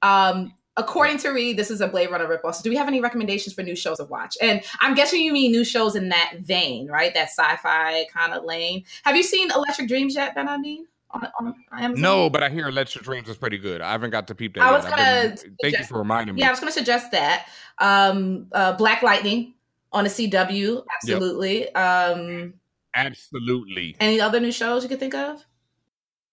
um 0.00 0.54
according 0.76 1.18
to 1.18 1.30
Reed, 1.30 1.56
this 1.56 1.70
is 1.70 1.80
a 1.80 1.88
Blade 1.88 2.10
Runner 2.10 2.26
ripoff. 2.26 2.54
So 2.56 2.62
do 2.62 2.70
we 2.70 2.76
have 2.76 2.88
any 2.88 3.00
recommendations 3.00 3.54
for 3.54 3.62
new 3.62 3.76
shows 3.76 3.98
to 3.98 4.04
watch? 4.04 4.36
And 4.40 4.62
I'm 4.80 4.94
guessing 4.94 5.20
you 5.22 5.32
mean 5.32 5.52
new 5.52 5.64
shows 5.64 5.94
in 5.96 6.08
that 6.10 6.34
vein, 6.40 6.88
right? 6.88 7.12
That 7.14 7.28
sci-fi 7.28 8.06
kind 8.12 8.32
of 8.32 8.44
lane. 8.44 8.84
Have 9.04 9.16
you 9.16 9.22
seen 9.22 9.50
Electric 9.50 9.88
Dreams 9.88 10.14
yet, 10.14 10.34
Ben? 10.34 10.48
I 10.48 10.56
mean, 10.58 10.86
on, 11.10 11.26
on 11.38 11.54
Amazon? 11.78 12.02
No, 12.02 12.30
but 12.30 12.42
I 12.42 12.48
hear 12.48 12.68
Electric 12.68 13.04
Dreams 13.04 13.28
is 13.28 13.36
pretty 13.36 13.58
good. 13.58 13.80
I 13.80 13.92
haven't 13.92 14.10
got 14.10 14.26
to 14.28 14.34
peep 14.34 14.54
that 14.54 14.62
I 14.62 14.70
yet. 14.70 14.76
was 14.76 14.84
gonna 14.86 15.36
been- 15.36 15.56
thank 15.62 15.78
you 15.78 15.84
for 15.84 15.98
reminding 15.98 16.34
me. 16.34 16.40
Yeah, 16.40 16.48
I 16.48 16.50
was 16.50 16.60
going 16.60 16.72
to 16.72 16.78
suggest 16.78 17.10
that. 17.12 17.46
Um, 17.78 18.46
uh, 18.52 18.72
Black 18.72 19.02
Lightning 19.02 19.54
on 19.92 20.04
the 20.04 20.10
CW, 20.10 20.84
absolutely. 20.96 21.74
Um, 21.74 22.54
Absolutely. 22.94 23.96
any 24.00 24.20
other 24.20 24.38
new 24.40 24.52
shows 24.52 24.82
you 24.82 24.88
could 24.88 25.00
think 25.00 25.14
of? 25.14 25.44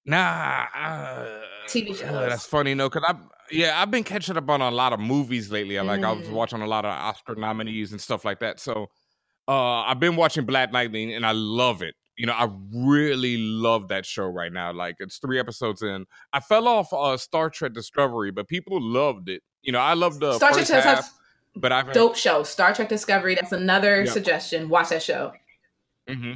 Nah, 0.05 0.65
uh, 0.75 1.41
TV 1.67 1.91
uh, 1.91 1.95
shows. 1.95 2.29
that's 2.29 2.45
funny, 2.45 2.73
no, 2.73 2.89
because 2.89 3.03
I 3.07 3.15
yeah 3.51 3.81
I've 3.81 3.91
been 3.91 4.03
catching 4.03 4.37
up 4.37 4.49
on 4.49 4.61
a 4.61 4.71
lot 4.71 4.93
of 4.93 4.99
movies 4.99 5.51
lately. 5.51 5.79
Like 5.79 6.03
I 6.03 6.11
was 6.11 6.27
Mm. 6.27 6.31
watching 6.33 6.61
a 6.61 6.67
lot 6.67 6.85
of 6.85 6.91
Oscar 6.91 7.35
nominees 7.35 7.91
and 7.91 7.99
stuff 8.01 8.25
like 8.25 8.39
that. 8.39 8.59
So 8.59 8.87
uh, 9.47 9.81
I've 9.81 9.99
been 9.99 10.15
watching 10.15 10.45
Black 10.45 10.71
Lightning 10.71 11.13
and 11.13 11.25
I 11.25 11.31
love 11.31 11.81
it. 11.81 11.95
You 12.17 12.25
know, 12.25 12.33
I 12.33 12.49
really 12.75 13.37
love 13.37 13.87
that 13.87 14.05
show 14.05 14.25
right 14.25 14.51
now. 14.51 14.73
Like 14.73 14.95
it's 14.99 15.17
three 15.19 15.39
episodes 15.39 15.81
in. 15.81 16.05
I 16.33 16.39
fell 16.41 16.67
off 16.67 16.91
uh, 16.93 17.15
Star 17.17 17.49
Trek 17.49 17.73
Discovery, 17.73 18.31
but 18.31 18.47
people 18.47 18.79
loved 18.81 19.29
it. 19.29 19.41
You 19.61 19.71
know, 19.71 19.79
I 19.79 19.93
loved 19.93 20.19
the 20.19 20.33
Star 20.33 20.51
Trek 20.51 20.67
has 20.67 20.83
half, 20.83 21.13
but 21.55 21.71
I've 21.71 21.91
dope 21.93 22.15
show. 22.15 22.43
Star 22.43 22.73
Trek 22.73 22.89
Discovery. 22.89 23.35
That's 23.35 23.53
another 23.53 24.03
Yep. 24.03 24.09
suggestion. 24.13 24.69
Watch 24.69 24.89
that 24.89 25.01
show. 25.01 25.31
hmm 26.07 26.33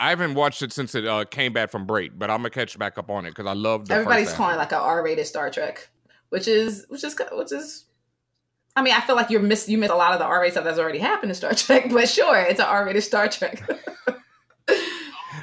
I 0.00 0.10
haven't 0.10 0.34
watched 0.34 0.62
it 0.62 0.72
since 0.72 0.94
it 0.94 1.04
uh, 1.06 1.24
came 1.24 1.52
back 1.52 1.70
from 1.70 1.84
break, 1.84 2.16
but 2.16 2.30
I'm 2.30 2.38
gonna 2.38 2.50
catch 2.50 2.78
back 2.78 2.98
up 2.98 3.10
on 3.10 3.26
it 3.26 3.30
because 3.30 3.46
I 3.46 3.52
love 3.54 3.88
the 3.88 3.94
Everybody's 3.94 4.32
calling 4.32 4.56
like 4.56 4.70
a 4.70 4.78
R-rated 4.78 5.26
Star 5.26 5.50
Trek, 5.50 5.88
which 6.30 6.48
is 6.48 6.86
which 6.88 7.04
is 7.04 7.16
which 7.32 7.52
is. 7.52 7.84
I 8.76 8.82
mean, 8.82 8.94
I 8.94 9.00
feel 9.00 9.16
like 9.16 9.28
you're 9.30 9.40
miss 9.40 9.68
you 9.68 9.76
miss 9.76 9.90
a 9.90 9.96
lot 9.96 10.12
of 10.12 10.20
the 10.20 10.24
R-rated 10.24 10.52
stuff 10.52 10.64
that's 10.64 10.78
already 10.78 11.00
happened 11.00 11.30
in 11.30 11.34
Star 11.34 11.52
Trek, 11.52 11.88
but 11.90 12.08
sure, 12.08 12.38
it's 12.38 12.60
an 12.60 12.66
R-rated 12.66 13.02
Star 13.02 13.28
Trek. 13.28 13.68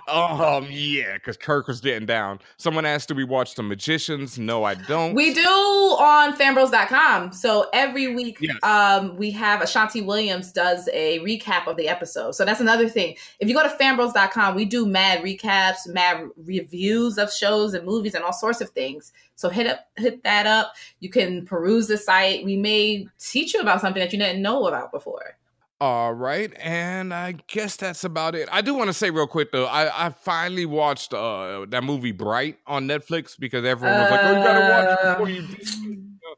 Um, 0.07 0.67
yeah, 0.69 1.13
because 1.15 1.37
Kirk 1.37 1.67
was 1.67 1.81
getting 1.81 2.05
down. 2.05 2.39
Someone 2.57 2.85
asked, 2.85 3.09
"Do 3.09 3.15
we 3.15 3.23
watch 3.23 3.55
The 3.55 3.63
Magicians?" 3.63 4.37
No, 4.37 4.63
I 4.63 4.75
don't. 4.75 5.13
We 5.13 5.33
do 5.33 5.41
on 5.47 6.35
fanbros.com. 6.37 7.31
So 7.33 7.67
every 7.73 8.15
week 8.15 8.37
Yes. 8.39 8.57
um, 8.63 9.15
we 9.17 9.31
have 9.31 9.61
Ashanti 9.61 10.01
Williams 10.01 10.51
does 10.51 10.87
a 10.93 11.19
recap 11.19 11.67
of 11.67 11.77
the 11.77 11.87
episode. 11.87 12.31
So 12.35 12.45
that's 12.45 12.59
another 12.61 12.87
thing. 12.89 13.15
If 13.39 13.47
you 13.49 13.55
go 13.55 13.63
to 13.63 13.69
fanbros.com, 13.75 14.55
we 14.55 14.65
do 14.65 14.85
mad 14.85 15.21
recaps, 15.23 15.87
mad 15.87 16.27
reviews 16.37 17.17
of 17.17 17.31
shows 17.33 17.73
and 17.73 17.85
movies 17.85 18.13
and 18.13 18.23
all 18.23 18.33
sorts 18.33 18.61
of 18.61 18.69
things. 18.69 19.11
So 19.35 19.49
hit 19.49 19.67
up 19.67 19.87
hit 19.97 20.23
that 20.23 20.47
up. 20.47 20.73
You 20.99 21.09
can 21.09 21.45
peruse 21.45 21.87
the 21.87 21.97
site. 21.97 22.45
We 22.45 22.55
may 22.57 23.07
teach 23.19 23.53
you 23.53 23.59
about 23.61 23.81
something 23.81 24.01
that 24.01 24.13
you 24.13 24.19
didn't 24.19 24.41
know 24.41 24.67
about 24.67 24.91
before. 24.91 25.37
All 25.81 26.13
right, 26.13 26.53
and 26.61 27.13
I 27.13 27.33
guess 27.47 27.75
that's 27.75 28.05
about 28.05 28.33
it. 28.33 28.47
I 28.49 28.61
do 28.61 28.73
want 28.73 28.87
to 28.87 28.93
say 28.93 29.09
real 29.11 29.27
quick 29.27 29.51
though, 29.51 29.65
I, 29.65 30.07
I 30.07 30.09
finally 30.09 30.65
watched 30.65 31.13
uh 31.13 31.65
that 31.69 31.83
movie 31.83 32.13
Bright 32.13 32.59
on 32.65 32.87
Netflix 32.87 33.37
because 33.37 33.65
everyone 33.65 33.99
was 33.99 34.11
like, 34.11 34.21
"Oh, 34.23 34.29
you 34.29 34.43
gotta 34.43 34.59
watch 34.71 34.99
it 34.99 35.11
before 35.11 35.29
you." 35.29 35.41
do 35.41 35.53
it." 35.91 36.37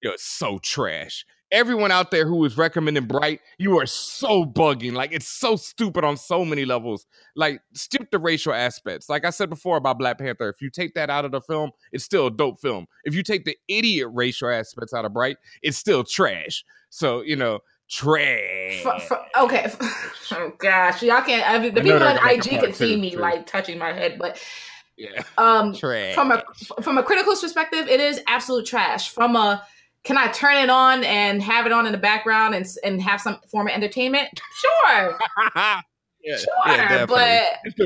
Yo, 0.00 0.12
it's 0.12 0.24
so 0.24 0.58
trash. 0.58 1.26
Everyone 1.50 1.90
out 1.90 2.12
there 2.12 2.24
who 2.24 2.44
is 2.44 2.56
recommending 2.56 3.06
Bright, 3.06 3.40
you 3.58 3.80
are 3.80 3.86
so 3.86 4.44
bugging. 4.44 4.92
Like 4.92 5.10
it's 5.12 5.26
so 5.26 5.56
stupid 5.56 6.04
on 6.04 6.16
so 6.16 6.44
many 6.44 6.64
levels. 6.64 7.04
Like 7.34 7.60
skip 7.74 8.12
the 8.12 8.20
racial 8.20 8.52
aspects. 8.52 9.08
Like 9.08 9.24
I 9.24 9.30
said 9.30 9.50
before 9.50 9.76
about 9.76 9.98
Black 9.98 10.18
Panther, 10.18 10.50
if 10.50 10.60
you 10.60 10.70
take 10.70 10.94
that 10.94 11.10
out 11.10 11.24
of 11.24 11.32
the 11.32 11.40
film, 11.40 11.72
it's 11.90 12.04
still 12.04 12.28
a 12.28 12.30
dope 12.30 12.60
film. 12.60 12.86
If 13.02 13.16
you 13.16 13.24
take 13.24 13.44
the 13.44 13.56
idiot 13.66 14.08
racial 14.12 14.50
aspects 14.50 14.94
out 14.94 15.04
of 15.04 15.12
Bright, 15.12 15.38
it's 15.62 15.78
still 15.78 16.04
trash. 16.04 16.64
So 16.90 17.22
you 17.22 17.34
know, 17.34 17.58
trash. 17.88 18.82
Fr- 18.82 18.98
fr- 19.06 19.40
okay. 19.40 19.70
Oh 20.30 20.52
gosh, 20.58 21.02
y'all 21.02 21.22
can't. 21.22 21.48
I 21.48 21.58
mean, 21.58 21.72
the 21.72 21.80
I 21.80 21.84
people 21.84 21.98
they're 22.00 22.20
on 22.20 22.30
IG 22.30 22.42
can 22.42 22.74
see 22.74 22.94
two, 22.96 23.00
me 23.00 23.10
too. 23.12 23.16
like 23.18 23.46
touching 23.46 23.78
my 23.78 23.94
head, 23.94 24.18
but 24.18 24.38
Yeah. 24.98 25.22
um, 25.38 25.72
Trash. 25.74 26.14
from 26.14 26.32
a 26.32 26.42
from 26.82 26.98
a 26.98 27.02
critical 27.02 27.34
perspective, 27.34 27.88
it 27.88 27.98
is 27.98 28.20
absolute 28.26 28.66
trash. 28.66 29.08
From 29.10 29.36
a 29.36 29.66
can 30.04 30.18
I 30.18 30.28
turn 30.28 30.58
it 30.58 30.68
on 30.68 31.02
and 31.04 31.42
have 31.42 31.64
it 31.64 31.72
on 31.72 31.86
in 31.86 31.92
the 31.92 31.98
background 31.98 32.54
and 32.54 32.66
and 32.84 33.00
have 33.00 33.22
some 33.22 33.40
form 33.50 33.68
of 33.68 33.72
entertainment? 33.72 34.28
Sure, 34.54 35.18
yeah, 35.56 35.80
sure, 36.36 36.46
definitely. 36.66 37.06
but 37.06 37.44
It's 37.64 37.80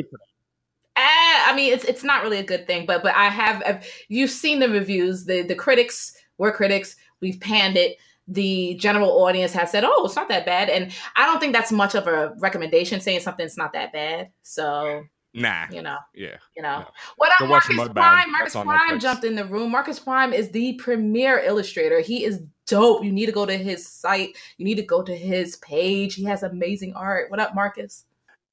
uh, 0.96 0.96
I 0.96 1.52
mean, 1.54 1.72
it's 1.72 1.84
it's 1.84 2.02
not 2.02 2.22
really 2.24 2.38
a 2.38 2.42
good 2.44 2.66
thing. 2.66 2.86
But 2.86 3.04
but 3.04 3.14
I 3.14 3.26
have 3.28 3.62
I've, 3.64 3.86
you've 4.08 4.30
seen 4.30 4.58
the 4.58 4.68
reviews. 4.68 5.26
The 5.26 5.42
the 5.42 5.54
critics 5.54 6.12
we're 6.38 6.52
critics. 6.52 6.96
We've 7.20 7.38
panned 7.38 7.76
it. 7.76 7.98
The 8.32 8.74
general 8.74 9.10
audience 9.24 9.52
has 9.52 9.70
said, 9.70 9.84
"Oh, 9.84 10.04
it's 10.06 10.16
not 10.16 10.28
that 10.28 10.46
bad," 10.46 10.68
and 10.70 10.92
I 11.16 11.26
don't 11.26 11.40
think 11.40 11.52
that's 11.52 11.72
much 11.72 11.94
of 11.94 12.06
a 12.06 12.34
recommendation 12.38 13.00
saying 13.00 13.20
something's 13.20 13.56
not 13.56 13.72
that 13.72 13.92
bad. 13.92 14.30
So 14.42 15.04
Nah. 15.34 15.64
you 15.70 15.80
know. 15.80 15.96
Yeah. 16.14 16.36
You 16.56 16.62
know 16.62 16.80
No. 16.80 16.86
what 17.16 17.32
up, 17.40 17.48
Marcus 17.48 17.74
Mudbound. 17.76 17.94
Prime? 17.94 18.32
Marcus 18.32 18.52
Prime 18.54 19.00
jumped 19.00 19.24
in 19.24 19.34
the 19.34 19.44
room. 19.46 19.70
Marcus 19.70 19.98
Prime 19.98 20.32
is 20.32 20.50
the 20.50 20.74
premier 20.74 21.38
illustrator. 21.38 22.00
He 22.00 22.24
is 22.24 22.40
dope. 22.66 23.02
You 23.02 23.12
need 23.12 23.26
to 23.26 23.32
go 23.32 23.46
to 23.46 23.56
his 23.56 23.86
site. 23.88 24.36
You 24.58 24.64
need 24.64 24.76
to 24.76 24.82
go 24.82 25.02
to 25.02 25.16
his 25.16 25.56
page. 25.56 26.14
He 26.14 26.24
has 26.24 26.42
amazing 26.42 26.94
art. 26.94 27.30
What 27.30 27.40
up, 27.40 27.54
Marcus? 27.54 28.04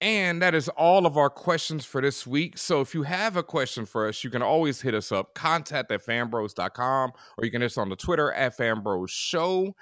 And 0.01 0.41
that 0.41 0.55
is 0.55 0.69
all 0.69 1.05
of 1.05 1.17
our 1.17 1.29
questions 1.29 1.85
for 1.85 2.01
this 2.01 2.25
week. 2.25 2.57
So 2.57 2.79
if 2.79 2.93
you 2.93 3.03
have 3.03 3.35
a 3.35 3.43
question 3.43 3.85
for 3.85 4.07
us, 4.07 4.23
you 4.23 4.29
can 4.29 4.41
always 4.41 4.79
hit 4.79 4.93
us 4.93 5.11
up, 5.11 5.33
contact 5.33 5.91
at 5.91 6.05
fanbros.com, 6.05 7.11
or 7.37 7.45
you 7.45 7.51
can 7.51 7.61
hit 7.61 7.71
us 7.71 7.77
on 7.77 7.89
the 7.89 7.97
Twitter 7.97 8.31
at 8.31 8.57
fanbros 8.57 9.09
show. 9.09 9.75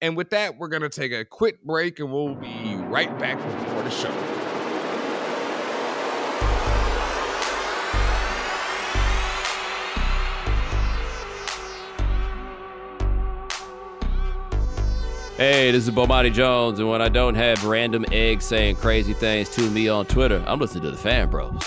And 0.00 0.16
with 0.16 0.30
that, 0.30 0.58
we're 0.58 0.68
going 0.68 0.82
to 0.82 0.88
take 0.88 1.12
a 1.12 1.24
quick 1.24 1.64
break 1.64 1.98
and 1.98 2.12
we'll 2.12 2.34
be 2.36 2.76
right 2.76 3.18
back 3.18 3.40
for 3.40 3.82
the 3.82 3.90
show. 3.90 4.43
Hey, 15.36 15.72
this 15.72 15.88
is 15.88 15.92
Bomani 15.92 16.32
Jones, 16.32 16.78
and 16.78 16.88
when 16.88 17.02
I 17.02 17.08
don't 17.08 17.34
have 17.34 17.64
random 17.64 18.04
eggs 18.12 18.44
saying 18.44 18.76
crazy 18.76 19.12
things 19.12 19.48
to 19.56 19.68
me 19.68 19.88
on 19.88 20.06
Twitter, 20.06 20.40
I'm 20.46 20.60
listening 20.60 20.84
to 20.84 20.92
the 20.92 20.96
Fan 20.96 21.28
Bros. 21.28 21.60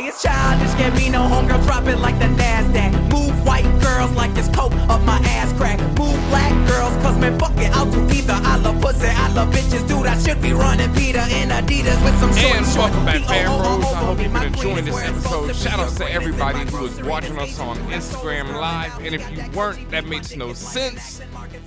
Okay, 0.00 0.08
it's 0.08 0.22
childish, 0.22 0.72
can't 0.76 0.96
be 0.96 1.10
no 1.10 1.20
homegirl, 1.28 1.62
drop 1.64 1.86
it 1.86 1.98
like 1.98 2.18
the 2.18 2.24
NASDAQ. 2.24 3.12
Move 3.12 3.44
white 3.44 3.68
girls 3.82 4.10
like 4.12 4.32
this 4.32 4.48
coat 4.48 4.72
up 4.88 5.02
my 5.02 5.18
ass 5.36 5.52
crack. 5.58 5.78
Move 5.98 6.16
black 6.30 6.52
girls, 6.66 6.96
cause 7.02 7.18
man, 7.18 7.38
fuck 7.38 7.54
it, 7.58 7.70
I'll 7.76 7.84
do 7.84 8.08
either. 8.08 8.32
I 8.32 8.56
love 8.56 8.80
pussy, 8.80 9.08
I 9.08 9.30
love 9.34 9.52
bitches, 9.52 9.86
dude. 9.86 10.06
I 10.06 10.18
should 10.18 10.40
be 10.40 10.54
running 10.54 10.90
Peter 10.94 11.18
in 11.18 11.50
Adidas 11.50 12.02
with 12.02 12.18
some 12.18 12.34
short 12.34 12.56
And 12.56 12.66
welcome 12.78 13.04
back, 13.04 13.28
Fan 13.28 13.46
Bros. 13.60 13.84
I 13.84 13.96
hope 13.96 14.22
you've 14.22 14.32
been 14.32 14.42
enjoying 14.44 14.84
this 14.86 15.02
episode. 15.02 15.54
Shout 15.54 15.76
be 15.76 15.82
out 15.82 15.96
to 15.98 16.10
everybody 16.10 16.60
who 16.70 16.86
is 16.86 17.02
watching 17.02 17.38
us 17.38 17.58
on 17.58 17.76
Instagram 17.90 18.54
Live. 18.54 18.98
And 19.04 19.14
if 19.14 19.30
you 19.30 19.50
weren't, 19.50 19.90
that 19.90 20.06
makes 20.06 20.34
no 20.34 20.54
sense. 20.54 21.20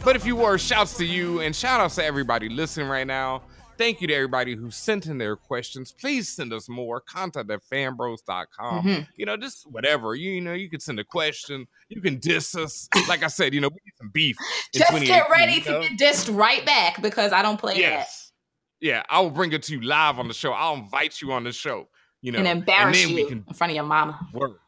But 0.03 0.15
if 0.15 0.25
you 0.25 0.35
were, 0.35 0.57
shouts 0.57 0.97
to 0.97 1.05
you 1.05 1.41
and 1.41 1.55
shout 1.55 1.79
outs 1.79 1.95
to 1.95 2.03
everybody 2.03 2.49
listening 2.49 2.87
right 2.87 3.05
now. 3.05 3.43
Thank 3.83 3.99
you 3.99 4.07
to 4.07 4.13
everybody 4.13 4.55
who 4.55 4.71
sent 4.71 5.07
in 5.07 5.17
their 5.17 5.35
questions. 5.35 5.91
Please 5.91 6.29
send 6.29 6.53
us 6.53 6.69
more. 6.69 7.01
Contact 7.01 7.51
at 7.51 7.59
fanbros.com. 7.69 8.85
Mhm. 8.85 9.07
You 9.17 9.25
know, 9.25 9.35
just 9.35 9.69
whatever. 9.69 10.15
You, 10.15 10.31
you 10.31 10.39
know, 10.39 10.53
you 10.53 10.69
can 10.69 10.79
send 10.79 11.01
a 11.01 11.03
question. 11.03 11.67
You 11.89 11.99
can 11.99 12.17
diss 12.17 12.55
us. 12.55 12.87
Like 13.09 13.23
I 13.23 13.27
said, 13.27 13.53
you 13.53 13.59
know, 13.59 13.67
we 13.67 13.75
need 13.85 13.97
some 13.97 14.09
beef. 14.13 14.37
Just 14.73 14.89
get 15.05 15.29
ready 15.29 15.55
you 15.55 15.61
to 15.61 15.87
get 15.89 15.99
dissed 15.99 16.33
right 16.33 16.65
back 16.65 17.01
because 17.01 17.33
I 17.33 17.41
don't 17.41 17.59
play 17.59 17.77
Yes. 17.77 18.31
Yeah, 18.79 19.03
I 19.09 19.19
will 19.19 19.31
bring 19.31 19.51
it 19.51 19.63
to 19.63 19.73
you 19.73 19.81
live 19.81 20.17
on 20.17 20.29
the 20.29 20.33
show. 20.33 20.53
I'll 20.53 20.75
invite 20.75 21.21
you 21.21 21.33
on 21.33 21.43
the 21.43 21.51
show. 21.51 21.89
You 22.21 22.31
know, 22.31 22.39
and 22.39 22.47
embarrass 22.47 23.05
we 23.05 23.21
you 23.21 23.27
can 23.27 23.43
in 23.47 23.53
front 23.53 23.71
of 23.71 23.75
your 23.75 23.83
mama. 23.85 24.17
work. 24.33 24.59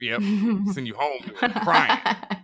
Yep, 0.00 0.20
send 0.72 0.86
you 0.86 0.94
home 0.94 1.20
crying. 1.64 1.98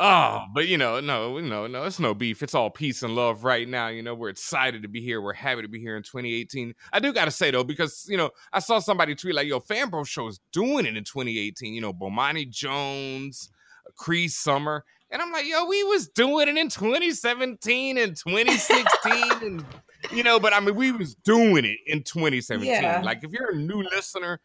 Oh, 0.00 0.44
but 0.54 0.68
you 0.68 0.78
know, 0.78 1.00
no, 1.00 1.40
no, 1.40 1.66
no, 1.66 1.82
it's 1.82 1.98
no 1.98 2.14
beef. 2.14 2.40
It's 2.40 2.54
all 2.54 2.70
peace 2.70 3.02
and 3.02 3.16
love 3.16 3.42
right 3.42 3.68
now. 3.68 3.88
You 3.88 4.02
know, 4.02 4.14
we're 4.14 4.28
excited 4.28 4.82
to 4.82 4.88
be 4.88 5.00
here. 5.00 5.20
We're 5.20 5.32
happy 5.32 5.62
to 5.62 5.68
be 5.68 5.80
here 5.80 5.96
in 5.96 6.04
2018. 6.04 6.72
I 6.92 7.00
do 7.00 7.12
gotta 7.12 7.32
say 7.32 7.50
though, 7.50 7.64
because 7.64 8.06
you 8.08 8.16
know, 8.16 8.30
I 8.52 8.60
saw 8.60 8.78
somebody 8.78 9.16
tweet 9.16 9.34
like, 9.34 9.48
"Yo, 9.48 9.58
Fanbro 9.58 10.06
Show 10.06 10.28
is 10.28 10.38
doing 10.52 10.86
it 10.86 10.96
in 10.96 11.02
2018." 11.02 11.74
You 11.74 11.80
know, 11.80 11.92
Bomani 11.92 12.48
Jones, 12.48 13.50
Cree 13.96 14.28
Summer, 14.28 14.84
and 15.10 15.20
I'm 15.20 15.32
like, 15.32 15.46
"Yo, 15.46 15.66
we 15.66 15.82
was 15.82 16.08
doing 16.08 16.46
it 16.46 16.56
in 16.56 16.68
2017 16.68 17.98
and 17.98 18.16
2016, 18.16 19.22
and 19.42 19.64
you 20.12 20.22
know, 20.22 20.38
but 20.38 20.52
I 20.52 20.60
mean, 20.60 20.76
we 20.76 20.92
was 20.92 21.16
doing 21.16 21.64
it 21.64 21.78
in 21.88 22.04
2017. 22.04 22.70
Yeah. 22.70 23.02
Like, 23.04 23.24
if 23.24 23.32
you're 23.32 23.50
a 23.50 23.56
new 23.56 23.82
listener, 23.82 24.38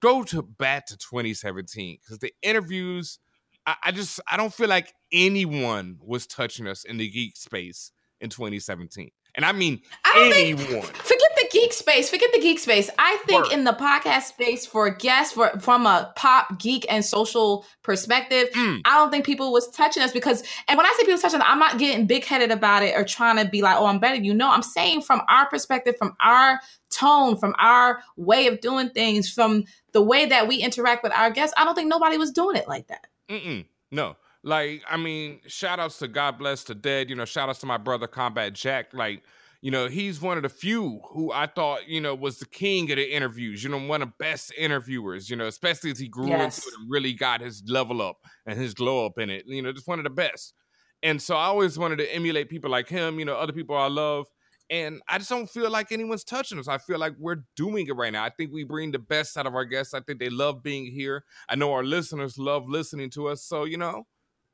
go 0.00 0.22
to 0.22 0.40
back 0.40 0.86
to 0.86 0.96
2017 0.96 1.98
because 2.02 2.18
the 2.18 2.32
interviews." 2.40 3.18
I, 3.66 3.76
I 3.84 3.92
just 3.92 4.20
I 4.30 4.36
don't 4.36 4.52
feel 4.54 4.68
like 4.68 4.92
anyone 5.12 5.98
was 6.00 6.26
touching 6.26 6.66
us 6.66 6.84
in 6.84 6.96
the 6.98 7.08
geek 7.08 7.36
space 7.36 7.90
in 8.20 8.30
2017. 8.30 9.10
And 9.34 9.44
I 9.44 9.52
mean 9.52 9.80
I 10.04 10.14
don't 10.14 10.32
think 10.32 10.60
anyone. 10.60 10.82
forget 10.86 11.28
the 11.36 11.48
geek 11.52 11.72
space. 11.74 12.08
Forget 12.08 12.30
the 12.32 12.40
geek 12.40 12.58
space. 12.58 12.88
I 12.98 13.18
think 13.26 13.44
Word. 13.44 13.52
in 13.52 13.64
the 13.64 13.72
podcast 13.72 14.22
space 14.22 14.64
for 14.64 14.88
guests 14.88 15.34
for 15.34 15.50
from 15.60 15.84
a 15.86 16.10
pop 16.16 16.58
geek 16.58 16.86
and 16.88 17.04
social 17.04 17.66
perspective, 17.82 18.48
Mm. 18.54 18.80
I 18.86 18.96
don't 18.96 19.10
think 19.10 19.26
people 19.26 19.52
was 19.52 19.68
touching 19.70 20.02
us 20.02 20.12
because 20.12 20.42
and 20.68 20.78
when 20.78 20.86
I 20.86 20.94
say 20.96 21.04
people 21.04 21.20
touching, 21.20 21.42
I'm 21.42 21.58
not 21.58 21.78
getting 21.78 22.06
big 22.06 22.24
headed 22.24 22.50
about 22.50 22.82
it 22.82 22.96
or 22.96 23.04
trying 23.04 23.36
to 23.44 23.50
be 23.50 23.60
like, 23.60 23.76
oh, 23.76 23.86
I'm 23.86 23.98
better. 23.98 24.16
You 24.16 24.32
know, 24.32 24.48
I'm 24.50 24.62
saying 24.62 25.02
from 25.02 25.20
our 25.28 25.46
perspective, 25.50 25.96
from 25.98 26.14
our 26.20 26.60
tone, 26.90 27.36
from 27.36 27.54
our 27.58 28.00
way 28.16 28.46
of 28.46 28.60
doing 28.62 28.88
things, 28.90 29.30
from 29.30 29.64
the 29.92 30.00
way 30.02 30.24
that 30.24 30.48
we 30.48 30.56
interact 30.56 31.02
with 31.02 31.12
our 31.12 31.30
guests, 31.30 31.52
I 31.58 31.64
don't 31.64 31.74
think 31.74 31.88
nobody 31.88 32.16
was 32.16 32.30
doing 32.30 32.56
it 32.56 32.68
like 32.68 32.86
that. 32.86 33.06
Mm-mm, 33.30 33.66
no. 33.90 34.16
Like, 34.42 34.82
I 34.88 34.96
mean, 34.96 35.40
shout 35.46 35.80
outs 35.80 35.98
to 35.98 36.08
God 36.08 36.38
Bless 36.38 36.62
the 36.64 36.74
Dead. 36.74 37.10
You 37.10 37.16
know, 37.16 37.24
shout 37.24 37.48
outs 37.48 37.58
to 37.60 37.66
my 37.66 37.78
brother 37.78 38.06
Combat 38.06 38.52
Jack. 38.52 38.94
Like, 38.94 39.24
you 39.60 39.70
know, 39.72 39.88
he's 39.88 40.20
one 40.20 40.36
of 40.36 40.44
the 40.44 40.48
few 40.48 41.00
who 41.12 41.32
I 41.32 41.46
thought, 41.46 41.88
you 41.88 42.00
know, 42.00 42.14
was 42.14 42.38
the 42.38 42.46
king 42.46 42.90
of 42.92 42.96
the 42.96 43.12
interviews, 43.14 43.64
you 43.64 43.70
know, 43.70 43.84
one 43.84 44.02
of 44.02 44.08
the 44.10 44.14
best 44.18 44.52
interviewers, 44.56 45.28
you 45.28 45.34
know, 45.34 45.46
especially 45.46 45.90
as 45.90 45.98
he 45.98 46.06
grew 46.08 46.28
Yes. 46.30 46.42
into 46.42 46.60
it 46.68 46.74
and 46.78 46.88
really 46.88 47.12
got 47.12 47.40
his 47.40 47.64
level 47.66 48.00
up 48.00 48.18
and 48.46 48.58
his 48.58 48.74
glow 48.74 49.04
up 49.06 49.18
in 49.18 49.30
it. 49.30 49.44
You 49.46 49.62
know, 49.62 49.72
just 49.72 49.88
one 49.88 49.98
of 49.98 50.04
the 50.04 50.10
best. 50.10 50.54
And 51.02 51.20
so 51.20 51.34
I 51.36 51.46
always 51.46 51.78
wanted 51.78 51.96
to 51.96 52.14
emulate 52.14 52.48
people 52.48 52.70
like 52.70 52.88
him, 52.88 53.18
you 53.18 53.24
know, 53.24 53.34
other 53.34 53.52
people 53.52 53.76
I 53.76 53.88
love. 53.88 54.26
And 54.68 55.00
I 55.08 55.18
just 55.18 55.30
don't 55.30 55.48
feel 55.48 55.70
like 55.70 55.92
anyone's 55.92 56.24
touching 56.24 56.58
us. 56.58 56.66
I 56.66 56.78
feel 56.78 56.98
like 56.98 57.14
we're 57.18 57.44
doing 57.54 57.86
it 57.86 57.92
right 57.94 58.12
now. 58.12 58.24
I 58.24 58.30
think 58.30 58.52
we 58.52 58.64
bring 58.64 58.90
the 58.90 58.98
best 58.98 59.36
out 59.36 59.46
of 59.46 59.54
our 59.54 59.64
guests. 59.64 59.94
I 59.94 60.00
think 60.00 60.18
they 60.18 60.28
love 60.28 60.62
being 60.62 60.86
here. 60.86 61.24
I 61.48 61.54
know 61.54 61.72
our 61.72 61.84
listeners 61.84 62.38
love 62.38 62.68
listening 62.68 63.10
to 63.10 63.28
us. 63.28 63.42
So, 63.42 63.64
you 63.64 63.76
know, 63.76 64.06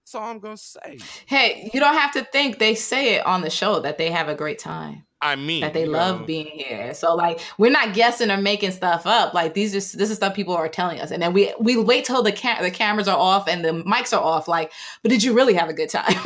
that's 0.05 0.15
all 0.17 0.31
I'm 0.31 0.41
to 0.41 0.57
say. 0.57 0.99
Hey, 1.27 1.71
you 1.73 1.79
don't 1.79 1.97
have 1.97 2.13
to 2.15 2.25
think 2.25 2.59
they 2.59 2.75
say 2.75 3.15
it 3.15 3.25
on 3.25 3.43
the 3.43 3.51
show 3.51 3.81
that 3.81 3.99
they 3.99 4.11
have 4.11 4.29
a 4.29 4.35
great 4.35 4.59
time. 4.59 5.07
I 5.25 5.37
mean, 5.37 5.61
that 5.61 5.73
they 5.73 5.87
love 5.87 6.21
know, 6.21 6.27
being 6.27 6.47
here. 6.47 6.93
So 6.95 7.15
like 7.15 7.39
we're 7.57 7.71
not 7.71 7.95
guessing 7.95 8.29
or 8.29 8.39
making 8.39 8.73
stuff 8.73 9.07
up. 9.07 9.33
Like 9.33 9.55
these 9.55 9.71
are 9.71 9.97
this 9.97 10.11
is 10.11 10.17
stuff 10.17 10.35
people 10.35 10.55
are 10.55 10.69
telling 10.69 10.99
us, 10.99 11.13
and 11.13 11.23
then 11.23 11.33
we 11.33 11.55
we 11.61 11.77
wait 11.77 12.05
till 12.05 12.25
the 12.25 12.33
cam- 12.33 12.61
the 12.61 12.73
cameras 12.73 13.07
are 13.07 13.17
off 13.17 13.47
and 13.47 13.65
the 13.65 13.71
mics 13.85 14.13
are 14.13 14.21
off. 14.21 14.49
Like, 14.49 14.73
but 15.03 15.11
did 15.11 15.23
you 15.23 15.33
really 15.33 15.55
have 15.55 15.69
a 15.69 15.75
good 15.75 15.89
time? 15.89 16.13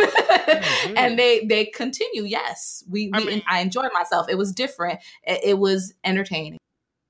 Mm-hmm. 0.47 0.97
and 0.97 1.19
they 1.19 1.45
they 1.45 1.65
continue. 1.67 2.23
Yes, 2.23 2.85
we, 2.89 3.09
we 3.09 3.13
I 3.13 3.25
mean- 3.25 3.43
I 3.49 3.61
enjoyed 3.61 3.91
myself. 3.93 4.27
It 4.29 4.37
was 4.37 4.53
different. 4.53 5.01
It, 5.25 5.41
it 5.43 5.59
was 5.59 5.93
entertaining. 6.05 6.59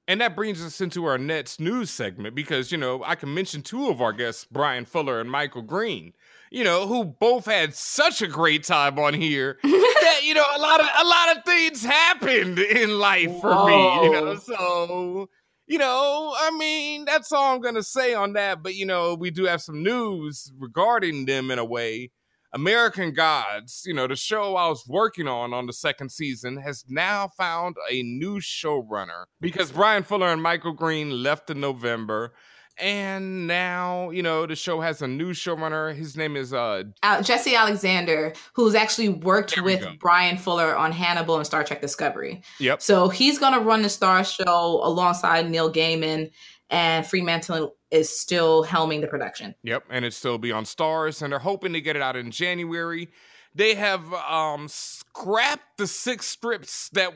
And 0.09 0.21
that 0.21 0.37
brings 0.37 0.65
us 0.65 0.81
into 0.81 1.05
our 1.05 1.19
next 1.19 1.61
news 1.61 1.91
segment 1.91 2.35
because, 2.35 2.71
you 2.71 2.79
know, 2.79 3.03
I 3.05 3.17
can 3.17 3.35
mention 3.35 3.61
two 3.63 3.89
of 3.89 4.01
our 4.01 4.13
guests, 4.13 4.45
Bryan 4.45 4.85
Fuller 4.85 5.21
and 5.21 5.29
Michael 5.31 5.63
Green, 5.63 6.13
you 6.51 6.65
know, 6.65 6.87
who 6.87 7.05
both 7.05 7.47
had 7.47 7.75
such 7.75 8.23
a 8.23 8.27
great 8.27 8.65
time 8.65 8.99
on 8.99 9.15
here 9.15 9.59
that, 9.63 10.21
you 10.23 10.35
know, 10.35 10.45
a 10.55 10.59
lot 10.59 10.81
of 10.81 10.87
a 10.99 11.05
lot 11.05 11.37
of 11.37 11.45
things 11.45 11.85
happened 11.85 12.59
in 12.59 12.99
life 12.99 13.41
for 13.41 13.67
me, 13.67 14.05
you 14.05 14.13
know. 14.13 14.37
So, 14.37 15.29
you 15.67 15.79
know, 15.79 16.35
I 16.39 16.51
mean, 16.57 17.05
that's 17.05 17.33
all 17.33 17.55
I'm 17.55 17.61
gonna 17.61 17.83
say 17.83 18.15
on 18.15 18.35
that. 18.35 18.63
But 18.63 18.75
you 18.75 18.87
know, 18.87 19.15
we 19.15 19.31
do 19.31 19.45
have 19.45 19.63
some 19.63 19.83
news 19.83 20.53
regarding 20.59 21.27
them 21.27 21.51
in 21.51 21.59
a 21.59 21.65
way. 21.65 22.11
American 22.53 23.13
Gods, 23.13 23.83
you 23.85 23.93
know, 23.93 24.07
the 24.07 24.17
show 24.17 24.57
I 24.57 24.69
was 24.69 24.87
working 24.89 25.29
on 25.29 25.53
on 25.53 25.67
the 25.67 25.75
second 25.75 26.11
season 26.11 26.57
has 26.59 26.85
now 26.89 27.29
found 27.37 27.77
a 27.91 28.03
new 28.03 28.41
showrunner 28.41 29.25
because 29.41 29.73
Bryan 29.73 30.05
Fuller 30.05 30.29
and 30.29 30.43
Michael 30.43 30.73
Green 30.73 31.23
left 31.23 31.51
in 31.51 31.61
November. 31.61 32.33
And 32.79 33.47
now, 33.47 34.11
you 34.11 34.23
know, 34.23 34.45
the 34.45 34.55
show 34.55 34.81
has 34.83 35.01
a 35.01 35.09
new 35.09 35.31
showrunner. 35.31 35.95
His 35.95 36.15
name 36.15 36.37
is 36.37 36.53
uh 36.53 36.83
Jesse 37.23 37.55
Alexander, 37.55 38.35
who's 38.53 38.75
actually 38.75 39.09
worked 39.09 39.59
with 39.63 39.81
go. 39.81 39.93
Bryan 39.99 40.37
Fuller 40.37 40.77
on 40.77 40.93
Hannibal 40.93 41.37
and 41.37 41.47
Star 41.47 41.65
Trek 41.65 41.81
Discovery. 41.81 42.43
Yep. 42.61 42.83
So 42.83 43.09
he's 43.09 43.39
going 43.39 43.55
to 43.55 43.61
run 43.61 43.81
the 43.81 43.89
Star 43.89 44.25
Show 44.25 44.81
alongside 44.83 45.49
Neil 45.51 45.73
Gaiman, 45.73 46.31
and 46.69 47.07
Fremantle 47.07 47.77
is 47.91 48.15
still 48.15 48.65
helming 48.65 49.01
the 49.01 49.07
production. 49.07 49.55
Yep, 49.63 49.85
and 49.89 50.05
it's 50.05 50.17
still 50.17 50.37
be 50.37 50.53
on 50.53 50.65
Starz, 50.65 51.23
and 51.23 51.33
they're 51.33 51.39
hoping 51.39 51.73
to 51.73 51.81
get 51.81 51.97
it 51.97 52.03
out 52.03 52.17
in 52.17 52.31
January. 52.31 53.09
They 53.55 53.75
have 53.75 54.13
um 54.13 54.69
scrapped 54.69 55.79
the 55.79 55.87
six 55.87 56.27
strips 56.27 56.91
that. 56.91 57.15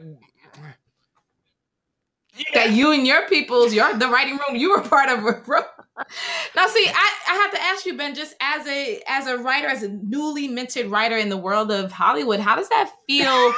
That 2.54 2.72
you 2.72 2.92
and 2.92 3.06
your 3.06 3.28
people's, 3.28 3.72
your 3.74 3.94
the 3.96 4.08
writing 4.08 4.34
room, 4.34 4.56
you 4.56 4.70
were 4.70 4.82
part 4.82 5.08
of. 5.08 5.22
now, 6.56 6.66
see, 6.66 6.88
I, 6.88 7.10
I 7.28 7.34
have 7.34 7.50
to 7.52 7.62
ask 7.62 7.86
you, 7.86 7.96
Ben, 7.96 8.14
just 8.14 8.34
as 8.40 8.66
a 8.66 9.02
as 9.06 9.26
a 9.26 9.38
writer, 9.38 9.68
as 9.68 9.82
a 9.82 9.88
newly 9.88 10.48
minted 10.48 10.86
writer 10.86 11.16
in 11.16 11.28
the 11.28 11.36
world 11.36 11.70
of 11.70 11.92
Hollywood, 11.92 12.40
how 12.40 12.56
does 12.56 12.68
that 12.68 12.90
feel 13.06 13.52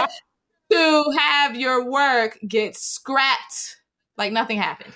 to 0.70 1.04
have 1.18 1.56
your 1.56 1.90
work 1.90 2.38
get 2.46 2.76
scrapped 2.76 3.76
like 4.16 4.32
nothing 4.32 4.58
happened? 4.58 4.92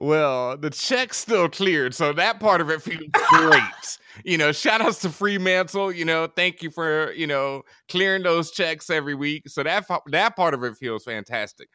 Well, 0.00 0.56
the 0.56 0.70
check 0.70 1.12
still 1.12 1.48
cleared, 1.48 1.92
so 1.92 2.12
that 2.12 2.38
part 2.38 2.60
of 2.60 2.70
it 2.70 2.82
feels 2.82 3.10
great. 3.12 3.98
you 4.24 4.38
know, 4.38 4.52
shout 4.52 4.80
outs 4.80 5.00
to 5.00 5.10
Fremantle. 5.10 5.90
You 5.92 6.04
know, 6.04 6.28
thank 6.28 6.62
you 6.62 6.70
for 6.70 7.12
you 7.12 7.26
know 7.26 7.62
clearing 7.88 8.22
those 8.22 8.52
checks 8.52 8.90
every 8.90 9.16
week. 9.16 9.48
So 9.48 9.64
that 9.64 9.86
that 10.06 10.36
part 10.36 10.54
of 10.54 10.62
it 10.62 10.76
feels 10.76 11.02
fantastic. 11.02 11.68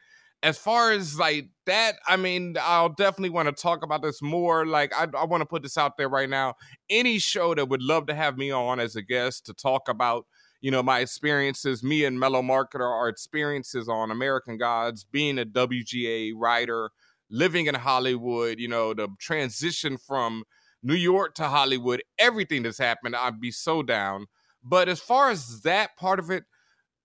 As 0.44 0.58
far 0.58 0.92
as 0.92 1.18
like 1.18 1.48
that, 1.66 1.96
I 2.06 2.16
mean, 2.16 2.56
I'll 2.60 2.90
definitely 2.90 3.30
want 3.30 3.48
to 3.48 3.62
talk 3.62 3.82
about 3.82 4.02
this 4.02 4.22
more. 4.22 4.66
Like, 4.66 4.92
I, 4.94 5.08
I 5.18 5.24
want 5.24 5.40
to 5.40 5.46
put 5.46 5.62
this 5.62 5.76
out 5.78 5.96
there 5.96 6.08
right 6.08 6.28
now. 6.28 6.54
Any 6.88 7.18
show 7.18 7.54
that 7.54 7.68
would 7.68 7.82
love 7.82 8.06
to 8.06 8.14
have 8.14 8.36
me 8.36 8.50
on 8.52 8.78
as 8.78 8.94
a 8.94 9.02
guest 9.02 9.46
to 9.46 9.54
talk 9.54 9.88
about 9.88 10.26
you 10.64 10.70
know, 10.70 10.82
my 10.82 11.00
experiences, 11.00 11.82
me 11.82 12.06
and 12.06 12.18
Mellow 12.18 12.40
Marketer, 12.40 12.90
our 12.90 13.10
experiences 13.10 13.86
on 13.86 14.10
American 14.10 14.56
Gods, 14.56 15.04
being 15.04 15.38
a 15.38 15.44
WGA 15.44 16.32
writer, 16.34 16.88
living 17.30 17.66
in 17.66 17.74
Hollywood, 17.74 18.58
you 18.58 18.68
know, 18.68 18.94
the 18.94 19.08
transition 19.20 19.98
from 19.98 20.42
New 20.82 20.94
York 20.94 21.34
to 21.34 21.48
Hollywood, 21.48 22.02
everything 22.18 22.62
that's 22.62 22.78
happened, 22.78 23.14
I'd 23.14 23.42
be 23.42 23.50
so 23.50 23.82
down. 23.82 24.24
But 24.62 24.88
as 24.88 25.00
far 25.00 25.30
as 25.30 25.60
that 25.64 25.98
part 25.98 26.18
of 26.18 26.30
it, 26.30 26.44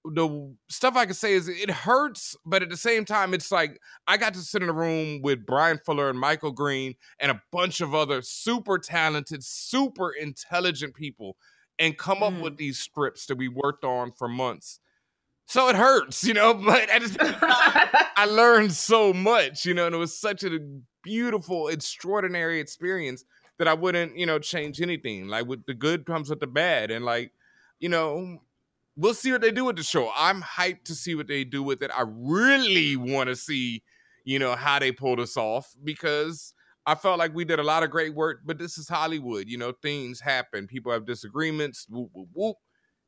the 0.06 0.56
stuff 0.70 0.96
I 0.96 1.06
can 1.06 1.14
say 1.14 1.34
is 1.34 1.48
it 1.48 1.70
hurts, 1.70 2.36
but 2.46 2.64
at 2.64 2.70
the 2.70 2.78
same 2.78 3.06
time, 3.06 3.34
it's 3.34 3.52
like 3.52 3.80
I 4.08 4.18
got 4.18 4.34
to 4.34 4.40
sit 4.40 4.64
in 4.64 4.70
a 4.70 4.74
room 4.74 5.22
with 5.22 5.46
Bryan 5.46 5.80
Fuller 5.86 6.10
and 6.10 6.20
Michael 6.20 6.52
Green 6.52 6.96
and 7.20 7.32
a 7.32 7.42
bunch 7.52 7.82
of 7.82 7.94
other 7.94 8.22
super 8.22 8.80
talented, 8.80 9.44
super 9.44 10.12
intelligent 10.12 10.96
people 10.96 11.36
and 11.80 11.98
come 11.98 12.24
up 12.24 12.34
with 12.42 12.54
mm. 12.54 12.58
these 12.58 12.80
scripts 12.80 13.26
that 13.28 13.38
we 13.38 13.48
worked 13.48 13.84
on 13.84 14.12
for 14.12 14.28
months. 14.28 14.80
So 15.48 15.68
it 15.70 15.76
hurts, 15.76 16.24
you 16.24 16.34
know, 16.34 16.54
but 16.66 16.90
same 16.90 17.10
time, 17.18 17.36
I 17.42 18.26
learned 18.30 18.74
so 18.74 19.14
much, 19.14 19.66
you 19.66 19.74
know, 19.74 19.86
and 19.86 19.96
it 19.96 20.00
was 20.00 20.18
such 20.18 20.44
a 20.44 20.60
beautiful, 21.04 21.70
extraordinary 21.70 22.60
experience 22.60 23.24
that 23.58 23.68
I 23.68 23.74
wouldn't, 23.74 24.18
you 24.18 24.26
know, 24.26 24.40
change 24.40 24.82
anything. 24.82 25.28
Like 25.28 25.48
with 25.48 25.66
the 25.66 25.74
good 25.74 26.06
comes 26.06 26.30
with 26.30 26.40
the 26.40 26.48
bad. 26.48 26.92
And 26.92 27.04
like, 27.04 27.32
you 27.80 27.90
know, 27.90 28.40
we'll 29.00 29.14
see 29.14 29.32
what 29.32 29.42
they 29.42 29.52
do 29.52 29.66
with 29.66 29.78
the 29.78 29.84
show. 29.84 30.12
I'm 30.16 30.42
hyped 30.42 30.84
to 30.86 30.96
see 30.96 31.16
what 31.16 31.28
they 31.28 31.44
do 31.44 31.64
with 31.64 31.82
it. 31.84 31.92
I 31.94 32.04
really 32.08 32.96
want 32.96 33.28
to 33.30 33.36
see, 33.36 33.84
you 34.26 34.40
know, 34.40 34.56
how 34.56 34.80
they 34.80 34.92
pull 34.92 35.16
this 35.16 35.38
off 35.38 35.74
because 35.84 36.54
I 36.86 36.96
felt 36.96 37.20
like 37.20 37.34
we 37.34 37.46
did 37.46 37.60
a 37.60 37.64
lot 37.64 37.84
of 37.84 37.92
great 37.92 38.14
work, 38.16 38.42
but 38.46 38.58
this 38.58 38.78
is 38.78 38.88
Hollywood. 38.90 39.48
You 39.48 39.58
know, 39.58 39.72
things 39.72 40.20
happen. 40.20 40.68
People 40.68 40.92
have 40.92 41.06
disagreements. 41.06 41.88
Whoop, 41.90 42.10
whoop, 42.14 42.30
whoop. 42.34 42.58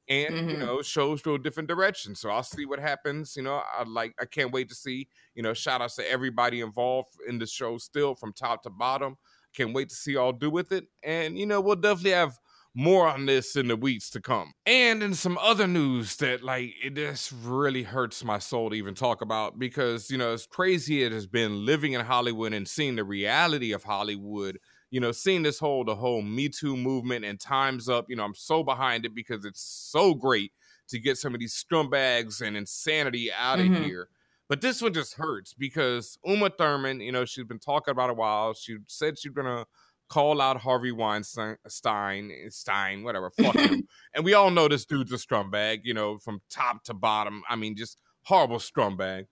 and 0.08 0.36
you 0.48 0.58
Mhm. 0.58 0.58
know 0.58 0.82
shows 0.82 1.22
to 1.22 1.36
a 1.36 1.40
different 1.40 1.70
direction. 1.70 2.16
So 2.16 2.30
I'll 2.30 2.44
see 2.44 2.66
what 2.66 2.80
happens. 2.80 3.36
You 3.36 3.44
know, 3.44 3.56
I 3.56 3.84
like 3.84 4.14
I 4.20 4.26
can't 4.26 4.52
wait 4.52 4.70
to 4.70 4.76
see. 4.76 5.08
You 5.36 5.44
know, 5.44 5.54
shout 5.54 5.82
outs 5.82 5.96
to 5.96 6.10
everybody 6.10 6.62
involved 6.62 7.16
in 7.28 7.38
the 7.40 7.48
show 7.48 7.78
still 7.78 8.16
from 8.16 8.34
top 8.34 8.64
to 8.64 8.70
bottom. 8.70 9.18
Can't 9.54 9.74
wait 9.74 9.90
to 9.90 9.96
see 9.96 10.16
all 10.16 10.34
do 10.34 10.50
with 10.50 10.72
it. 10.72 10.88
And 11.04 11.38
you 11.38 11.46
know, 11.46 11.62
we'll 11.62 11.76
definitely 11.76 12.12
have 12.12 12.38
more 12.74 13.08
on 13.08 13.26
this 13.26 13.56
in 13.56 13.68
the 13.68 13.76
weeks 13.76 14.10
to 14.12 14.22
come. 14.22 14.54
And 14.68 15.02
in 15.02 15.16
some 15.16 15.40
other 15.40 15.66
news 15.66 16.18
that 16.18 16.44
like 16.44 16.74
it 16.84 16.94
just 16.94 17.32
really 17.32 17.82
hurts 17.82 18.24
my 18.24 18.38
soul 18.38 18.70
to 18.70 18.76
even 18.76 18.94
talk 18.94 19.22
about 19.22 19.58
because 19.58 20.12
you 20.12 20.20
know, 20.20 20.34
as 20.34 20.46
crazy 20.46 21.02
it 21.04 21.12
has 21.12 21.26
been 21.26 21.66
living 21.66 21.94
in 21.94 22.02
Hollywood 22.02 22.54
and 22.54 22.68
seeing 22.68 22.96
the 22.96 23.04
reality 23.04 23.72
of 23.72 23.84
Hollywood, 23.84 24.60
you 24.92 25.00
know, 25.00 25.12
seeing 25.12 25.42
this 25.42 25.58
whole 25.58 25.84
the 25.84 25.96
whole 25.96 26.22
Me 26.22 26.48
Too 26.48 26.78
movement 26.78 27.26
and 27.26 27.40
times 27.40 27.90
up, 27.90 28.06
you 28.08 28.16
know, 28.16 28.24
I'm 28.24 28.36
so 28.36 28.64
behind 28.64 29.04
it 29.04 29.16
because 29.16 29.46
it's 29.46 29.62
so 29.64 30.14
great 30.14 30.54
to 30.90 31.00
get 31.00 31.18
some 31.18 31.34
of 31.34 31.40
these 31.40 31.56
scumbags 31.56 32.40
and 32.46 32.56
insanity 32.56 33.32
out 33.34 33.60
of 33.60 33.66
Mhm. 33.66 33.72
here. 33.72 34.10
But 34.48 34.62
this 34.62 34.80
one 34.82 34.94
just 34.94 35.16
hurts 35.16 35.54
because 35.56 36.20
Uma 36.26 36.52
Thurman, 36.52 37.00
you 37.00 37.12
know, 37.12 37.26
she's 37.26 37.46
been 37.46 37.58
talking 37.60 37.94
about 37.94 38.10
a 38.10 38.14
while. 38.14 38.54
She 38.54 38.78
said 38.88 39.18
she's 39.18 39.32
gonna 39.32 39.66
call 40.12 40.42
out 40.42 40.58
Harvey 40.58 40.92
Weinstein, 40.92 41.56
Stein, 41.70 42.34
Stein, 42.50 43.02
whatever, 43.04 43.30
fuck 43.42 43.56
him. 43.56 43.88
And 44.14 44.26
we 44.26 44.34
all 44.34 44.52
know 44.52 44.68
this 44.68 44.86
dude's 44.86 45.14
a 45.14 45.16
scumbag, 45.16 45.80
you 45.84 45.94
know, 45.94 46.18
from 46.18 46.42
top 46.50 46.84
to 46.84 46.94
bottom. 46.94 47.44
I 47.50 47.56
mean, 47.56 47.78
just 47.78 47.98
horrible 48.24 48.58
scumbag. 48.58 49.28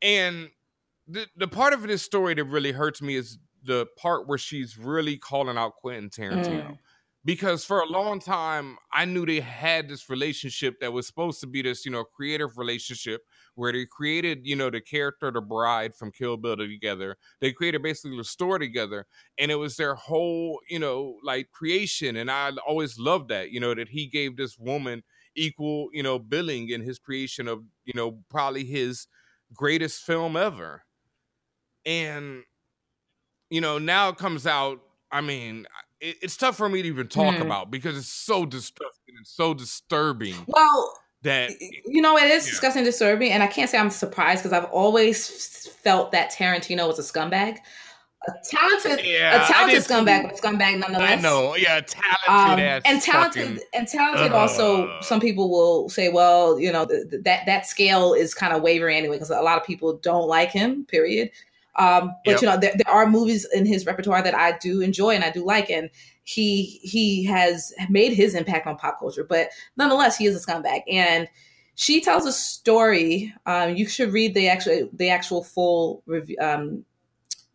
And 0.00 0.48
the 1.06 1.26
the 1.36 1.46
part 1.46 1.74
of 1.74 1.82
this 1.82 2.02
story 2.02 2.34
that 2.34 2.44
really 2.44 2.72
hurts 2.72 3.02
me 3.02 3.16
is 3.16 3.38
the 3.64 3.86
part 3.98 4.26
where 4.26 4.38
she's 4.38 4.78
really 4.78 5.18
calling 5.18 5.58
out 5.58 5.74
Quentin 5.76 6.08
Tarantino. 6.08 6.70
Mm. 6.70 6.78
Because 7.24 7.64
for 7.64 7.80
a 7.80 7.86
long 7.86 8.20
time, 8.20 8.78
I 8.92 9.04
knew 9.04 9.26
they 9.26 9.40
had 9.40 9.88
this 9.88 10.08
relationship 10.08 10.80
that 10.80 10.92
was 10.92 11.06
supposed 11.06 11.40
to 11.40 11.46
be 11.46 11.60
this, 11.62 11.84
you 11.84 11.90
know, 11.90 12.04
creative 12.04 12.56
relationship 12.56 13.22
where 13.54 13.72
they 13.72 13.84
created, 13.86 14.40
you 14.46 14.56
know, 14.56 14.70
the 14.70 14.80
character, 14.80 15.30
the 15.30 15.40
bride 15.40 15.94
from 15.94 16.12
Kill 16.12 16.36
Bill 16.36 16.56
together. 16.56 17.16
They 17.40 17.52
created 17.52 17.82
basically 17.82 18.16
the 18.16 18.24
story 18.24 18.60
together, 18.60 19.04
and 19.36 19.50
it 19.50 19.56
was 19.56 19.76
their 19.76 19.94
whole, 19.96 20.60
you 20.70 20.78
know, 20.78 21.16
like 21.22 21.50
creation. 21.50 22.16
And 22.16 22.30
I 22.30 22.52
always 22.66 22.98
loved 22.98 23.28
that, 23.30 23.50
you 23.50 23.60
know, 23.60 23.74
that 23.74 23.88
he 23.88 24.06
gave 24.06 24.36
this 24.36 24.56
woman 24.56 25.02
equal, 25.34 25.88
you 25.92 26.02
know, 26.02 26.18
billing 26.18 26.70
in 26.70 26.82
his 26.82 26.98
creation 26.98 27.48
of, 27.48 27.64
you 27.84 27.92
know, 27.94 28.20
probably 28.30 28.64
his 28.64 29.06
greatest 29.54 30.02
film 30.02 30.36
ever. 30.36 30.84
And 31.84 32.44
you 33.50 33.60
know, 33.60 33.78
now 33.78 34.10
it 34.10 34.16
comes 34.16 34.46
out. 34.46 34.80
I 35.10 35.20
mean, 35.20 35.66
it, 36.00 36.16
it's 36.22 36.36
tough 36.36 36.56
for 36.56 36.68
me 36.68 36.82
to 36.82 36.88
even 36.88 37.08
talk 37.08 37.34
Mhm. 37.34 37.42
about 37.42 37.70
because 37.70 37.96
it's 37.96 38.08
so 38.08 38.46
disgusting 38.46 39.14
and 39.16 39.26
so 39.26 39.54
disturbing 39.54 40.34
Well, 40.46 40.98
that 41.22 41.50
you 41.86 42.00
know, 42.00 42.16
it 42.16 42.30
is 42.30 42.44
Yeah. 42.46 42.50
disgusting, 42.50 42.84
disturbing, 42.84 43.32
and 43.32 43.42
I 43.42 43.46
can't 43.48 43.68
say 43.68 43.78
I'm 43.78 43.90
surprised 43.90 44.42
because 44.42 44.52
I've 44.52 44.70
always 44.70 45.68
felt 45.82 46.12
that 46.12 46.32
Tarantino 46.32 46.86
was 46.86 46.98
a 46.98 47.02
scumbag, 47.02 47.58
a 48.28 48.32
talented, 48.48 49.04
Yeah, 49.04 49.40
a 49.40 49.44
I 49.44 49.48
talented 49.48 49.82
scumbag, 49.84 50.22
but 50.30 50.36
scumbag 50.40 50.62
I 50.62 50.74
nonetheless. 50.74 51.22
know, 51.22 51.56
yeah, 51.56 51.80
talented 51.80 52.28
Um, 52.28 52.58
ass 52.60 52.82
and 52.84 53.00
talented, 53.02 53.42
fucking- 53.48 53.62
and 53.74 53.88
talented. 53.88 54.32
Also, 54.32 55.00
some 55.00 55.18
people 55.20 55.50
will 55.50 55.88
say, 55.88 56.08
"Well, 56.08 56.58
you 56.60 56.70
know, 56.72 56.84
th- 56.86 57.04
that 57.24 57.46
that 57.46 57.66
scale 57.66 58.14
is 58.14 58.34
kind 58.34 58.52
of 58.52 58.62
wavering 58.62 58.96
anyway," 58.98 59.16
because 59.16 59.30
a 59.30 59.40
lot 59.40 59.56
of 59.60 59.64
people 59.66 59.94
don't 59.94 60.28
like 60.28 60.50
him. 60.50 60.84
Period. 60.86 61.30
Um, 61.78 62.12
but 62.24 62.32
Yep. 62.32 62.40
you 62.42 62.48
know, 62.48 62.56
there, 62.58 62.72
there 62.76 62.92
are 62.92 63.08
movies 63.08 63.46
in 63.54 63.64
his 63.64 63.86
repertoire 63.86 64.22
that 64.22 64.34
I 64.34 64.58
do 64.58 64.80
enjoy 64.80 65.10
and 65.14 65.24
I 65.24 65.30
do 65.30 65.44
like, 65.44 65.70
and 65.70 65.88
he 66.24 66.80
he 66.82 67.24
has 67.24 67.72
made 67.88 68.12
his 68.12 68.34
impact 68.34 68.66
on 68.66 68.76
pop 68.76 68.98
culture. 68.98 69.24
But 69.24 69.50
nonetheless, 69.76 70.16
he 70.18 70.26
is 70.26 70.36
a 70.36 70.44
scumbag. 70.46 70.82
And 70.90 71.28
she 71.76 72.00
tells 72.00 72.26
a 72.26 72.32
story. 72.32 73.32
Um, 73.46 73.76
you 73.76 73.86
should 73.86 74.12
read 74.12 74.34
the 74.34 74.48
actual 74.48 74.88
the 74.92 75.10
actual 75.10 75.44
full 75.44 76.02
review, 76.06 76.36
um, 76.40 76.84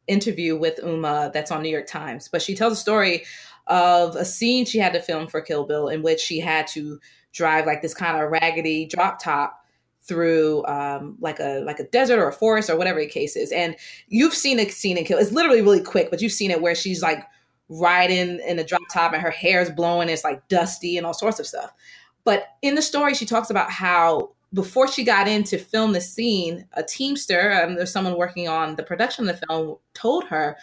interview 0.07 0.55
with 0.57 0.79
Uma 0.83 1.29
that's 1.33 1.51
on 1.51 1.61
New 1.61 1.69
York 1.69 1.87
Times. 1.87 2.29
But 2.31 2.41
she 2.41 2.55
tells 2.55 2.73
a 2.73 2.77
story 2.77 3.25
of 3.67 4.15
a 4.15 4.25
scene 4.25 4.65
she 4.65 4.79
had 4.79 4.93
to 4.93 5.01
film 5.01 5.27
for 5.27 5.41
Kill 5.41 5.65
Bill 5.65 5.87
in 5.89 6.01
which 6.01 6.19
she 6.19 6.39
had 6.39 6.67
to 6.67 6.99
drive 7.33 7.65
like 7.65 7.81
this 7.81 7.93
kind 7.93 8.21
of 8.21 8.29
raggedy 8.29 8.85
drop 8.85 9.21
top 9.21 9.62
through 10.05 10.65
um, 10.65 11.17
like 11.19 11.39
a 11.39 11.61
like 11.65 11.79
a 11.79 11.87
desert 11.87 12.19
or 12.19 12.27
a 12.27 12.33
forest 12.33 12.69
or 12.69 12.77
whatever 12.77 12.99
the 12.99 13.07
case 13.07 13.35
is. 13.35 13.51
And 13.51 13.75
you've 14.07 14.33
seen 14.33 14.59
a 14.59 14.67
scene 14.69 14.97
in 14.97 15.05
Kill. 15.05 15.17
It's 15.17 15.31
literally 15.31 15.61
really 15.61 15.81
quick, 15.81 16.09
but 16.09 16.21
you've 16.21 16.31
seen 16.31 16.51
it 16.51 16.61
where 16.61 16.75
she's 16.75 17.01
like 17.01 17.25
riding 17.69 18.39
in 18.45 18.59
a 18.59 18.63
drop 18.63 18.81
top 18.91 19.13
and 19.13 19.21
her 19.21 19.31
hair 19.31 19.61
is 19.61 19.69
blowing. 19.69 20.09
It's 20.09 20.23
like 20.23 20.47
dusty 20.47 20.97
and 20.97 21.05
all 21.05 21.13
sorts 21.13 21.39
of 21.39 21.47
stuff. 21.47 21.71
But 22.23 22.47
in 22.61 22.75
the 22.75 22.81
story, 22.81 23.13
she 23.13 23.25
talks 23.25 23.49
about 23.49 23.71
how 23.71 24.31
before 24.53 24.87
she 24.87 25.03
got 25.03 25.27
in 25.27 25.43
to 25.45 25.57
film 25.57 25.93
the 25.93 26.01
scene, 26.01 26.67
a 26.73 26.83
teamster, 26.83 27.51
um, 27.63 27.75
there's 27.75 27.91
someone 27.91 28.17
working 28.17 28.47
on 28.47 28.75
the 28.75 28.83
production 28.83 29.27
of 29.27 29.39
the 29.39 29.47
film, 29.47 29.77
told 29.93 30.25
her 30.25 30.57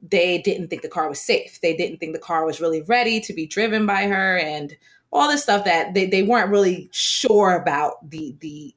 they 0.00 0.38
didn't 0.38 0.68
think 0.68 0.82
the 0.82 0.88
car 0.88 1.08
was 1.08 1.20
safe. 1.20 1.60
They 1.60 1.76
didn't 1.76 1.98
think 1.98 2.12
the 2.12 2.20
car 2.20 2.46
was 2.46 2.60
really 2.60 2.82
ready 2.82 3.20
to 3.20 3.32
be 3.32 3.46
driven 3.46 3.86
by 3.86 4.04
her, 4.06 4.38
and 4.38 4.76
all 5.12 5.28
this 5.28 5.42
stuff 5.42 5.64
that 5.64 5.94
they, 5.94 6.06
they 6.06 6.22
weren't 6.22 6.50
really 6.50 6.88
sure 6.92 7.54
about 7.54 8.10
the 8.10 8.36
the 8.40 8.74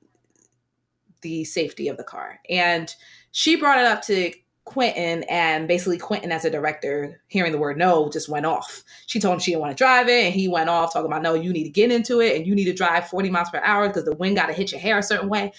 the 1.22 1.44
safety 1.44 1.88
of 1.88 1.98
the 1.98 2.04
car. 2.04 2.40
And 2.50 2.94
she 3.32 3.56
brought 3.56 3.80
it 3.80 3.86
up 3.86 4.02
to 4.04 4.32
Quentin, 4.66 5.24
and 5.24 5.68
basically 5.68 5.98
Quentin, 5.98 6.32
as 6.32 6.46
a 6.46 6.50
director, 6.50 7.20
hearing 7.28 7.52
the 7.52 7.58
word 7.58 7.78
no, 7.78 8.10
just 8.10 8.30
went 8.30 8.46
off. 8.46 8.84
She 9.08 9.20
told 9.20 9.34
him 9.34 9.40
she 9.40 9.52
didn't 9.52 9.62
want 9.62 9.76
to 9.76 9.84
drive 9.84 10.08
it, 10.08 10.26
and 10.26 10.34
he 10.34 10.48
went 10.48 10.70
off 10.70 10.94
talking 10.94 11.08
about 11.08 11.24
no, 11.24 11.34
you 11.34 11.52
need 11.52 11.64
to 11.64 11.70
get 11.70 11.92
into 11.92 12.22
it, 12.22 12.36
and 12.36 12.46
you 12.46 12.56
need 12.56 12.66
to 12.66 12.74
drive 12.74 13.10
40 13.10 13.30
miles 13.32 13.50
per 13.50 13.62
hour 13.64 13.88
because 13.88 14.06
the 14.06 14.16
wind 14.16 14.36
got 14.36 14.46
to 14.46 14.54
hit 14.54 14.72
your 14.72 14.80
hair 14.80 15.00
a 15.00 15.04
certain 15.04 15.30
way. 15.30 15.52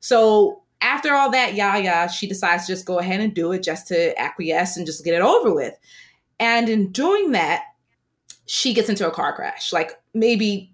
So 0.00 0.62
after 0.80 1.14
all 1.14 1.30
that, 1.30 1.54
yeah, 1.54 2.06
she 2.08 2.26
decides 2.26 2.66
to 2.66 2.72
just 2.72 2.84
go 2.84 2.98
ahead 2.98 3.20
and 3.20 3.34
do 3.34 3.52
it 3.52 3.62
just 3.62 3.88
to 3.88 4.18
acquiesce 4.20 4.76
and 4.76 4.86
just 4.86 5.04
get 5.04 5.14
it 5.14 5.22
over 5.22 5.54
with. 5.54 5.74
And 6.40 6.68
in 6.68 6.92
doing 6.92 7.32
that, 7.32 7.62
she 8.46 8.72
gets 8.72 8.88
into 8.88 9.06
a 9.06 9.10
car 9.10 9.34
crash. 9.34 9.72
Like 9.72 9.92
maybe, 10.18 10.72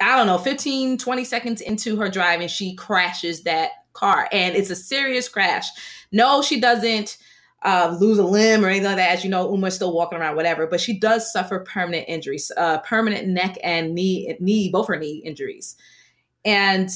I 0.00 0.16
don't 0.16 0.26
know, 0.26 0.38
15, 0.38 0.98
20 0.98 1.24
seconds 1.24 1.60
into 1.60 1.96
her 1.96 2.08
drive 2.08 2.40
and 2.40 2.50
she 2.50 2.74
crashes 2.74 3.42
that 3.42 3.70
car. 3.92 4.28
And 4.32 4.54
it's 4.54 4.70
a 4.70 4.76
serious 4.76 5.28
crash. 5.28 5.66
No, 6.12 6.42
she 6.42 6.60
doesn't 6.60 7.18
uh, 7.62 7.96
lose 7.98 8.18
a 8.18 8.24
limb 8.24 8.64
or 8.64 8.68
anything 8.68 8.86
like 8.86 8.96
that. 8.96 9.10
As 9.10 9.24
you 9.24 9.30
know, 9.30 9.50
Uma's 9.50 9.74
still 9.74 9.92
walking 9.92 10.18
around, 10.18 10.36
whatever. 10.36 10.66
But 10.66 10.80
she 10.80 10.98
does 10.98 11.32
suffer 11.32 11.60
permanent 11.60 12.08
injuries, 12.08 12.52
uh, 12.56 12.78
permanent 12.78 13.28
neck 13.28 13.56
and 13.62 13.94
knee, 13.94 14.36
knee, 14.40 14.70
both 14.70 14.88
her 14.88 14.96
knee 14.96 15.22
injuries. 15.24 15.76
And 16.44 16.90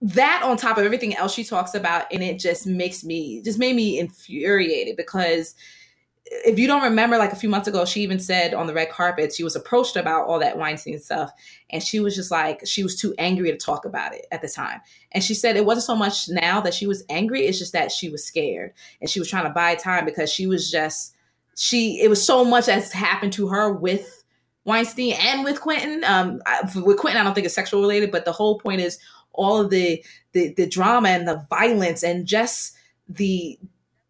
that 0.00 0.42
on 0.42 0.56
top 0.56 0.78
of 0.78 0.84
everything 0.84 1.14
else 1.14 1.34
she 1.34 1.44
talks 1.44 1.74
about 1.74 2.06
and 2.10 2.22
it 2.22 2.38
just 2.38 2.66
makes 2.66 3.04
me 3.04 3.42
just 3.42 3.58
made 3.58 3.76
me 3.76 3.98
infuriated 3.98 4.96
because 4.96 5.54
if 6.26 6.58
you 6.58 6.66
don't 6.66 6.82
remember 6.82 7.18
like 7.18 7.32
a 7.32 7.36
few 7.36 7.48
months 7.50 7.68
ago 7.68 7.84
she 7.84 8.00
even 8.00 8.18
said 8.18 8.54
on 8.54 8.66
the 8.66 8.72
red 8.72 8.90
carpet 8.90 9.34
she 9.34 9.44
was 9.44 9.54
approached 9.54 9.94
about 9.94 10.26
all 10.26 10.38
that 10.38 10.56
Weinstein 10.56 10.98
stuff 10.98 11.30
and 11.70 11.82
she 11.82 12.00
was 12.00 12.14
just 12.14 12.30
like 12.30 12.66
she 12.66 12.82
was 12.82 12.98
too 12.98 13.14
angry 13.18 13.50
to 13.50 13.58
talk 13.58 13.84
about 13.84 14.14
it 14.14 14.26
at 14.32 14.40
the 14.40 14.48
time. 14.48 14.80
And 15.12 15.22
she 15.22 15.34
said 15.34 15.56
it 15.56 15.66
wasn't 15.66 15.84
so 15.84 15.96
much 15.96 16.28
now 16.30 16.60
that 16.62 16.72
she 16.74 16.86
was 16.86 17.04
angry 17.10 17.42
it's 17.42 17.58
just 17.58 17.72
that 17.74 17.92
she 17.92 18.08
was 18.08 18.24
scared 18.24 18.72
and 19.00 19.10
she 19.10 19.18
was 19.18 19.28
trying 19.28 19.44
to 19.44 19.50
buy 19.50 19.74
time 19.74 20.06
because 20.06 20.32
she 20.32 20.46
was 20.46 20.70
just 20.70 21.14
she 21.56 22.00
it 22.00 22.08
was 22.08 22.24
so 22.24 22.44
much 22.44 22.66
that's 22.66 22.92
happened 22.92 23.34
to 23.34 23.48
her 23.48 23.72
with 23.72 24.24
Weinstein 24.64 25.14
and 25.20 25.44
with 25.44 25.60
Quentin. 25.60 26.04
Um 26.04 26.40
I, 26.46 26.62
with 26.80 26.96
Quentin 26.96 27.20
I 27.20 27.24
don't 27.24 27.34
think 27.34 27.44
it's 27.44 27.54
sexual 27.54 27.82
related 27.82 28.10
but 28.10 28.24
the 28.24 28.32
whole 28.32 28.58
point 28.58 28.80
is 28.80 28.98
all 29.34 29.60
of 29.60 29.68
the, 29.68 30.02
the 30.32 30.54
the 30.54 30.66
drama 30.66 31.10
and 31.10 31.28
the 31.28 31.44
violence 31.50 32.02
and 32.02 32.24
just 32.24 32.74
the 33.08 33.58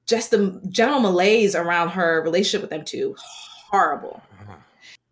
just 0.06 0.30
the 0.30 0.60
general 0.68 1.00
malaise 1.00 1.54
around 1.54 1.90
her 1.90 2.22
relationship 2.22 2.62
with 2.62 2.70
them 2.70 2.84
two 2.84 3.14
horrible 3.70 4.22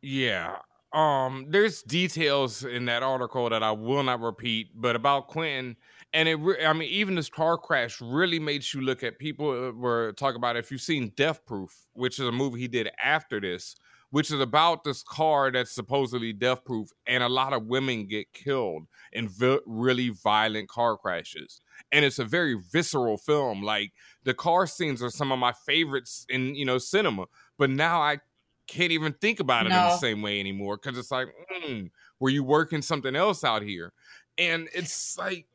Yeah. 0.02 0.56
Um, 0.92 1.46
there's 1.48 1.82
details 1.82 2.64
in 2.64 2.84
that 2.86 3.02
article 3.02 3.48
that 3.48 3.62
I 3.62 3.70
will 3.70 4.02
not 4.02 4.20
repeat, 4.20 4.68
but 4.74 4.94
about 4.94 5.28
Quentin, 5.28 5.76
and 6.12 6.28
it. 6.28 6.34
Re- 6.34 6.66
I 6.66 6.72
mean, 6.74 6.90
even 6.90 7.14
this 7.14 7.30
car 7.30 7.56
crash 7.56 7.98
really 8.02 8.38
made 8.38 8.62
you 8.74 8.82
look 8.82 9.02
at 9.02 9.18
people 9.18 9.50
uh, 9.50 9.72
were 9.72 10.12
talking 10.12 10.36
about. 10.36 10.56
If 10.56 10.70
you've 10.70 10.82
seen 10.82 11.12
Death 11.16 11.46
Proof, 11.46 11.74
which 11.94 12.18
is 12.18 12.26
a 12.26 12.32
movie 12.32 12.60
he 12.60 12.68
did 12.68 12.90
after 13.02 13.40
this, 13.40 13.74
which 14.12 14.30
is 14.30 14.40
about 14.40 14.84
this 14.84 15.02
car 15.02 15.50
that's 15.50 15.72
supposedly 15.72 16.34
death 16.34 16.64
proof, 16.66 16.90
and 17.06 17.22
a 17.22 17.28
lot 17.30 17.54
of 17.54 17.64
women 17.64 18.06
get 18.06 18.30
killed 18.34 18.86
in 19.10 19.26
vi- 19.26 19.58
really 19.64 20.10
violent 20.10 20.68
car 20.68 20.98
crashes. 20.98 21.62
And 21.90 22.04
it's 22.04 22.18
a 22.18 22.24
very 22.26 22.60
visceral 22.70 23.16
film. 23.16 23.62
Like 23.62 23.92
the 24.24 24.34
car 24.34 24.66
scenes 24.66 25.02
are 25.02 25.08
some 25.08 25.32
of 25.32 25.38
my 25.38 25.52
favorites 25.66 26.26
in 26.28 26.54
you 26.54 26.66
know 26.66 26.76
cinema, 26.76 27.24
but 27.56 27.70
now 27.70 28.02
I 28.02 28.18
can't 28.66 28.92
even 28.92 29.14
think 29.14 29.40
about 29.40 29.66
it 29.66 29.72
in 29.72 29.82
the 29.82 29.96
same 29.96 30.20
way 30.20 30.38
anymore 30.38 30.76
because 30.76 30.98
it's 30.98 31.10
like, 31.10 31.28
mm, 31.64 31.90
were 32.20 32.30
you 32.30 32.44
working 32.44 32.82
something 32.82 33.16
else 33.16 33.42
out 33.44 33.62
here? 33.62 33.94
And 34.36 34.68
it's 34.74 35.16
like 35.16 35.46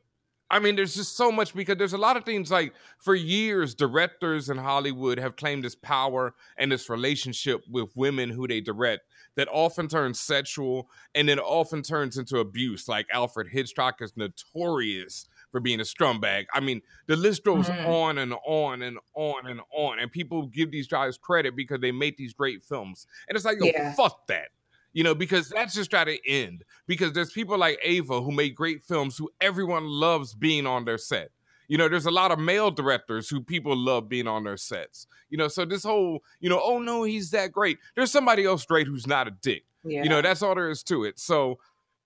I 0.50 0.58
mean, 0.60 0.76
there's 0.76 0.94
just 0.94 1.14
so 1.16 1.30
much 1.30 1.54
because 1.54 1.76
there's 1.76 1.92
a 1.92 1.98
lot 1.98 2.16
of 2.16 2.24
things 2.24 2.50
like 2.50 2.72
for 2.98 3.14
years, 3.14 3.74
directors 3.74 4.48
in 4.48 4.56
Hollywood 4.56 5.18
have 5.18 5.36
claimed 5.36 5.62
this 5.62 5.74
power 5.74 6.34
and 6.56 6.72
this 6.72 6.88
relationship 6.88 7.62
with 7.70 7.90
women 7.94 8.30
who 8.30 8.48
they 8.48 8.60
direct 8.62 9.02
that 9.36 9.46
often 9.52 9.88
turns 9.88 10.18
sexual 10.18 10.88
and 11.14 11.28
then 11.28 11.38
often 11.38 11.82
turns 11.82 12.16
into 12.16 12.38
abuse. 12.38 12.88
Like 12.88 13.06
Alfred 13.12 13.48
Hitchcock 13.48 14.00
is 14.00 14.16
notorious 14.16 15.28
for 15.50 15.60
being 15.60 15.80
a 15.80 15.84
scumbag. 15.84 16.46
I 16.52 16.60
mean, 16.60 16.80
the 17.06 17.16
list 17.16 17.44
goes 17.44 17.68
Mhm. 17.68 17.86
on 17.86 18.18
and 18.18 18.34
on 18.46 18.82
and 18.82 18.98
on 19.14 19.46
and 19.46 19.60
on. 19.72 19.98
And 19.98 20.10
people 20.10 20.46
give 20.46 20.70
these 20.70 20.88
guys 20.88 21.16
credit 21.18 21.56
because 21.56 21.80
they 21.80 21.92
make 21.92 22.16
these 22.16 22.32
great 22.32 22.64
films. 22.64 23.06
And 23.28 23.36
it's 23.36 23.44
like, 23.44 23.58
yo, 23.58 23.66
Yeah. 23.66 23.92
fuck 23.94 24.26
that. 24.28 24.48
You 24.92 25.04
know, 25.04 25.14
because 25.14 25.48
that's 25.50 25.74
just 25.74 25.90
got 25.90 26.04
to 26.04 26.18
end. 26.28 26.64
Because 26.86 27.12
there's 27.12 27.30
people 27.30 27.58
like 27.58 27.78
Ava 27.82 28.20
who 28.20 28.32
make 28.32 28.54
great 28.54 28.82
films 28.82 29.16
who 29.16 29.30
everyone 29.40 29.86
loves 29.86 30.34
being 30.34 30.66
on 30.66 30.84
their 30.84 30.98
set. 30.98 31.30
You 31.68 31.76
know, 31.76 31.88
there's 31.88 32.06
a 32.06 32.10
lot 32.10 32.32
of 32.32 32.38
male 32.38 32.70
directors 32.70 33.28
who 33.28 33.42
people 33.42 33.76
love 33.76 34.08
being 34.08 34.26
on 34.26 34.42
their 34.42 34.56
sets. 34.56 35.06
You 35.28 35.36
know, 35.36 35.48
so 35.48 35.66
this 35.66 35.84
whole, 35.84 36.20
you 36.40 36.48
know, 36.48 36.60
oh 36.62 36.78
no, 36.78 37.02
he's 37.02 37.30
that 37.32 37.52
great. 37.52 37.78
There's 37.94 38.10
somebody 38.10 38.46
else 38.46 38.64
great 38.64 38.86
who's 38.86 39.06
not 39.06 39.28
a 39.28 39.30
dick. 39.30 39.64
Yeah. 39.84 40.02
You 40.02 40.08
know, 40.08 40.22
that's 40.22 40.42
all 40.42 40.54
there 40.54 40.70
is 40.70 40.82
to 40.84 41.04
it. 41.04 41.18
So, 41.18 41.58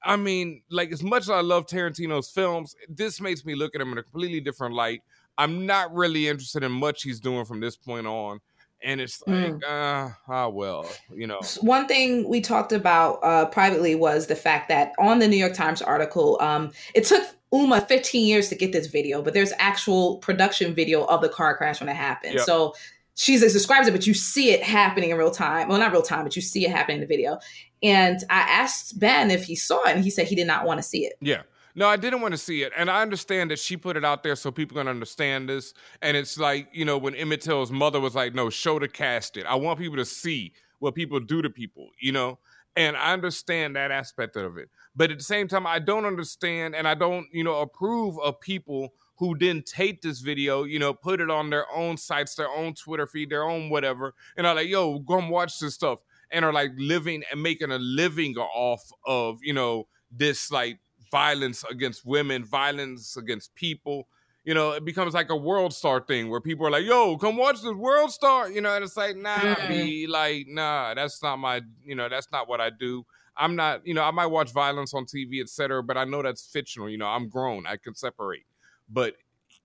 I 0.03 0.16
mean, 0.16 0.62
like 0.68 0.91
as 0.91 1.03
much 1.03 1.22
as 1.22 1.30
I 1.30 1.41
love 1.41 1.66
Tarantino's 1.66 2.28
films, 2.28 2.74
this 2.89 3.20
makes 3.20 3.45
me 3.45 3.55
look 3.55 3.76
at 3.76 3.80
him 3.80 3.93
in 3.93 3.99
a 3.99 4.03
completely 4.03 4.41
different 4.41 4.74
light. 4.74 5.03
I'm 5.39 5.64
not 5.64 5.95
really 5.95 6.28
interested 6.28 6.64
in 6.64 6.72
much 6.72 7.05
he's 7.05 7.20
doing 7.20 7.45
from 7.45 7.61
this 7.61 7.76
point 7.76 8.07
on. 8.07 8.41
And 8.85 9.01
it's 9.01 9.22
like, 9.26 9.37
Mm. 9.37 9.62
uh, 9.64 10.12
ah, 10.28 10.49
well, 10.49 10.89
you 11.14 11.26
know. 11.26 11.41
one 11.61 11.87
thing 11.87 12.28
we 12.28 12.41
talked 12.41 12.72
about 12.72 13.20
uh, 13.22 13.47
privately 13.47 13.95
was 13.95 14.26
the 14.26 14.37
fact 14.37 14.68
that 14.68 14.93
on 14.99 15.18
the 15.18 15.28
New 15.28 15.37
York 15.37 15.55
Times 15.55 15.80
article, 15.83 16.39
um, 16.41 16.72
it 16.95 17.05
took 17.05 17.24
Uma 17.53 17.83
15 17.83 18.26
years 18.26 18.49
to 18.49 18.55
get 18.55 18.72
this 18.72 18.87
video, 18.87 19.22
but 19.22 19.35
there's 19.35 19.53
actual 19.59 20.16
production 20.18 20.74
video 20.74 21.05
of 21.05 21.20
the 21.20 21.28
car 21.28 21.57
crash 21.57 21.80
when 21.80 21.89
it 21.89 21.97
happened. 21.97 22.35
Yep. 22.35 22.45
So 22.45 22.74
she 23.14 23.39
describes 23.39 23.87
it, 23.87 23.91
but 23.93 24.07
you 24.07 24.14
see 24.14 24.53
it 24.53 24.62
happening 24.62 25.11
in 25.11 25.18
real 25.18 25.30
time. 25.30 25.68
Well, 25.68 25.78
not 25.78 25.93
real 25.93 26.03
time, 26.03 26.24
but 26.24 26.35
you 26.35 26.41
see 26.41 26.64
it 26.64 26.70
happening 26.70 26.97
in 26.97 27.01
the 27.03 27.07
video. 27.07 27.39
And 27.83 28.18
I 28.30 28.41
asked 28.41 28.99
Ben 28.99 29.30
if 29.30 29.45
he 29.45 29.55
saw 29.55 29.83
it, 29.85 29.95
and 29.97 30.03
he 30.03 30.09
said 30.09 30.28
he 30.28 30.35
did 30.35 30.47
not 30.47 30.64
want 30.64 30.78
to 30.78 30.83
see 30.83 31.05
it. 31.05 31.14
Yeah. 31.20 31.43
No, 31.75 31.89
I 31.89 31.97
didn't 31.97 32.20
want 32.20 32.33
to 32.33 32.39
see 32.39 32.62
it. 32.62 32.73
And 32.77 32.91
I 32.91 33.03
understand 33.03 33.51
that 33.51 33.59
she 33.59 33.77
put 33.77 33.97
it 33.97 34.05
out 34.05 34.23
there 34.23 34.37
so 34.37 34.51
people 34.51 34.77
can 34.77 34.89
understand 34.89 35.49
this. 35.49 35.73
And 36.03 36.16
it's 36.16 36.39
like, 36.39 36.68
you 36.73 36.85
know, 36.85 36.99
when 36.99 37.14
Emmett 37.14 37.41
Till's 37.41 37.70
mother 37.70 38.01
was 38.01 38.14
like, 38.14 38.35
no, 38.35 38.51
show 38.51 38.79
the 38.79 38.89
cast 38.89 39.37
it. 39.37 39.47
I 39.47 39.55
want 39.55 39.79
people 39.79 39.97
to 39.97 40.05
see 40.05 40.53
what 40.81 40.95
people 40.95 41.20
do 41.20 41.41
to 41.43 41.51
people, 41.51 41.91
you 42.01 42.12
know? 42.12 42.39
And 42.77 42.97
I 42.97 43.12
understand 43.12 43.77
that 43.77 43.91
aspect 43.91 44.37
of 44.37 44.57
it. 44.57 44.68
But 44.97 45.11
at 45.11 45.18
the 45.18 45.25
same 45.25 45.49
time, 45.49 45.66
I 45.66 45.79
don't 45.79 46.07
understand 46.07 46.75
and 46.75 46.89
I 46.89 46.95
don't, 46.95 47.27
you 47.33 47.45
know, 47.45 47.61
approve 47.61 48.18
of 48.20 48.41
people 48.41 48.93
who 49.16 49.35
didn't 49.35 49.66
take 49.66 50.03
this 50.03 50.20
video, 50.20 50.64
you 50.64 50.79
know, 50.79 50.93
put 50.93 51.20
it 51.20 51.31
on 51.31 51.51
their 51.51 51.70
own 51.73 51.97
sites, 51.97 52.35
their 52.35 52.49
own 52.51 52.75
Twitter 52.75 53.07
feed, 53.07 53.31
their 53.31 53.45
own 53.45 53.70
whatever, 53.70 54.14
and 54.37 54.47
are 54.47 54.55
like, 54.55 54.68
yo, 54.68 54.99
go 54.99 55.18
and 55.18 55.31
watch 55.31 55.59
this 55.59 55.75
stuff. 55.75 56.01
And 56.31 56.47
are 56.47 56.53
like 56.53 56.73
living 56.79 57.23
and 57.31 57.43
making 57.43 57.70
a 57.70 57.79
living 57.79 58.35
off 58.37 58.91
of, 59.07 59.39
you 59.43 59.53
know, 59.53 59.87
this 60.11 60.51
like 60.51 60.79
violence 61.13 61.65
against 61.71 62.05
women, 62.05 62.45
violence 62.45 63.17
against 63.17 63.55
people. 63.55 64.09
You 64.45 64.55
know, 64.55 64.73
it 64.73 64.85
becomes 64.85 65.15
like 65.15 65.31
a 65.31 65.37
world 65.37 65.73
star 65.73 66.01
thing 66.01 66.29
where 66.29 66.41
people 66.41 66.67
are 66.67 66.71
like, 66.73 66.85
yo, 66.85 67.17
come 67.17 67.37
watch 67.37 67.63
this 67.63 67.75
world 67.75 68.11
star. 68.11 68.51
You 68.51 68.61
know, 68.63 68.75
and 68.75 68.83
it's 68.85 68.97
like, 68.97 69.17
nah, 69.17 69.55
Mm. 69.61 69.69
be 69.69 70.07
like, 70.09 70.49
nah, 70.49 70.95
that's 70.95 71.23
not 71.23 71.37
my, 71.37 71.61
you 71.85 71.95
know, 71.95 72.09
that's 72.09 72.33
not 72.33 72.49
what 72.49 72.61
I 72.61 72.71
do. 72.71 73.07
I'm 73.37 73.55
not, 73.55 73.87
you 73.87 73.95
know, 73.95 74.03
I 74.03 74.11
might 74.11 74.27
watch 74.27 74.53
violence 74.53 74.95
on 74.95 75.07
TV, 75.07 75.41
et 75.41 75.49
cetera, 75.49 75.83
but 75.83 75.97
I 75.97 76.05
know 76.05 76.23
that's 76.23 76.47
fictional. 76.47 76.89
You 76.91 76.99
know, 76.99 77.07
I'm 77.07 77.29
grown. 77.29 77.67
I 77.67 77.77
can 77.77 77.95
separate. 77.95 78.47
But 78.91 79.15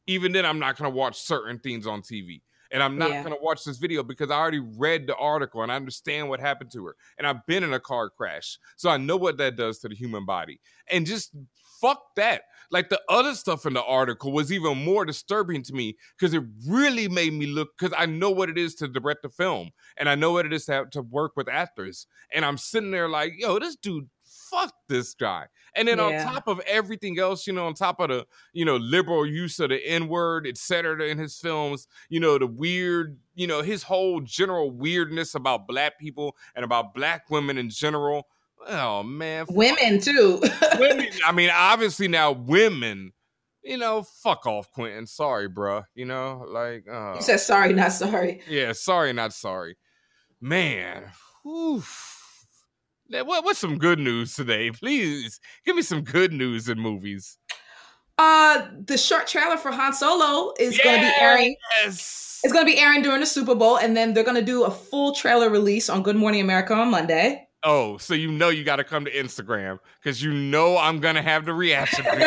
even 0.06 0.32
then, 0.32 0.46
I'm 0.46 0.60
not 0.60 0.78
going 0.78 0.92
to 0.92 0.96
watch 0.96 1.20
certain 1.20 1.60
things 1.60 1.88
on 1.88 2.02
TV. 2.02 2.42
And 2.72 2.84
I'm 2.84 2.98
not 2.98 3.10
Yeah. 3.10 3.24
going 3.24 3.36
to 3.36 3.42
watch 3.42 3.64
this 3.64 3.78
video 3.78 4.04
because 4.04 4.30
I 4.32 4.36
already 4.36 4.60
read 4.60 5.08
the 5.08 5.16
article 5.16 5.62
and 5.64 5.72
I 5.72 5.76
understand 5.76 6.30
what 6.30 6.40
happened 6.40 6.72
to 6.72 6.86
her. 6.86 6.96
And 7.18 7.26
I've 7.28 7.46
been 7.46 7.64
in 7.64 7.74
a 7.74 7.80
car 7.80 8.10
crash. 8.10 8.58
So 8.76 8.90
I 8.90 8.98
know 8.98 9.18
what 9.18 9.38
that 9.38 9.56
does 9.56 9.80
to 9.80 9.90
the 9.90 9.96
human 9.96 10.26
body. 10.26 10.60
And 10.92 11.06
just 11.06 11.32
fuck 11.82 12.16
that. 12.16 12.44
Like 12.70 12.90
the 12.90 13.02
other 13.08 13.34
stuff 13.36 13.66
in 13.66 13.74
the 13.74 13.84
article 13.84 14.32
was 14.32 14.52
even 14.52 14.84
more 14.84 15.06
disturbing 15.06 15.64
to 15.64 15.74
me 15.74 15.96
because 16.18 16.34
it 16.34 16.44
really 16.68 17.08
made 17.08 17.34
me 17.34 17.46
look 17.46 17.70
because 17.78 17.96
I 17.98 18.06
know 18.08 18.30
what 18.30 18.50
it 18.50 18.58
is 18.58 18.76
to 18.76 18.88
direct 18.88 19.24
a 19.24 19.30
film 19.30 19.72
and 19.96 20.10
I 20.10 20.16
know 20.16 20.32
what 20.34 20.46
it 20.46 20.52
is 20.52 20.66
to 20.66 20.74
have 20.74 20.90
to 20.92 21.02
work 21.02 21.34
with 21.38 21.48
actors. 21.48 22.08
And 22.34 22.44
I'm 22.44 22.58
sitting 22.58 22.92
there 22.92 23.08
like, 23.08 23.34
yo, 23.38 23.60
this 23.60 23.76
dude, 23.78 24.10
fuck 24.50 24.74
this 24.88 25.14
guy. 25.14 25.46
And 25.76 25.88
then 25.88 25.98
Yeah. 26.00 26.26
on 26.28 26.34
top 26.34 26.48
of 26.48 26.60
everything 26.62 27.20
else, 27.20 27.46
you 27.48 27.54
know, 27.54 27.68
on 27.68 27.74
top 27.74 28.00
of 28.00 28.10
the, 28.10 28.26
you 28.54 28.66
know, 28.66 28.78
liberal 28.78 29.26
use 29.26 29.60
of 29.60 29.70
the 29.70 29.78
N-word, 29.86 30.48
et 30.48 30.58
cetera, 30.58 31.08
in 31.08 31.18
his 31.18 31.38
films, 31.40 31.88
you 32.10 32.20
know, 32.20 32.38
the 32.38 32.48
weird, 32.48 33.18
you 33.36 33.48
know, 33.48 33.62
his 33.62 33.84
whole 33.84 34.22
general 34.22 34.72
weirdness 34.72 35.36
about 35.36 35.68
black 35.68 36.00
people 36.00 36.36
and 36.56 36.66
about 36.66 36.94
black 36.94 37.30
women 37.30 37.58
in 37.58 37.70
general. 37.70 38.28
Oh 38.68 39.04
man, 39.04 39.46
Women, 39.50 40.00
too. 40.00 40.42
women. 40.80 41.08
I 41.26 41.32
mean, 41.32 41.52
obviously 41.54 42.08
now 42.08 42.32
women, 42.32 43.14
you 43.64 43.78
know, 43.78 44.02
fuck 44.02 44.48
off, 44.48 44.72
Quentin. 44.72 45.06
Sorry, 45.06 45.48
bruh. 45.48 45.84
You 45.94 46.06
know, 46.06 46.44
like, 46.48 46.86
uh, 46.92 47.14
you 47.16 47.22
said 47.22 47.38
sorry, 47.40 47.74
not 47.74 47.92
sorry. 47.92 48.42
yeah, 48.48 48.72
sorry, 48.74 49.14
not 49.14 49.32
sorry. 49.34 49.78
Man, 50.42 51.12
whew. 51.44 51.84
What, 53.10 53.46
what's 53.46 53.60
some 53.60 53.78
good 53.78 54.00
news 54.00 54.36
today? 54.36 54.72
Please 54.72 55.40
give 55.66 55.76
me 55.76 55.82
some 55.82 56.02
good 56.02 56.34
news 56.34 56.70
in 56.70 56.80
movies. 56.80 57.38
Uh, 58.18 58.68
the 58.86 58.98
short 58.98 59.28
trailer 59.28 59.58
for 59.58 59.72
Han 59.72 59.94
Solo 59.94 60.54
is 60.60 60.78
going 60.84 61.02
to 61.02 61.08
be 61.08 61.14
airing. 61.20 61.56
Yes. 61.84 62.42
It's 62.44 62.54
going 62.54 62.66
to 62.66 62.72
be 62.72 62.80
airing 62.80 63.02
during 63.02 63.20
the 63.20 63.26
Super 63.26 63.56
Bowl, 63.56 63.78
and 63.78 63.96
then 63.96 64.14
they're 64.14 64.24
going 64.24 64.38
to 64.38 64.46
do 64.46 64.64
a 64.64 64.72
full 64.72 65.14
trailer 65.14 65.50
release 65.50 65.90
on 65.90 66.04
Good 66.04 66.16
Morning 66.16 66.42
America 66.42 66.74
on 66.74 66.92
Monday. 66.92 67.47
Oh, 67.70 67.98
so 67.98 68.14
you 68.14 68.32
know 68.32 68.48
you 68.48 68.64
got 68.64 68.78
to 68.78 68.86
come 68.86 69.04
to 69.04 69.12
Instagram 69.12 69.80
because 70.02 70.24
you 70.24 70.32
know 70.32 70.78
I'm 70.78 71.02
gonna 71.02 71.22
have 71.22 71.44
the 71.44 71.54
reaction 71.54 72.06
video. 72.06 72.22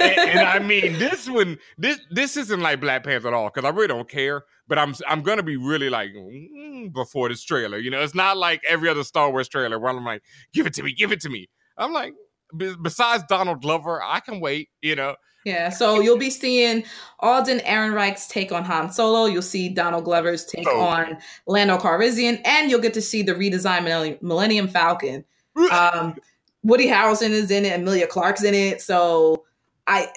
and, 0.00 0.18
and 0.18 0.38
I 0.38 0.58
mean, 0.58 0.94
this 0.94 1.28
one, 1.28 1.58
this 1.76 2.00
this 2.10 2.38
isn't 2.38 2.58
like 2.58 2.80
Black 2.80 3.04
Panther 3.04 3.28
at 3.28 3.34
all 3.34 3.50
because 3.52 3.66
I 3.66 3.68
really 3.68 3.88
don't 3.88 4.08
care. 4.08 4.44
But 4.66 4.78
I'm 4.78 4.94
I'm 5.06 5.20
gonna 5.20 5.42
be 5.42 5.58
really 5.58 5.90
like 5.90 6.12
mm, 6.12 6.90
before 6.90 7.28
this 7.28 7.44
trailer. 7.44 7.76
You 7.76 7.90
know, 7.90 8.00
it's 8.00 8.14
not 8.14 8.38
like 8.38 8.62
every 8.66 8.88
other 8.88 9.04
Star 9.04 9.30
Wars 9.30 9.46
trailer 9.46 9.78
where 9.78 9.90
I'm 9.92 10.02
like, 10.06 10.22
give 10.54 10.66
it 10.66 10.72
to 10.74 10.82
me, 10.82 10.94
give 10.94 11.12
it 11.12 11.20
to 11.20 11.28
me. 11.28 11.50
I'm 11.76 11.92
like, 11.92 12.14
besides 12.80 13.24
Donald 13.28 13.60
Glover, 13.60 14.02
I 14.02 14.20
can 14.20 14.40
wait. 14.40 14.70
You 14.80 14.96
know, 14.96 15.16
Yeah, 15.44 15.70
so 15.70 16.00
you'll 16.00 16.18
be 16.18 16.28
seeing 16.30 16.84
Alden 17.20 17.60
Ehrenreich's 17.60 18.26
take 18.28 18.52
on 18.52 18.62
Han 18.64 18.92
Solo. 18.92 19.24
You'll 19.24 19.40
see 19.40 19.68
Donald 19.70 20.04
Glover's 20.04 20.44
take 20.44 20.66
Oh. 20.68 20.80
on 20.80 21.16
Lando 21.46 21.78
Calrissian, 21.78 22.40
and 22.44 22.70
you'll 22.70 22.80
get 22.80 22.92
to 22.94 23.00
see 23.02 23.22
the 23.22 23.32
redesigned 23.32 23.84
Millennium, 23.84 24.18
Millennium 24.20 24.68
Falcon. 24.68 25.24
Um, 25.72 26.14
Woody 26.62 26.86
Harrelson 26.86 27.30
is 27.30 27.50
in 27.50 27.64
it, 27.64 27.72
Emilia 27.78 28.06
Clarke's 28.06 28.44
in 28.44 28.52
it. 28.54 28.82
So 28.82 29.44
I, 29.86 30.08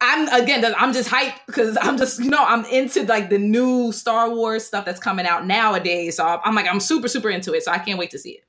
I'm 0.00 0.42
again, 0.42 0.64
I'm 0.76 0.92
just 0.92 1.08
hyped 1.08 1.38
because 1.46 1.78
I'm 1.80 1.96
just 1.96 2.18
you 2.18 2.28
know 2.30 2.44
I'm 2.44 2.64
into 2.66 3.04
like 3.04 3.30
the 3.30 3.38
new 3.38 3.92
Star 3.92 4.28
Wars 4.28 4.64
stuff 4.66 4.84
that's 4.84 5.00
coming 5.00 5.24
out 5.24 5.46
nowadays. 5.46 6.16
So 6.16 6.40
I'm 6.44 6.54
like 6.54 6.66
I'm 6.68 6.80
super 6.80 7.06
super 7.08 7.30
into 7.30 7.54
it. 7.54 7.62
So 7.62 7.70
I 7.70 7.78
can't 7.78 7.98
wait 7.98 8.10
to 8.10 8.18
see 8.18 8.32
it. 8.32 8.44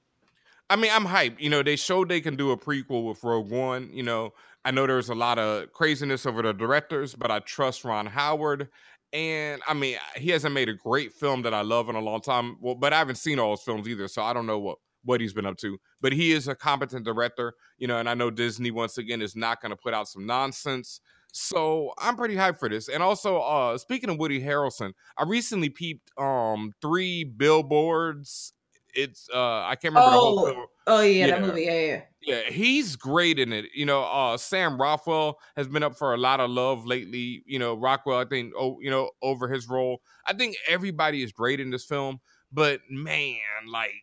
I 0.72 0.76
mean, 0.76 0.90
I'm 0.92 1.06
hyped. 1.06 1.40
You 1.40 1.52
know, 1.52 1.62
they 1.62 1.76
showed 1.76 2.10
they 2.10 2.20
can 2.20 2.36
do 2.36 2.50
a 2.52 2.58
prequel 2.58 3.08
with 3.08 3.24
Rogue 3.24 3.52
One. 3.52 3.90
You 3.94 4.02
know, 4.04 4.34
I 4.66 4.72
know 4.72 4.88
there's 4.88 5.10
a 5.10 5.16
lot 5.16 5.40
of 5.40 5.72
craziness 5.74 6.26
over 6.26 6.42
the 6.42 6.54
directors, 6.54 7.16
but 7.16 7.32
I 7.32 7.40
trust 7.40 7.86
Ron 7.86 8.08
Howard. 8.08 8.70
And 9.14 9.62
I 9.68 9.74
mean, 9.76 9.98
he 10.18 10.32
hasn't 10.32 10.54
made 10.54 10.70
a 10.70 10.74
great 10.74 11.14
film 11.14 11.44
that 11.44 11.54
I 11.54 11.62
love 11.62 11.90
in 11.90 11.96
a 11.96 12.02
long 12.02 12.22
time. 12.22 12.58
Well, 12.62 12.76
but 12.76 12.92
I 12.94 12.98
haven't 12.98 13.18
seen 13.18 13.40
all 13.40 13.52
his 13.52 13.62
films 13.64 13.88
either, 13.88 14.08
so 14.10 14.24
I 14.24 14.34
don't 14.34 14.48
know 14.48 14.60
what 14.60 14.80
what 15.04 15.22
he's 15.22 15.34
been 15.34 15.46
up 15.46 15.58
to. 15.58 15.78
But 16.02 16.14
he 16.14 16.32
is 16.34 16.48
a 16.48 16.56
competent 16.56 17.06
director, 17.06 17.54
you 17.78 17.88
know, 17.88 18.00
and 18.00 18.10
I 18.10 18.16
know 18.16 18.32
Disney 18.32 18.72
once 18.72 18.98
again 18.98 19.22
is 19.22 19.36
not 19.36 19.62
going 19.62 19.70
to 19.72 19.76
put 19.78 19.94
out 19.94 20.08
some 20.08 20.26
nonsense. 20.26 21.00
So 21.32 21.94
I'm 22.00 22.16
pretty 22.16 22.36
hyped 22.36 22.60
for 22.60 22.70
this. 22.70 22.90
And 22.90 23.04
also, 23.04 23.40
uh 23.40 23.78
speaking 23.78 24.10
of 24.10 24.18
Woody 24.18 24.42
Harrelson, 24.42 24.94
I 25.18 25.24
recently 25.26 25.70
peeped 25.70 26.12
um 26.18 26.74
three 26.82 27.24
billboards. 27.24 28.54
It's 28.96 29.30
uh 29.34 29.64
I 29.64 29.76
can't 29.76 29.94
remember 29.94 30.12
the 30.12 30.18
whole 30.18 30.40
Oh. 30.48 30.66
Oh 30.88 31.02
yeah, 31.02 31.28
that 31.28 31.42
Yeah. 31.42 31.48
movie. 31.48 31.64
Yeah, 31.64 31.80
yeah. 31.80 32.02
Yeah, 32.22 32.42
he's 32.50 32.96
great 32.96 33.38
in 33.40 33.54
it. 33.54 33.66
You 33.76 33.86
know, 33.86 34.04
uh 34.04 34.38
Sam 34.38 34.80
Rockwell 34.82 35.40
has 35.56 35.68
been 35.68 35.84
up 35.84 35.98
for 35.98 36.14
a 36.14 36.18
lot 36.18 36.40
of 36.40 36.50
love 36.50 36.86
lately. 36.86 37.44
You 37.46 37.60
know, 37.60 37.76
Rockwell, 37.76 38.18
I 38.20 38.26
think, 38.26 38.54
oh, 38.58 38.80
you 38.82 38.90
know, 38.90 39.12
over 39.22 39.48
his 39.48 39.68
role. 39.70 40.02
I 40.26 40.34
think 40.34 40.56
everybody 40.68 41.24
is 41.24 41.32
great 41.32 41.60
in 41.60 41.70
this 41.72 41.86
film, 41.86 42.20
but 42.52 42.82
man, 42.90 43.40
like 43.68 43.94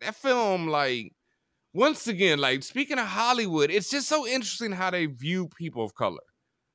that 0.00 0.16
film, 0.16 0.68
like 0.68 1.12
once 1.74 2.06
again, 2.08 2.38
like 2.38 2.62
speaking 2.62 2.98
of 2.98 3.06
Hollywood, 3.06 3.70
it's 3.70 3.90
just 3.90 4.08
so 4.08 4.26
interesting 4.26 4.72
how 4.72 4.90
they 4.90 5.06
view 5.06 5.48
people 5.48 5.84
of 5.84 5.94
color. 5.94 6.20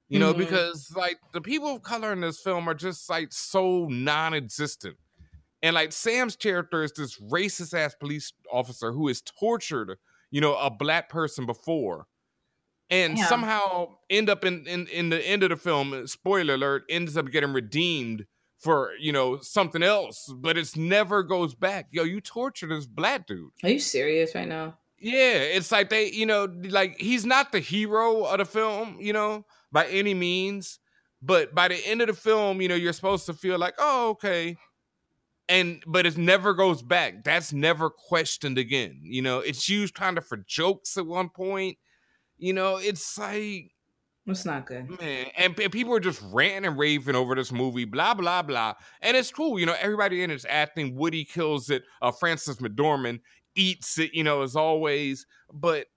You 0.10 0.20
know, 0.20 0.34
Mhm. 0.34 0.38
because 0.40 0.92
like 0.96 1.18
the 1.34 1.42
people 1.42 1.76
of 1.76 1.84
color 1.84 2.14
in 2.14 2.22
this 2.22 2.40
film 2.42 2.68
are 2.70 2.74
just 2.76 3.10
like 3.10 3.34
so 3.34 3.88
non-existent. 3.88 4.98
And 5.64 5.74
like 5.74 5.92
Sam's 5.92 6.36
character 6.36 6.84
is 6.84 6.92
this 6.94 7.20
racist 7.20 7.74
ass 7.74 7.96
police 7.96 8.32
officer 8.52 8.92
who 8.92 9.08
has 9.08 9.22
tortured, 9.22 9.98
you 10.32 10.40
know, 10.42 10.56
a 10.56 10.70
black 10.70 11.10
person 11.10 11.46
before. 11.46 12.08
and 12.90 13.18
Yeah. 13.18 13.26
somehow 13.26 13.98
end 14.10 14.30
up 14.30 14.46
in, 14.46 14.66
in 14.66 14.88
in 14.88 15.10
the 15.10 15.22
end 15.28 15.44
of 15.44 15.50
the 15.50 15.58
film. 15.58 15.92
Uh, 15.94 16.08
spoiler 16.08 16.54
alert: 16.54 16.84
ends 16.90 17.18
up 17.18 17.30
getting 17.32 17.52
redeemed 17.52 18.26
for 18.60 18.92
you 19.00 19.12
know 19.12 19.40
something 19.42 19.84
else, 19.84 20.32
but 20.38 20.58
it's 20.58 20.76
never 20.78 21.22
goes 21.24 21.54
back. 21.54 21.88
Yo, 21.92 22.04
you 22.04 22.22
tortured 22.22 22.70
this 22.70 22.86
black 22.86 23.28
dude. 23.28 23.50
Are 23.64 23.70
you 23.70 23.80
serious 23.80 24.34
right 24.36 24.48
now? 24.48 24.78
Yeah, 25.00 25.34
it's 25.58 25.72
like 25.72 25.90
they, 25.90 26.10
you 26.12 26.26
know, 26.26 26.46
like 26.70 26.98
he's 27.00 27.26
not 27.26 27.52
the 27.52 27.60
hero 27.60 28.24
of 28.24 28.38
the 28.38 28.46
film, 28.46 28.98
you 29.02 29.12
know, 29.14 29.46
by 29.72 29.86
any 29.88 30.14
means. 30.14 30.80
But 31.22 31.54
by 31.54 31.68
the 31.68 31.76
end 31.86 32.02
of 32.02 32.08
the 32.08 32.14
film, 32.14 32.62
you 32.62 32.68
know, 32.70 32.76
you're 32.76 32.94
supposed 32.94 33.26
to 33.26 33.34
feel 33.34 33.58
like, 33.60 33.74
oh, 33.80 34.10
okay. 34.12 34.56
And 35.50 35.82
but 35.88 36.06
it 36.06 36.18
never 36.18 36.54
goes 36.54 36.82
back. 36.82 37.24
That's 37.24 37.54
never 37.54 37.90
questioned 37.90 38.58
again. 38.58 39.00
You 39.04 39.22
know, 39.22 39.40
it's 39.40 39.70
used 39.70 39.94
kind 39.94 40.18
of 40.18 40.26
for 40.28 40.38
jokes 40.38 40.98
at 40.98 41.06
one 41.06 41.30
point. 41.30 41.78
You 42.38 42.54
know, 42.54 42.78
it's 42.78 43.18
like 43.18 43.72
It's 44.28 44.46
not 44.46 44.66
good. 44.68 44.92
man, 45.00 45.28
and, 45.38 45.60
and 45.60 45.72
people 45.72 45.94
are 45.94 46.00
just 46.00 46.22
ranting 46.32 46.66
and 46.70 46.78
raving 46.78 47.16
over 47.16 47.36
this 47.36 47.52
movie, 47.52 47.86
blah 47.86 48.14
blah 48.14 48.42
blah, 48.42 48.74
and 49.02 49.18
it's 49.18 49.32
cool. 49.32 49.60
You 49.60 49.66
know, 49.66 49.76
everybody 49.80 50.24
in 50.24 50.32
it's 50.32 50.46
acting. 50.48 50.96
Woody 50.96 51.26
kills 51.26 51.70
it. 51.70 51.84
Uh, 52.02 52.12
Frances 52.12 52.58
McDormand 52.58 53.22
eats 53.56 53.98
it. 54.00 54.14
You 54.14 54.24
know, 54.24 54.42
as 54.44 54.56
always. 54.56 55.26
But 55.52 55.88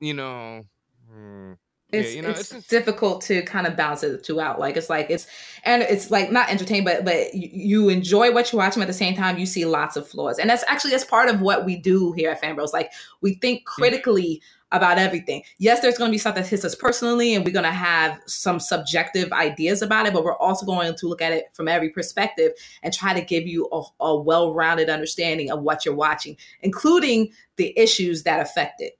you 0.00 0.14
know, 0.14 0.62
hmm, 1.10 1.52
yeah, 1.92 2.00
It's, 2.00 2.14
you 2.14 2.22
know, 2.22 2.30
it's, 2.30 2.40
it's 2.40 2.50
just- 2.50 2.70
difficult 2.70 3.20
to 3.22 3.42
kind 3.42 3.66
of 3.66 3.76
balance 3.76 4.02
it 4.02 4.24
two 4.24 4.40
out. 4.40 4.58
Like 4.58 4.76
it's 4.76 4.88
like 4.88 5.10
it's 5.10 5.26
and 5.64 5.82
it's 5.82 6.10
like 6.10 6.32
not 6.32 6.50
entertained, 6.50 6.84
but 6.84 7.04
but 7.04 7.34
you, 7.34 7.50
you 7.52 7.88
enjoy 7.88 8.32
what 8.32 8.52
you're 8.52 8.58
watching. 8.58 8.82
At 8.82 8.88
the 8.88 8.94
same 8.94 9.14
time, 9.14 9.38
you 9.38 9.46
see 9.46 9.64
lots 9.64 9.96
of 9.96 10.08
flaws, 10.08 10.38
and 10.38 10.48
that's 10.48 10.64
actually 10.68 10.92
that's 10.92 11.04
part 11.04 11.28
of 11.28 11.40
what 11.40 11.64
we 11.64 11.76
do 11.76 12.12
here 12.12 12.30
at 12.30 12.40
Fanbros. 12.42 12.72
Like 12.72 12.92
we 13.20 13.34
think 13.34 13.60
mm. 13.60 13.64
critically 13.66 14.42
about 14.72 14.96
everything. 14.96 15.42
Yes, 15.58 15.80
there's 15.80 15.98
going 15.98 16.10
to 16.10 16.12
be 16.12 16.18
stuff 16.18 16.34
that 16.34 16.46
hits 16.46 16.64
us 16.64 16.74
personally, 16.74 17.34
and 17.34 17.44
we're 17.44 17.52
going 17.52 17.64
to 17.64 17.70
have 17.70 18.18
some 18.26 18.58
subjective 18.58 19.30
ideas 19.32 19.82
about 19.82 20.06
it, 20.06 20.14
but 20.14 20.24
we're 20.24 20.36
also 20.38 20.64
going 20.64 20.94
to 20.94 21.06
look 21.06 21.20
at 21.20 21.32
it 21.32 21.50
from 21.52 21.68
every 21.68 21.90
perspective 21.90 22.52
and 22.82 22.92
try 22.92 23.12
to 23.12 23.20
give 23.20 23.46
you 23.46 23.68
a, 23.70 23.82
a 24.00 24.18
well-rounded 24.18 24.88
understanding 24.88 25.50
of 25.50 25.60
what 25.60 25.84
you're 25.84 25.94
watching, 25.94 26.38
including 26.62 27.30
the 27.56 27.78
issues 27.78 28.22
that 28.22 28.40
affect 28.40 28.80
it. 28.80 28.98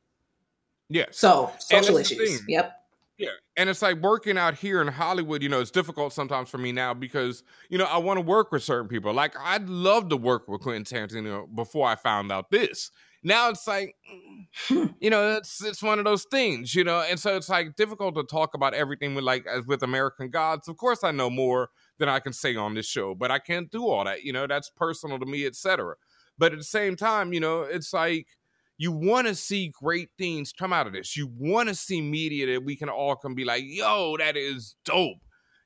yes. 0.90 1.07
So 1.12 1.51
social 1.59 1.97
issues. 1.97 2.43
Yep. 2.47 2.81
Yeah, 3.18 3.28
and 3.56 3.68
it's 3.68 3.82
like 3.82 3.98
working 3.98 4.38
out 4.38 4.54
here 4.54 4.80
in 4.80 4.88
Hollywood. 4.88 5.42
You 5.42 5.48
know, 5.48 5.60
it's 5.60 5.70
difficult 5.70 6.12
sometimes 6.12 6.48
for 6.48 6.58
me 6.58 6.72
now 6.72 6.94
because 6.94 7.44
you 7.68 7.78
know 7.78 7.84
I 7.84 7.98
want 7.98 8.16
to 8.16 8.22
work 8.22 8.50
with 8.50 8.62
certain 8.62 8.88
people. 8.88 9.12
Like 9.12 9.34
I'd 9.38 9.68
love 9.68 10.08
to 10.08 10.16
work 10.16 10.48
with 10.48 10.62
Quentin 10.62 10.84
Tarantino 10.84 11.46
before 11.54 11.86
I 11.88 11.94
found 11.94 12.32
out 12.32 12.50
this. 12.50 12.90
Now 13.22 13.50
it's 13.50 13.68
like, 13.68 13.94
you 14.70 15.10
know, 15.10 15.34
it's 15.36 15.62
it's 15.62 15.82
one 15.82 15.98
of 15.98 16.04
those 16.06 16.24
things, 16.30 16.74
you 16.74 16.84
know, 16.84 17.00
and 17.08 17.20
so 17.20 17.36
it's 17.36 17.50
like 17.50 17.76
difficult 17.76 18.14
to 18.16 18.24
talk 18.24 18.54
about 18.54 18.74
everything 18.74 19.14
with 19.14 19.24
like 19.24 19.46
as 19.46 19.66
with 19.66 19.82
American 19.82 20.30
Gods. 20.30 20.66
Of 20.66 20.76
course, 20.78 21.04
I 21.04 21.10
know 21.12 21.30
more 21.30 21.68
than 21.98 22.08
I 22.08 22.18
can 22.18 22.32
say 22.32 22.56
on 22.56 22.74
this 22.74 22.86
show, 22.86 23.14
but 23.14 23.30
I 23.30 23.38
can't 23.38 23.70
do 23.70 23.86
all 23.86 24.04
that. 24.04 24.24
You 24.24 24.32
know, 24.32 24.46
that's 24.46 24.70
personal 24.70 25.18
to 25.20 25.26
me, 25.26 25.46
etc. 25.46 25.94
But 26.38 26.52
at 26.52 26.58
the 26.58 26.64
same 26.64 26.96
time, 26.96 27.32
you 27.32 27.40
know, 27.40 27.60
it's 27.62 27.92
like 27.92 28.26
you 28.78 28.92
want 28.92 29.26
to 29.26 29.34
see 29.34 29.68
great 29.68 30.08
things 30.18 30.52
come 30.52 30.72
out 30.72 30.86
of 30.86 30.92
this. 30.92 31.16
You 31.16 31.30
want 31.38 31.68
to 31.68 31.74
see 31.74 32.00
media 32.00 32.46
that 32.52 32.64
we 32.64 32.76
can 32.76 32.88
all 32.88 33.16
can 33.16 33.34
be 33.34 33.44
like, 33.44 33.64
yo, 33.66 34.16
that 34.18 34.36
is 34.36 34.76
dope. 34.84 35.18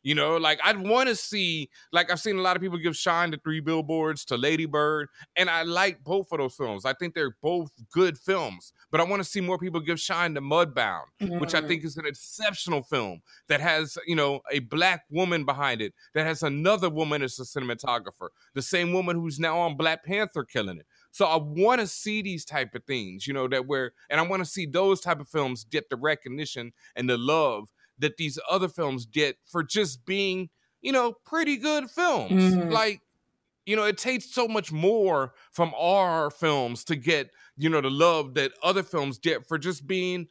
You 0.07 0.15
know, 0.15 0.37
like 0.37 0.61
I'd 0.63 0.79
want 0.79 1.09
to 1.09 1.17
see, 1.17 1.69
like 1.91 2.13
I've 2.13 2.21
seen 2.21 2.37
a 2.37 2.41
lot 2.41 2.55
of 2.55 2.63
people 2.63 2.79
give 2.79 2.97
shine 2.97 3.33
to 3.33 3.39
Three 3.39 3.59
Billboards, 3.59 4.25
to 4.27 4.37
Lady 4.37 4.65
Bird, 4.65 5.09
and 5.35 5.51
I 5.51 5.65
like 5.65 6.05
both 6.05 6.31
of 6.31 6.39
those 6.39 6.55
films. 6.55 6.85
I 6.85 6.93
think 6.93 7.13
they're 7.13 7.37
both 7.43 7.73
good 7.91 8.17
films, 8.17 8.73
but 8.93 9.01
I 9.01 9.05
want 9.05 9.21
to 9.21 9.29
see 9.29 9.41
more 9.41 9.59
people 9.59 9.81
give 9.81 9.99
shine 9.99 10.33
to 10.35 10.41
Mudbound, 10.41 11.07
which 11.41 11.57
I 11.57 11.61
think 11.61 11.83
mm. 11.83 11.87
is 11.87 11.97
an 11.97 12.07
exceptional 12.07 12.85
film 12.85 13.21
that 13.49 13.61
has, 13.61 13.99
you 14.07 14.15
know, 14.15 14.43
a 14.53 14.61
black 14.61 15.03
woman 15.11 15.45
behind 15.45 15.83
it, 15.83 15.93
that 16.15 16.25
has 16.25 16.45
another 16.45 16.89
woman 16.89 17.21
as 17.21 17.41
a 17.41 17.43
cinematographer, 17.43 18.29
the 18.55 18.63
same 18.63 18.93
woman 18.93 19.17
who's 19.17 19.41
now 19.41 19.59
on 19.59 19.77
Black 19.77 20.05
Panther 20.05 20.45
killing 20.45 20.79
it. 20.79 20.87
So 21.17 21.25
I 21.25 21.37
want 21.37 21.81
to 21.81 21.87
see 21.87 22.21
these 22.21 22.45
type 22.45 22.75
of 22.75 22.85
things, 22.85 23.27
you 23.27 23.33
know, 23.33 23.49
that 23.49 23.67
where, 23.67 23.93
and 24.11 24.21
I 24.21 24.23
want 24.25 24.45
to 24.45 24.51
see 24.51 24.67
those 24.67 25.01
type 25.01 25.19
of 25.19 25.27
films 25.27 25.65
get 25.65 25.89
the 25.89 25.97
recognition 25.97 26.75
and 26.95 27.09
the 27.09 27.17
love 27.17 27.71
that 27.99 28.19
these 28.19 28.39
other 28.51 28.69
films 28.69 29.07
get 29.07 29.39
for 29.47 29.63
just 29.63 30.05
being, 30.05 30.51
you 30.83 30.93
know, 30.93 31.15
pretty 31.25 31.57
good 31.57 31.91
films. 31.91 32.33
Mhm. 32.33 32.71
Like, 32.71 33.01
you 33.65 33.77
know, 33.77 33.85
it 33.85 33.97
takes 33.97 34.31
so 34.31 34.47
much 34.47 34.73
more 34.73 35.33
from 35.53 35.73
our 35.75 36.31
films 36.31 36.85
to 36.85 36.97
get, 36.97 37.31
you 37.57 37.71
know, 37.71 37.81
the 37.81 37.89
love 37.89 38.35
that 38.35 38.53
other 38.63 38.83
films 38.83 39.19
get 39.19 39.49
for 39.49 39.57
just 39.57 39.87
being, 39.87 40.29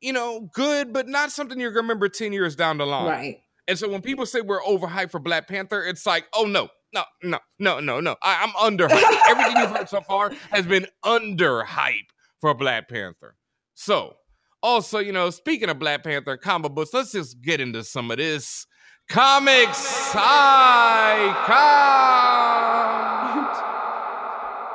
you 0.00 0.14
know, 0.14 0.48
good, 0.54 0.90
but 0.90 1.06
not 1.06 1.32
something 1.32 1.60
you're 1.60 1.70
gonna 1.70 1.82
remember 1.82 2.08
10 2.08 2.32
years 2.32 2.56
down 2.56 2.78
the 2.78 2.86
line. 2.86 3.06
Right. 3.10 3.40
And 3.68 3.78
so 3.78 3.90
when 3.90 4.00
people 4.00 4.24
say 4.24 4.40
we're 4.40 4.62
overhyped 4.62 5.10
for 5.10 5.20
Black 5.20 5.48
Panther, 5.48 5.84
it's 5.84 6.06
like, 6.06 6.24
oh 6.32 6.46
no, 6.46 6.70
no, 6.94 7.04
no, 7.22 7.38
no, 7.58 7.80
no, 7.80 8.00
no. 8.00 8.16
I, 8.22 8.42
I'm 8.42 8.72
underhyped. 8.72 9.18
Everything 9.28 9.56
you've 9.56 9.76
heard 9.76 9.88
so 9.88 10.00
far 10.00 10.32
has 10.50 10.64
been 10.64 10.86
underhyped 11.04 12.10
for 12.40 12.54
Black 12.54 12.88
Panther. 12.88 13.36
So, 13.74 14.16
also, 14.62 15.00
you 15.00 15.12
know, 15.12 15.30
speaking 15.30 15.68
of 15.68 15.78
Black 15.78 16.04
Panther 16.04 16.36
comic 16.36 16.72
books, 16.72 16.94
let's 16.94 17.12
just 17.12 17.42
get 17.42 17.60
into 17.60 17.82
some 17.82 18.10
of 18.10 18.18
this. 18.18 18.66
Comics 19.08 20.12
Icon. 20.14 21.44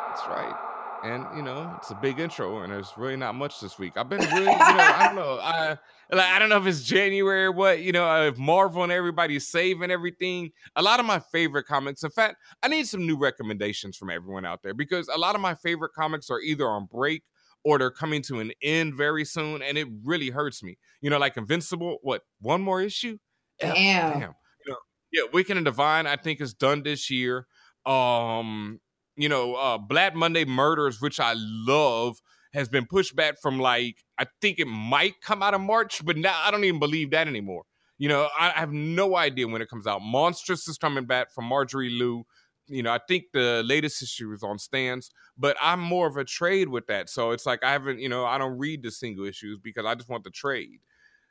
That's 0.10 0.28
right. 0.28 0.59
And 1.04 1.26
you 1.36 1.44
know, 1.44 1.74
it's 1.78 1.92
a 1.92 1.96
big 1.96 2.20
intro, 2.20 2.62
and 2.62 2.72
there's 2.72 2.92
really 2.98 3.16
not 3.16 3.36
much 3.36 3.60
this 3.62 3.80
week. 3.80 3.94
I've 3.96 4.10
been 4.10 4.20
really, 4.20 4.40
you 4.40 4.46
know, 4.46 4.54
I 4.56 5.04
don't 5.06 5.16
know. 5.16 5.40
I 5.42 5.78
like 6.12 6.26
I 6.26 6.40
don't 6.40 6.50
know 6.50 6.58
if 6.58 6.66
it's 6.66 6.84
January 6.84 7.46
or 7.46 7.52
what, 7.52 7.82
you 7.82 7.92
know, 7.92 8.28
if 8.28 8.38
Marvel 8.38 8.84
and 8.84 8.92
everybody's 8.92 9.48
saving 9.48 9.92
everything. 9.92 10.52
A 10.76 10.82
lot 10.82 11.00
of 11.00 11.06
my 11.06 11.20
favorite 11.20 11.66
comics. 11.66 12.04
In 12.04 12.10
fact, 12.10 12.38
I 12.64 12.68
need 12.68 12.88
some 12.88 13.06
new 13.06 13.18
recommendations 13.18 13.96
from 13.96 14.10
everyone 14.10 14.46
out 14.46 14.62
there 14.64 14.74
because 14.74 15.08
a 15.08 15.18
lot 15.18 15.36
of 15.36 15.42
my 15.42 15.56
favorite 15.56 15.94
comics 15.94 16.30
are 16.30 16.42
either 16.42 16.68
on 16.68 16.88
break 16.92 17.24
or 17.64 17.78
they're 17.78 17.92
coming 17.92 18.22
to 18.24 18.40
an 18.40 18.52
end 18.62 18.96
very 18.96 19.26
soon, 19.26 19.62
and 19.62 19.78
it 19.78 19.88
really 20.04 20.30
hurts 20.30 20.64
me. 20.64 20.78
You 21.02 21.10
know, 21.10 21.18
like 21.18 21.38
Invincible, 21.38 21.98
what, 22.02 22.24
one 22.40 22.62
more 22.62 22.82
issue? 22.82 23.18
Yeah, 23.62 23.74
Damn. 23.74 24.14
You 24.20 24.20
know, 24.68 24.78
yeah, 25.12 25.24
Wicked 25.34 25.58
and 25.58 25.66
Divine, 25.66 26.08
I 26.08 26.16
think 26.16 26.42
is 26.42 26.54
done 26.54 26.84
this 26.84 27.10
year. 27.10 27.48
Um, 27.86 28.80
you 29.20 29.30
know, 29.30 29.56
uh 29.56 29.78
Black 29.78 30.16
Monday 30.16 30.46
Murders, 30.46 31.02
which 31.02 31.20
I 31.20 31.34
love, 31.36 32.18
has 32.54 32.70
been 32.70 32.86
pushed 32.86 33.16
back 33.16 33.40
from 33.42 33.60
like 33.60 33.98
I 34.18 34.26
think 34.42 34.60
it 34.60 34.68
might 34.68 35.22
come 35.22 35.44
out 35.44 35.54
of 35.54 35.62
March, 35.62 36.04
but 36.06 36.18
now 36.18 36.40
I 36.44 36.52
don't 36.52 36.64
even 36.64 36.80
believe 36.80 37.12
that 37.12 37.28
anymore. 37.28 37.64
You 37.98 38.08
know, 38.08 38.30
I, 38.38 38.48
I 38.56 38.60
have 38.60 38.72
no 38.72 39.18
idea 39.18 39.48
when 39.48 39.62
it 39.62 39.70
comes 39.70 39.86
out. 39.86 40.02
Monstress 40.02 40.68
is 40.70 40.78
coming 40.78 41.06
back 41.06 41.32
from 41.32 41.46
Marjorie 41.46 41.90
Liu. 41.90 42.26
You 42.68 42.84
know, 42.84 42.94
I 42.94 43.00
think 43.08 43.26
the 43.34 43.62
latest 43.66 44.02
issue 44.02 44.32
is 44.32 44.44
on 44.44 44.58
stands, 44.58 45.12
but 45.38 45.58
I'm 45.62 45.80
more 45.82 46.08
of 46.08 46.16
a 46.18 46.24
trade 46.24 46.70
with 46.70 46.88
that. 46.88 47.10
So 47.10 47.32
it's 47.32 47.46
like 47.46 47.64
I 47.64 47.72
haven't, 47.72 48.00
you 48.00 48.08
know, 48.10 48.26
I 48.26 48.38
don't 48.38 48.58
read 48.58 48.84
the 48.84 48.92
single 48.92 49.26
issues 49.26 49.60
because 49.60 49.86
I 49.86 49.96
just 49.96 50.08
want 50.10 50.24
the 50.24 50.30
trade. 50.30 50.80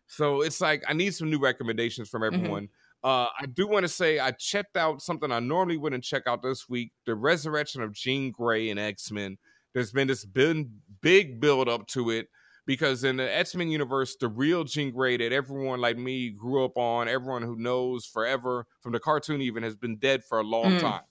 So 0.08 0.42
it's 0.42 0.60
like 0.60 0.82
I 0.88 0.94
need 0.94 1.14
some 1.14 1.30
new 1.30 1.38
recommendations 1.38 2.08
from 2.08 2.22
everyone. 2.24 2.68
Uh, 3.04 3.28
I 3.38 3.46
do 3.46 3.66
want 3.68 3.84
to 3.84 3.88
say 3.88 4.18
I 4.18 4.32
checked 4.32 4.76
out 4.76 5.00
something 5.02 5.30
I 5.30 5.38
normally 5.40 5.76
wouldn't 5.76 6.04
check 6.04 6.24
out 6.26 6.42
this 6.42 6.68
week: 6.68 6.92
the 7.06 7.14
resurrection 7.14 7.82
of 7.82 7.92
Jean 7.92 8.30
Grey 8.32 8.70
in 8.70 8.78
X 8.78 9.10
Men. 9.10 9.38
There's 9.74 9.92
been 9.92 10.08
this 10.08 10.24
big, 10.24 10.70
big 11.00 11.40
build 11.40 11.68
up 11.68 11.86
to 11.88 12.10
it 12.10 12.28
because 12.66 13.04
in 13.04 13.16
the 13.16 13.32
X 13.36 13.54
Men 13.54 13.68
universe, 13.68 14.16
the 14.16 14.28
real 14.28 14.64
Jean 14.64 14.90
Grey 14.90 15.16
that 15.16 15.32
everyone 15.32 15.80
like 15.80 15.96
me 15.96 16.30
grew 16.30 16.64
up 16.64 16.76
on, 16.76 17.08
everyone 17.08 17.42
who 17.42 17.56
knows 17.56 18.04
forever 18.04 18.66
from 18.80 18.92
the 18.92 19.00
cartoon 19.00 19.40
even 19.42 19.62
has 19.62 19.76
been 19.76 19.96
dead 19.96 20.24
for 20.24 20.40
a 20.40 20.44
long 20.44 20.72
Mm. 20.72 20.80
time. 20.80 21.02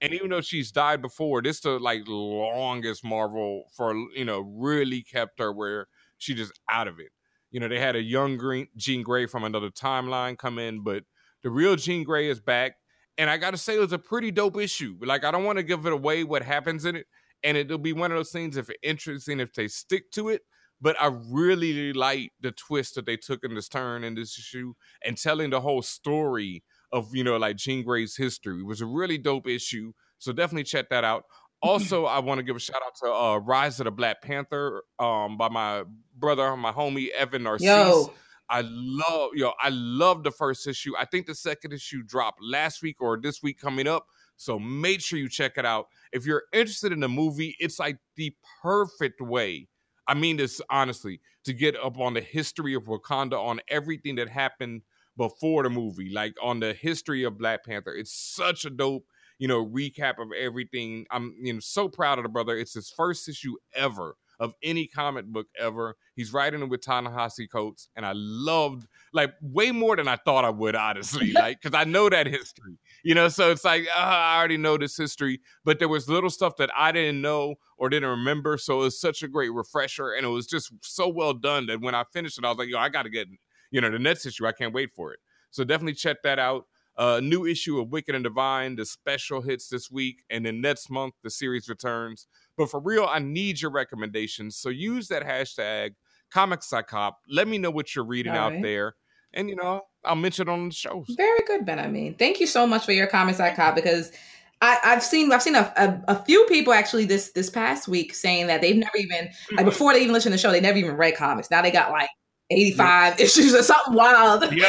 And 0.00 0.12
even 0.12 0.30
though 0.30 0.40
she's 0.40 0.72
died 0.72 1.02
before, 1.02 1.42
this 1.42 1.60
the 1.60 1.78
like 1.78 2.02
longest 2.06 3.04
Marvel 3.04 3.64
for 3.76 3.94
you 4.14 4.24
know 4.24 4.40
really 4.40 5.02
kept 5.02 5.38
her 5.38 5.52
where 5.52 5.88
she 6.18 6.34
just 6.34 6.58
out 6.70 6.88
of 6.88 6.98
it. 6.98 7.10
You 7.50 7.60
know, 7.60 7.68
they 7.68 7.78
had 7.78 7.96
a 7.96 8.02
young 8.02 8.36
green 8.36 8.68
Jean 8.76 9.02
Grey 9.02 9.26
from 9.26 9.44
another 9.44 9.70
timeline 9.70 10.36
come 10.38 10.58
in, 10.58 10.82
but 10.82 11.04
the 11.44 11.50
real 11.50 11.76
Jean 11.76 12.02
Grey 12.02 12.28
is 12.28 12.40
back. 12.40 12.72
And 13.16 13.30
I 13.30 13.36
gotta 13.36 13.56
say, 13.56 13.76
it 13.76 13.80
was 13.80 13.92
a 13.92 13.98
pretty 13.98 14.32
dope 14.32 14.58
issue. 14.58 14.96
Like, 15.00 15.24
I 15.24 15.30
don't 15.30 15.44
want 15.44 15.58
to 15.58 15.62
give 15.62 15.86
it 15.86 15.92
away 15.92 16.24
what 16.24 16.42
happens 16.42 16.84
in 16.84 16.96
it. 16.96 17.06
And 17.44 17.56
it'll 17.56 17.78
be 17.78 17.92
one 17.92 18.10
of 18.10 18.16
those 18.16 18.32
things 18.32 18.56
if 18.56 18.68
interesting 18.82 19.38
if 19.38 19.54
they 19.54 19.68
stick 19.68 20.10
to 20.12 20.30
it. 20.30 20.42
But 20.80 21.00
I 21.00 21.12
really 21.30 21.92
like 21.92 22.32
the 22.40 22.50
twist 22.50 22.96
that 22.96 23.06
they 23.06 23.16
took 23.16 23.44
in 23.44 23.54
this 23.54 23.68
turn 23.68 24.02
in 24.02 24.16
this 24.16 24.36
issue 24.36 24.74
and 25.04 25.16
telling 25.16 25.50
the 25.50 25.60
whole 25.60 25.82
story 25.82 26.64
of, 26.90 27.14
you 27.14 27.22
know, 27.22 27.36
like 27.36 27.56
Jean 27.56 27.84
Grey's 27.84 28.16
history. 28.16 28.58
It 28.60 28.66
was 28.66 28.80
a 28.80 28.86
really 28.86 29.18
dope 29.18 29.46
issue. 29.46 29.92
So 30.18 30.32
definitely 30.32 30.64
check 30.64 30.88
that 30.88 31.04
out. 31.04 31.24
Also, 31.62 32.04
I 32.04 32.18
want 32.18 32.38
to 32.38 32.42
give 32.42 32.56
a 32.56 32.60
shout 32.60 32.82
out 32.84 32.94
to 33.02 33.12
uh, 33.12 33.36
Rise 33.38 33.80
of 33.80 33.84
the 33.84 33.90
Black 33.90 34.20
Panther 34.20 34.82
um, 34.98 35.38
by 35.38 35.48
my 35.48 35.84
brother, 36.18 36.54
my 36.56 36.72
homie 36.72 37.08
Evan 37.10 37.44
Narcisse. 37.44 37.66
Yo. 37.66 38.12
I 38.54 38.62
love 38.64 39.30
yo, 39.34 39.52
I 39.60 39.70
love 39.70 40.22
the 40.22 40.30
first 40.30 40.66
issue. 40.68 40.92
I 40.96 41.06
think 41.06 41.26
the 41.26 41.34
second 41.34 41.72
issue 41.72 42.02
dropped 42.04 42.40
last 42.40 42.82
week 42.82 42.96
or 43.00 43.18
this 43.20 43.42
week 43.42 43.60
coming 43.60 43.88
up. 43.88 44.06
So 44.36 44.58
make 44.58 45.00
sure 45.00 45.18
you 45.18 45.28
check 45.28 45.54
it 45.56 45.66
out. 45.66 45.88
If 46.12 46.24
you're 46.24 46.44
interested 46.52 46.92
in 46.92 47.00
the 47.00 47.08
movie, 47.08 47.56
it's 47.58 47.78
like 47.80 47.98
the 48.16 48.34
perfect 48.62 49.20
way 49.20 49.68
I 50.06 50.14
mean 50.14 50.36
this 50.36 50.60
honestly, 50.70 51.20
to 51.44 51.52
get 51.52 51.76
up 51.76 51.98
on 51.98 52.14
the 52.14 52.20
history 52.20 52.74
of 52.74 52.84
Wakanda, 52.84 53.42
on 53.42 53.60
everything 53.68 54.16
that 54.16 54.28
happened 54.28 54.82
before 55.16 55.62
the 55.62 55.70
movie, 55.70 56.10
like 56.10 56.34
on 56.42 56.60
the 56.60 56.74
history 56.74 57.24
of 57.24 57.38
Black 57.38 57.64
Panther. 57.64 57.94
It's 57.94 58.12
such 58.12 58.64
a 58.64 58.70
dope, 58.70 59.06
you 59.38 59.48
know, 59.48 59.64
recap 59.66 60.20
of 60.20 60.28
everything. 60.38 61.06
I'm 61.10 61.34
you 61.40 61.54
know 61.54 61.60
so 61.60 61.88
proud 61.88 62.18
of 62.18 62.24
the 62.24 62.28
brother. 62.28 62.56
It's 62.56 62.74
his 62.74 62.90
first 62.90 63.28
issue 63.28 63.54
ever 63.74 64.16
of 64.40 64.54
any 64.62 64.86
comic 64.86 65.26
book 65.26 65.46
ever. 65.58 65.96
He's 66.14 66.32
writing 66.32 66.62
it 66.62 66.68
with 66.68 66.82
Ta-Nehisi 66.82 67.50
Coates, 67.50 67.88
and 67.96 68.04
I 68.04 68.12
loved 68.14 68.86
like 69.12 69.34
way 69.40 69.70
more 69.70 69.96
than 69.96 70.08
I 70.08 70.16
thought 70.16 70.44
I 70.44 70.50
would, 70.50 70.74
honestly, 70.74 71.32
like 71.34 71.60
because 71.60 71.76
I 71.78 71.84
know 71.84 72.08
that 72.08 72.26
history, 72.26 72.78
you 73.02 73.14
know. 73.14 73.28
So 73.28 73.50
it's 73.50 73.64
like 73.64 73.86
uh, 73.94 74.00
I 74.00 74.38
already 74.38 74.56
know 74.56 74.76
this 74.76 74.96
history, 74.96 75.40
but 75.64 75.78
there 75.78 75.88
was 75.88 76.08
little 76.08 76.30
stuff 76.30 76.56
that 76.56 76.70
I 76.76 76.92
didn't 76.92 77.20
know 77.20 77.56
or 77.76 77.88
didn't 77.88 78.10
remember. 78.10 78.58
So 78.58 78.80
it 78.80 78.84
was 78.84 79.00
such 79.00 79.22
a 79.22 79.28
great 79.28 79.52
refresher, 79.52 80.12
and 80.12 80.24
it 80.24 80.30
was 80.30 80.46
just 80.46 80.72
so 80.82 81.08
well 81.08 81.34
done 81.34 81.66
that 81.66 81.80
when 81.80 81.94
I 81.94 82.04
finished 82.12 82.38
it, 82.38 82.44
I 82.44 82.48
was 82.48 82.58
like, 82.58 82.68
yo, 82.68 82.78
I 82.78 82.88
got 82.88 83.02
to 83.02 83.10
get 83.10 83.28
you 83.70 83.80
know 83.80 83.90
the 83.90 83.98
next 83.98 84.26
issue. 84.26 84.46
I 84.46 84.52
can't 84.52 84.74
wait 84.74 84.92
for 84.94 85.12
it. 85.12 85.20
So 85.50 85.64
definitely 85.64 85.94
check 85.94 86.22
that 86.22 86.38
out. 86.38 86.66
A 86.96 87.02
uh, 87.02 87.20
new 87.20 87.44
issue 87.44 87.80
of 87.80 87.90
Wicked 87.90 88.14
and 88.14 88.22
Divine, 88.22 88.76
the 88.76 88.86
special 88.86 89.40
hits 89.40 89.68
this 89.68 89.90
week, 89.90 90.22
and 90.30 90.46
then 90.46 90.60
next 90.60 90.90
month 90.90 91.14
the 91.24 91.30
series 91.30 91.68
returns. 91.68 92.28
But 92.56 92.70
for 92.70 92.80
real, 92.80 93.06
I 93.08 93.18
need 93.18 93.60
your 93.60 93.70
recommendations. 93.70 94.56
So 94.56 94.68
use 94.68 95.08
that 95.08 95.24
hashtag 95.24 95.94
Comics 96.30 96.72
I 96.72 96.82
Cop. 96.82 97.18
Let 97.28 97.48
me 97.48 97.58
know 97.58 97.70
what 97.70 97.94
you're 97.94 98.04
reading 98.04 98.32
All 98.32 98.38
out 98.38 98.62
there, 98.62 98.94
and 99.32 99.48
you 99.48 99.56
know 99.56 99.82
I'll 100.04 100.16
mention 100.16 100.48
it 100.48 100.50
on 100.50 100.68
the 100.68 100.74
shows. 100.74 101.06
Very 101.16 101.40
good, 101.46 101.64
Ben. 101.64 101.78
I 101.78 101.88
mean, 101.88 102.14
thank 102.14 102.40
you 102.40 102.46
so 102.46 102.66
much 102.66 102.84
for 102.84 102.92
your 102.92 103.06
comments, 103.06 103.40
I 103.40 103.72
because 103.72 104.12
I, 104.60 104.78
I've 104.82 105.02
seen 105.02 105.32
I've 105.32 105.42
seen 105.42 105.56
a, 105.56 105.72
a, 105.76 106.02
a 106.08 106.24
few 106.24 106.44
people 106.46 106.72
actually 106.72 107.04
this 107.04 107.32
this 107.32 107.50
past 107.50 107.88
week 107.88 108.14
saying 108.14 108.46
that 108.46 108.60
they've 108.60 108.76
never 108.76 108.96
even 108.96 109.26
like 109.26 109.32
mm-hmm. 109.32 109.64
before 109.64 109.92
they 109.92 110.00
even 110.00 110.12
listen 110.12 110.30
to 110.30 110.36
the 110.36 110.40
show 110.40 110.50
they 110.50 110.60
never 110.60 110.78
even 110.78 110.96
read 110.96 111.16
comics. 111.16 111.50
Now 111.50 111.62
they 111.62 111.70
got 111.70 111.90
like 111.90 112.08
eighty 112.50 112.72
five 112.72 113.20
issues 113.20 113.54
or 113.54 113.62
something 113.62 113.94
wild. 113.94 114.50
Yo. 114.52 114.64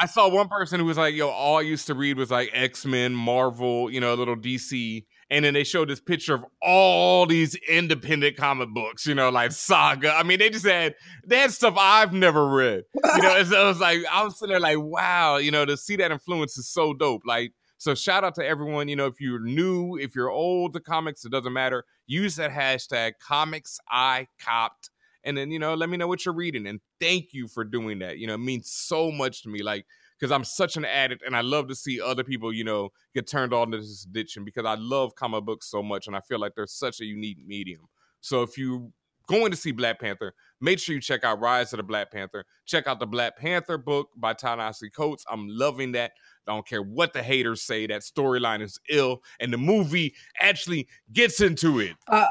I 0.00 0.06
saw 0.06 0.28
one 0.28 0.48
person 0.48 0.80
who 0.80 0.86
was 0.86 0.96
like, 0.96 1.14
"Yo, 1.14 1.28
all 1.28 1.58
I 1.58 1.62
used 1.62 1.86
to 1.88 1.94
read 1.94 2.16
was 2.16 2.30
like 2.30 2.50
X 2.52 2.86
Men, 2.86 3.14
Marvel, 3.14 3.90
you 3.90 4.00
know, 4.00 4.14
a 4.14 4.16
little 4.16 4.36
DC." 4.36 5.04
And 5.30 5.44
then 5.44 5.52
they 5.52 5.64
showed 5.64 5.88
this 5.88 6.00
picture 6.00 6.34
of 6.34 6.44
all 6.62 7.26
these 7.26 7.54
independent 7.54 8.36
comic 8.36 8.70
books, 8.70 9.06
you 9.06 9.14
know, 9.14 9.28
like 9.28 9.52
Saga. 9.52 10.14
I 10.14 10.22
mean, 10.22 10.38
they 10.38 10.48
just 10.48 10.66
had 10.66 10.94
they 11.26 11.38
had 11.38 11.52
stuff 11.52 11.74
I've 11.76 12.14
never 12.14 12.48
read. 12.48 12.84
You 12.94 13.22
know, 13.22 13.42
so 13.44 13.62
it 13.62 13.66
was 13.66 13.80
like 13.80 13.98
I 14.10 14.22
was 14.24 14.38
sitting 14.38 14.52
there 14.52 14.60
like, 14.60 14.78
wow, 14.78 15.36
you 15.36 15.50
know, 15.50 15.66
to 15.66 15.76
see 15.76 15.96
that 15.96 16.10
influence 16.10 16.56
is 16.56 16.68
so 16.68 16.94
dope. 16.94 17.22
Like, 17.26 17.52
so 17.76 17.94
shout 17.94 18.24
out 18.24 18.34
to 18.36 18.46
everyone. 18.46 18.88
You 18.88 18.96
know, 18.96 19.06
if 19.06 19.20
you're 19.20 19.40
new, 19.40 19.96
if 19.96 20.14
you're 20.14 20.30
old 20.30 20.72
to 20.72 20.80
comics, 20.80 21.24
it 21.24 21.30
doesn't 21.30 21.52
matter. 21.52 21.84
Use 22.06 22.36
that 22.36 22.50
hashtag 22.50 23.12
comics 23.20 23.78
I 23.90 24.28
copped. 24.40 24.90
And 25.24 25.36
then, 25.36 25.50
you 25.50 25.58
know, 25.58 25.74
let 25.74 25.90
me 25.90 25.96
know 25.96 26.08
what 26.08 26.24
you're 26.24 26.34
reading. 26.34 26.66
And 26.66 26.80
thank 27.00 27.32
you 27.32 27.48
for 27.48 27.64
doing 27.64 27.98
that. 27.98 28.18
You 28.18 28.26
know, 28.26 28.34
it 28.34 28.38
means 28.38 28.70
so 28.70 29.10
much 29.10 29.42
to 29.42 29.48
me. 29.48 29.62
Like, 29.62 29.84
because 30.18 30.32
I'm 30.32 30.44
such 30.44 30.76
an 30.76 30.84
addict 30.84 31.22
and 31.24 31.36
I 31.36 31.42
love 31.42 31.68
to 31.68 31.74
see 31.74 32.00
other 32.00 32.24
people, 32.24 32.52
you 32.52 32.64
know, 32.64 32.90
get 33.14 33.26
turned 33.26 33.52
on 33.52 33.70
to 33.70 33.78
this 33.78 34.04
addiction 34.04 34.44
because 34.44 34.64
I 34.64 34.74
love 34.74 35.14
comic 35.14 35.44
books 35.44 35.70
so 35.70 35.82
much 35.82 36.06
and 36.06 36.16
I 36.16 36.20
feel 36.20 36.40
like 36.40 36.54
they're 36.54 36.66
such 36.66 37.00
a 37.00 37.04
unique 37.04 37.38
medium. 37.46 37.88
So 38.20 38.42
if 38.42 38.58
you're 38.58 38.88
going 39.28 39.50
to 39.50 39.56
see 39.56 39.70
Black 39.70 40.00
Panther, 40.00 40.34
make 40.60 40.78
sure 40.78 40.94
you 40.94 41.00
check 41.00 41.22
out 41.22 41.40
Rise 41.40 41.72
of 41.72 41.76
the 41.76 41.82
Black 41.82 42.10
Panther. 42.10 42.44
Check 42.66 42.86
out 42.86 42.98
the 42.98 43.06
Black 43.06 43.36
Panther 43.36 43.78
book 43.78 44.08
by 44.16 44.32
Ta-Nehisi 44.32 44.92
Coates. 44.92 45.24
I'm 45.30 45.46
loving 45.48 45.92
that. 45.92 46.12
I 46.46 46.52
don't 46.52 46.66
care 46.66 46.82
what 46.82 47.12
the 47.12 47.22
haters 47.22 47.62
say. 47.62 47.86
That 47.86 48.00
storyline 48.00 48.62
is 48.62 48.80
ill, 48.88 49.22
and 49.38 49.52
the 49.52 49.58
movie 49.58 50.14
actually 50.40 50.88
gets 51.12 51.42
into 51.42 51.78
it. 51.78 51.94
Uh, 52.08 52.26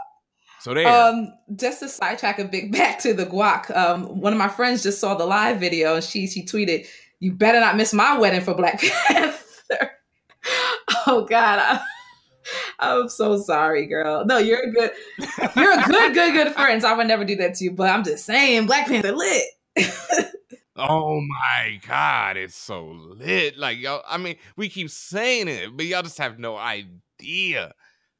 so 0.59 0.73
there. 0.73 0.87
Um, 0.87 1.33
just 1.55 1.79
to 1.81 1.89
sidetrack 1.89 2.39
a 2.39 2.45
bit 2.45 2.71
back 2.73 2.99
to 2.99 3.13
the 3.13 3.25
guac. 3.25 3.75
Um, 3.75 4.19
one 4.19 4.33
of 4.33 4.39
my 4.39 4.49
friends 4.49 4.83
just 4.83 4.99
saw 4.99 5.15
the 5.15 5.25
live 5.25 5.59
video 5.59 5.95
and 5.95 6.03
she 6.03 6.27
she 6.27 6.43
tweeted, 6.43 6.87
"You 7.19 7.33
better 7.33 7.59
not 7.59 7.77
miss 7.77 7.93
my 7.93 8.17
wedding 8.17 8.41
for 8.41 8.53
Black 8.53 8.81
Panther." 9.07 9.91
oh 11.07 11.25
God, 11.29 11.59
I, 11.59 11.81
I'm 12.79 13.09
so 13.09 13.37
sorry, 13.39 13.85
girl. 13.87 14.25
No, 14.25 14.37
you're 14.37 14.61
a 14.61 14.71
good, 14.71 14.91
you're 15.55 15.79
a 15.79 15.83
good, 15.83 16.13
good, 16.13 16.33
good 16.33 16.53
friend. 16.53 16.81
So 16.81 16.89
I 16.89 16.93
would 16.93 17.07
never 17.07 17.25
do 17.25 17.35
that 17.37 17.55
to 17.55 17.63
you. 17.65 17.71
But 17.71 17.89
I'm 17.89 18.03
just 18.03 18.25
saying, 18.25 18.65
Black 18.67 18.87
Panther 18.87 19.11
lit. 19.13 19.43
Oh 20.79 21.19
my 21.21 21.79
god, 21.87 22.37
it's 22.37 22.55
so 22.55 22.85
lit. 22.85 23.57
Like 23.57 23.79
y'all, 23.79 24.03
I 24.07 24.17
mean, 24.17 24.35
we 24.55 24.69
keep 24.69 24.91
saying 24.91 25.47
it, 25.47 25.75
but 25.75 25.87
y'all 25.87 26.03
just 26.03 26.19
have 26.19 26.37
no 26.37 26.55
idea. 26.55 27.73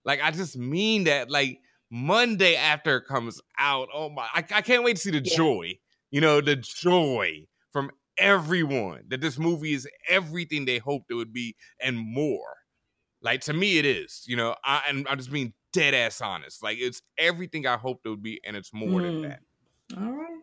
Like, 0.04 0.22
I 0.24 0.32
just 0.32 0.58
mean 0.58 1.04
that. 1.04 1.30
Like 1.30 1.60
Monday 1.92 2.56
after 2.56 2.98
it 2.98 3.06
comes 3.06 3.40
out, 3.60 3.90
oh 3.94 4.10
my, 4.10 4.28
I, 4.34 4.44
I 4.56 4.62
can't 4.62 4.84
wait 4.84 4.96
to 4.96 5.02
see 5.04 5.12
the 5.12 5.22
Yeah. 5.24 5.36
joy. 5.38 5.74
You 6.10 6.22
know, 6.22 6.42
the 6.42 6.56
joy 6.56 7.46
from 7.72 7.92
everyone 8.18 9.04
that 9.10 9.22
this 9.22 9.38
movie 9.38 9.74
is 9.74 9.88
everything 10.10 10.66
they 10.66 10.78
hoped 10.80 11.12
it 11.12 11.16
would 11.16 11.34
be 11.34 11.56
and 11.80 11.98
more. 11.98 12.56
Like 13.22 13.42
to 13.42 13.54
me, 13.54 13.78
it 13.80 13.86
is. 13.86 14.24
You 14.28 14.38
know, 14.38 14.56
I 14.64 14.84
and 14.88 15.08
I'm 15.08 15.18
just 15.18 15.32
being 15.32 15.54
dead 15.74 15.94
ass 15.94 16.22
honest. 16.22 16.64
Like 16.64 16.78
it's 16.80 17.02
everything 17.18 17.66
I 17.66 17.78
hoped 17.78 18.06
it 18.06 18.10
would 18.10 18.24
be, 18.24 18.40
and 18.46 18.56
it's 18.56 18.74
more 18.74 19.02
than 19.02 19.22
Mm. 19.22 19.22
that. 19.24 19.40
All 19.98 20.12
right, 20.12 20.42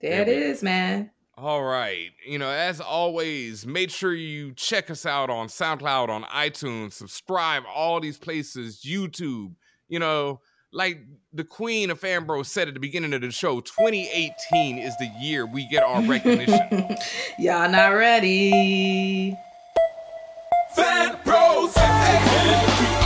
there 0.00 0.22
it 0.22 0.28
is, 0.28 0.62
man. 0.62 1.10
All 1.36 1.64
right. 1.64 2.10
You 2.24 2.38
know, 2.38 2.48
as 2.48 2.80
always, 2.80 3.66
make 3.66 3.90
sure 3.90 4.14
you 4.14 4.52
check 4.54 4.88
us 4.88 5.04
out 5.04 5.30
on 5.30 5.48
SoundCloud, 5.48 6.08
on 6.08 6.22
iTunes, 6.24 6.92
subscribe, 6.92 7.64
all 7.68 7.98
these 8.00 8.18
places, 8.18 8.82
YouTube. 8.84 9.56
You 9.88 9.98
know, 9.98 10.40
like 10.74 10.98
the 11.32 11.44
Queen 11.44 11.90
of 11.90 12.00
Fanbro 12.00 12.44
said 12.44 12.68
at 12.68 12.74
the 12.74 12.80
beginning 12.80 13.14
of 13.14 13.22
the 13.22 13.30
show, 13.30 13.60
2018 13.60 14.78
is 14.78 14.96
the 14.98 15.10
year 15.20 15.46
we 15.46 15.66
get 15.68 15.82
our 15.84 16.02
recognition. 16.02 16.96
Y'all 17.38 17.70
not 17.70 17.88
ready. 17.90 19.36
Fan 20.74 21.16
Bros, 21.24 21.72
F-A-N-B-R-O-S. 21.76 23.04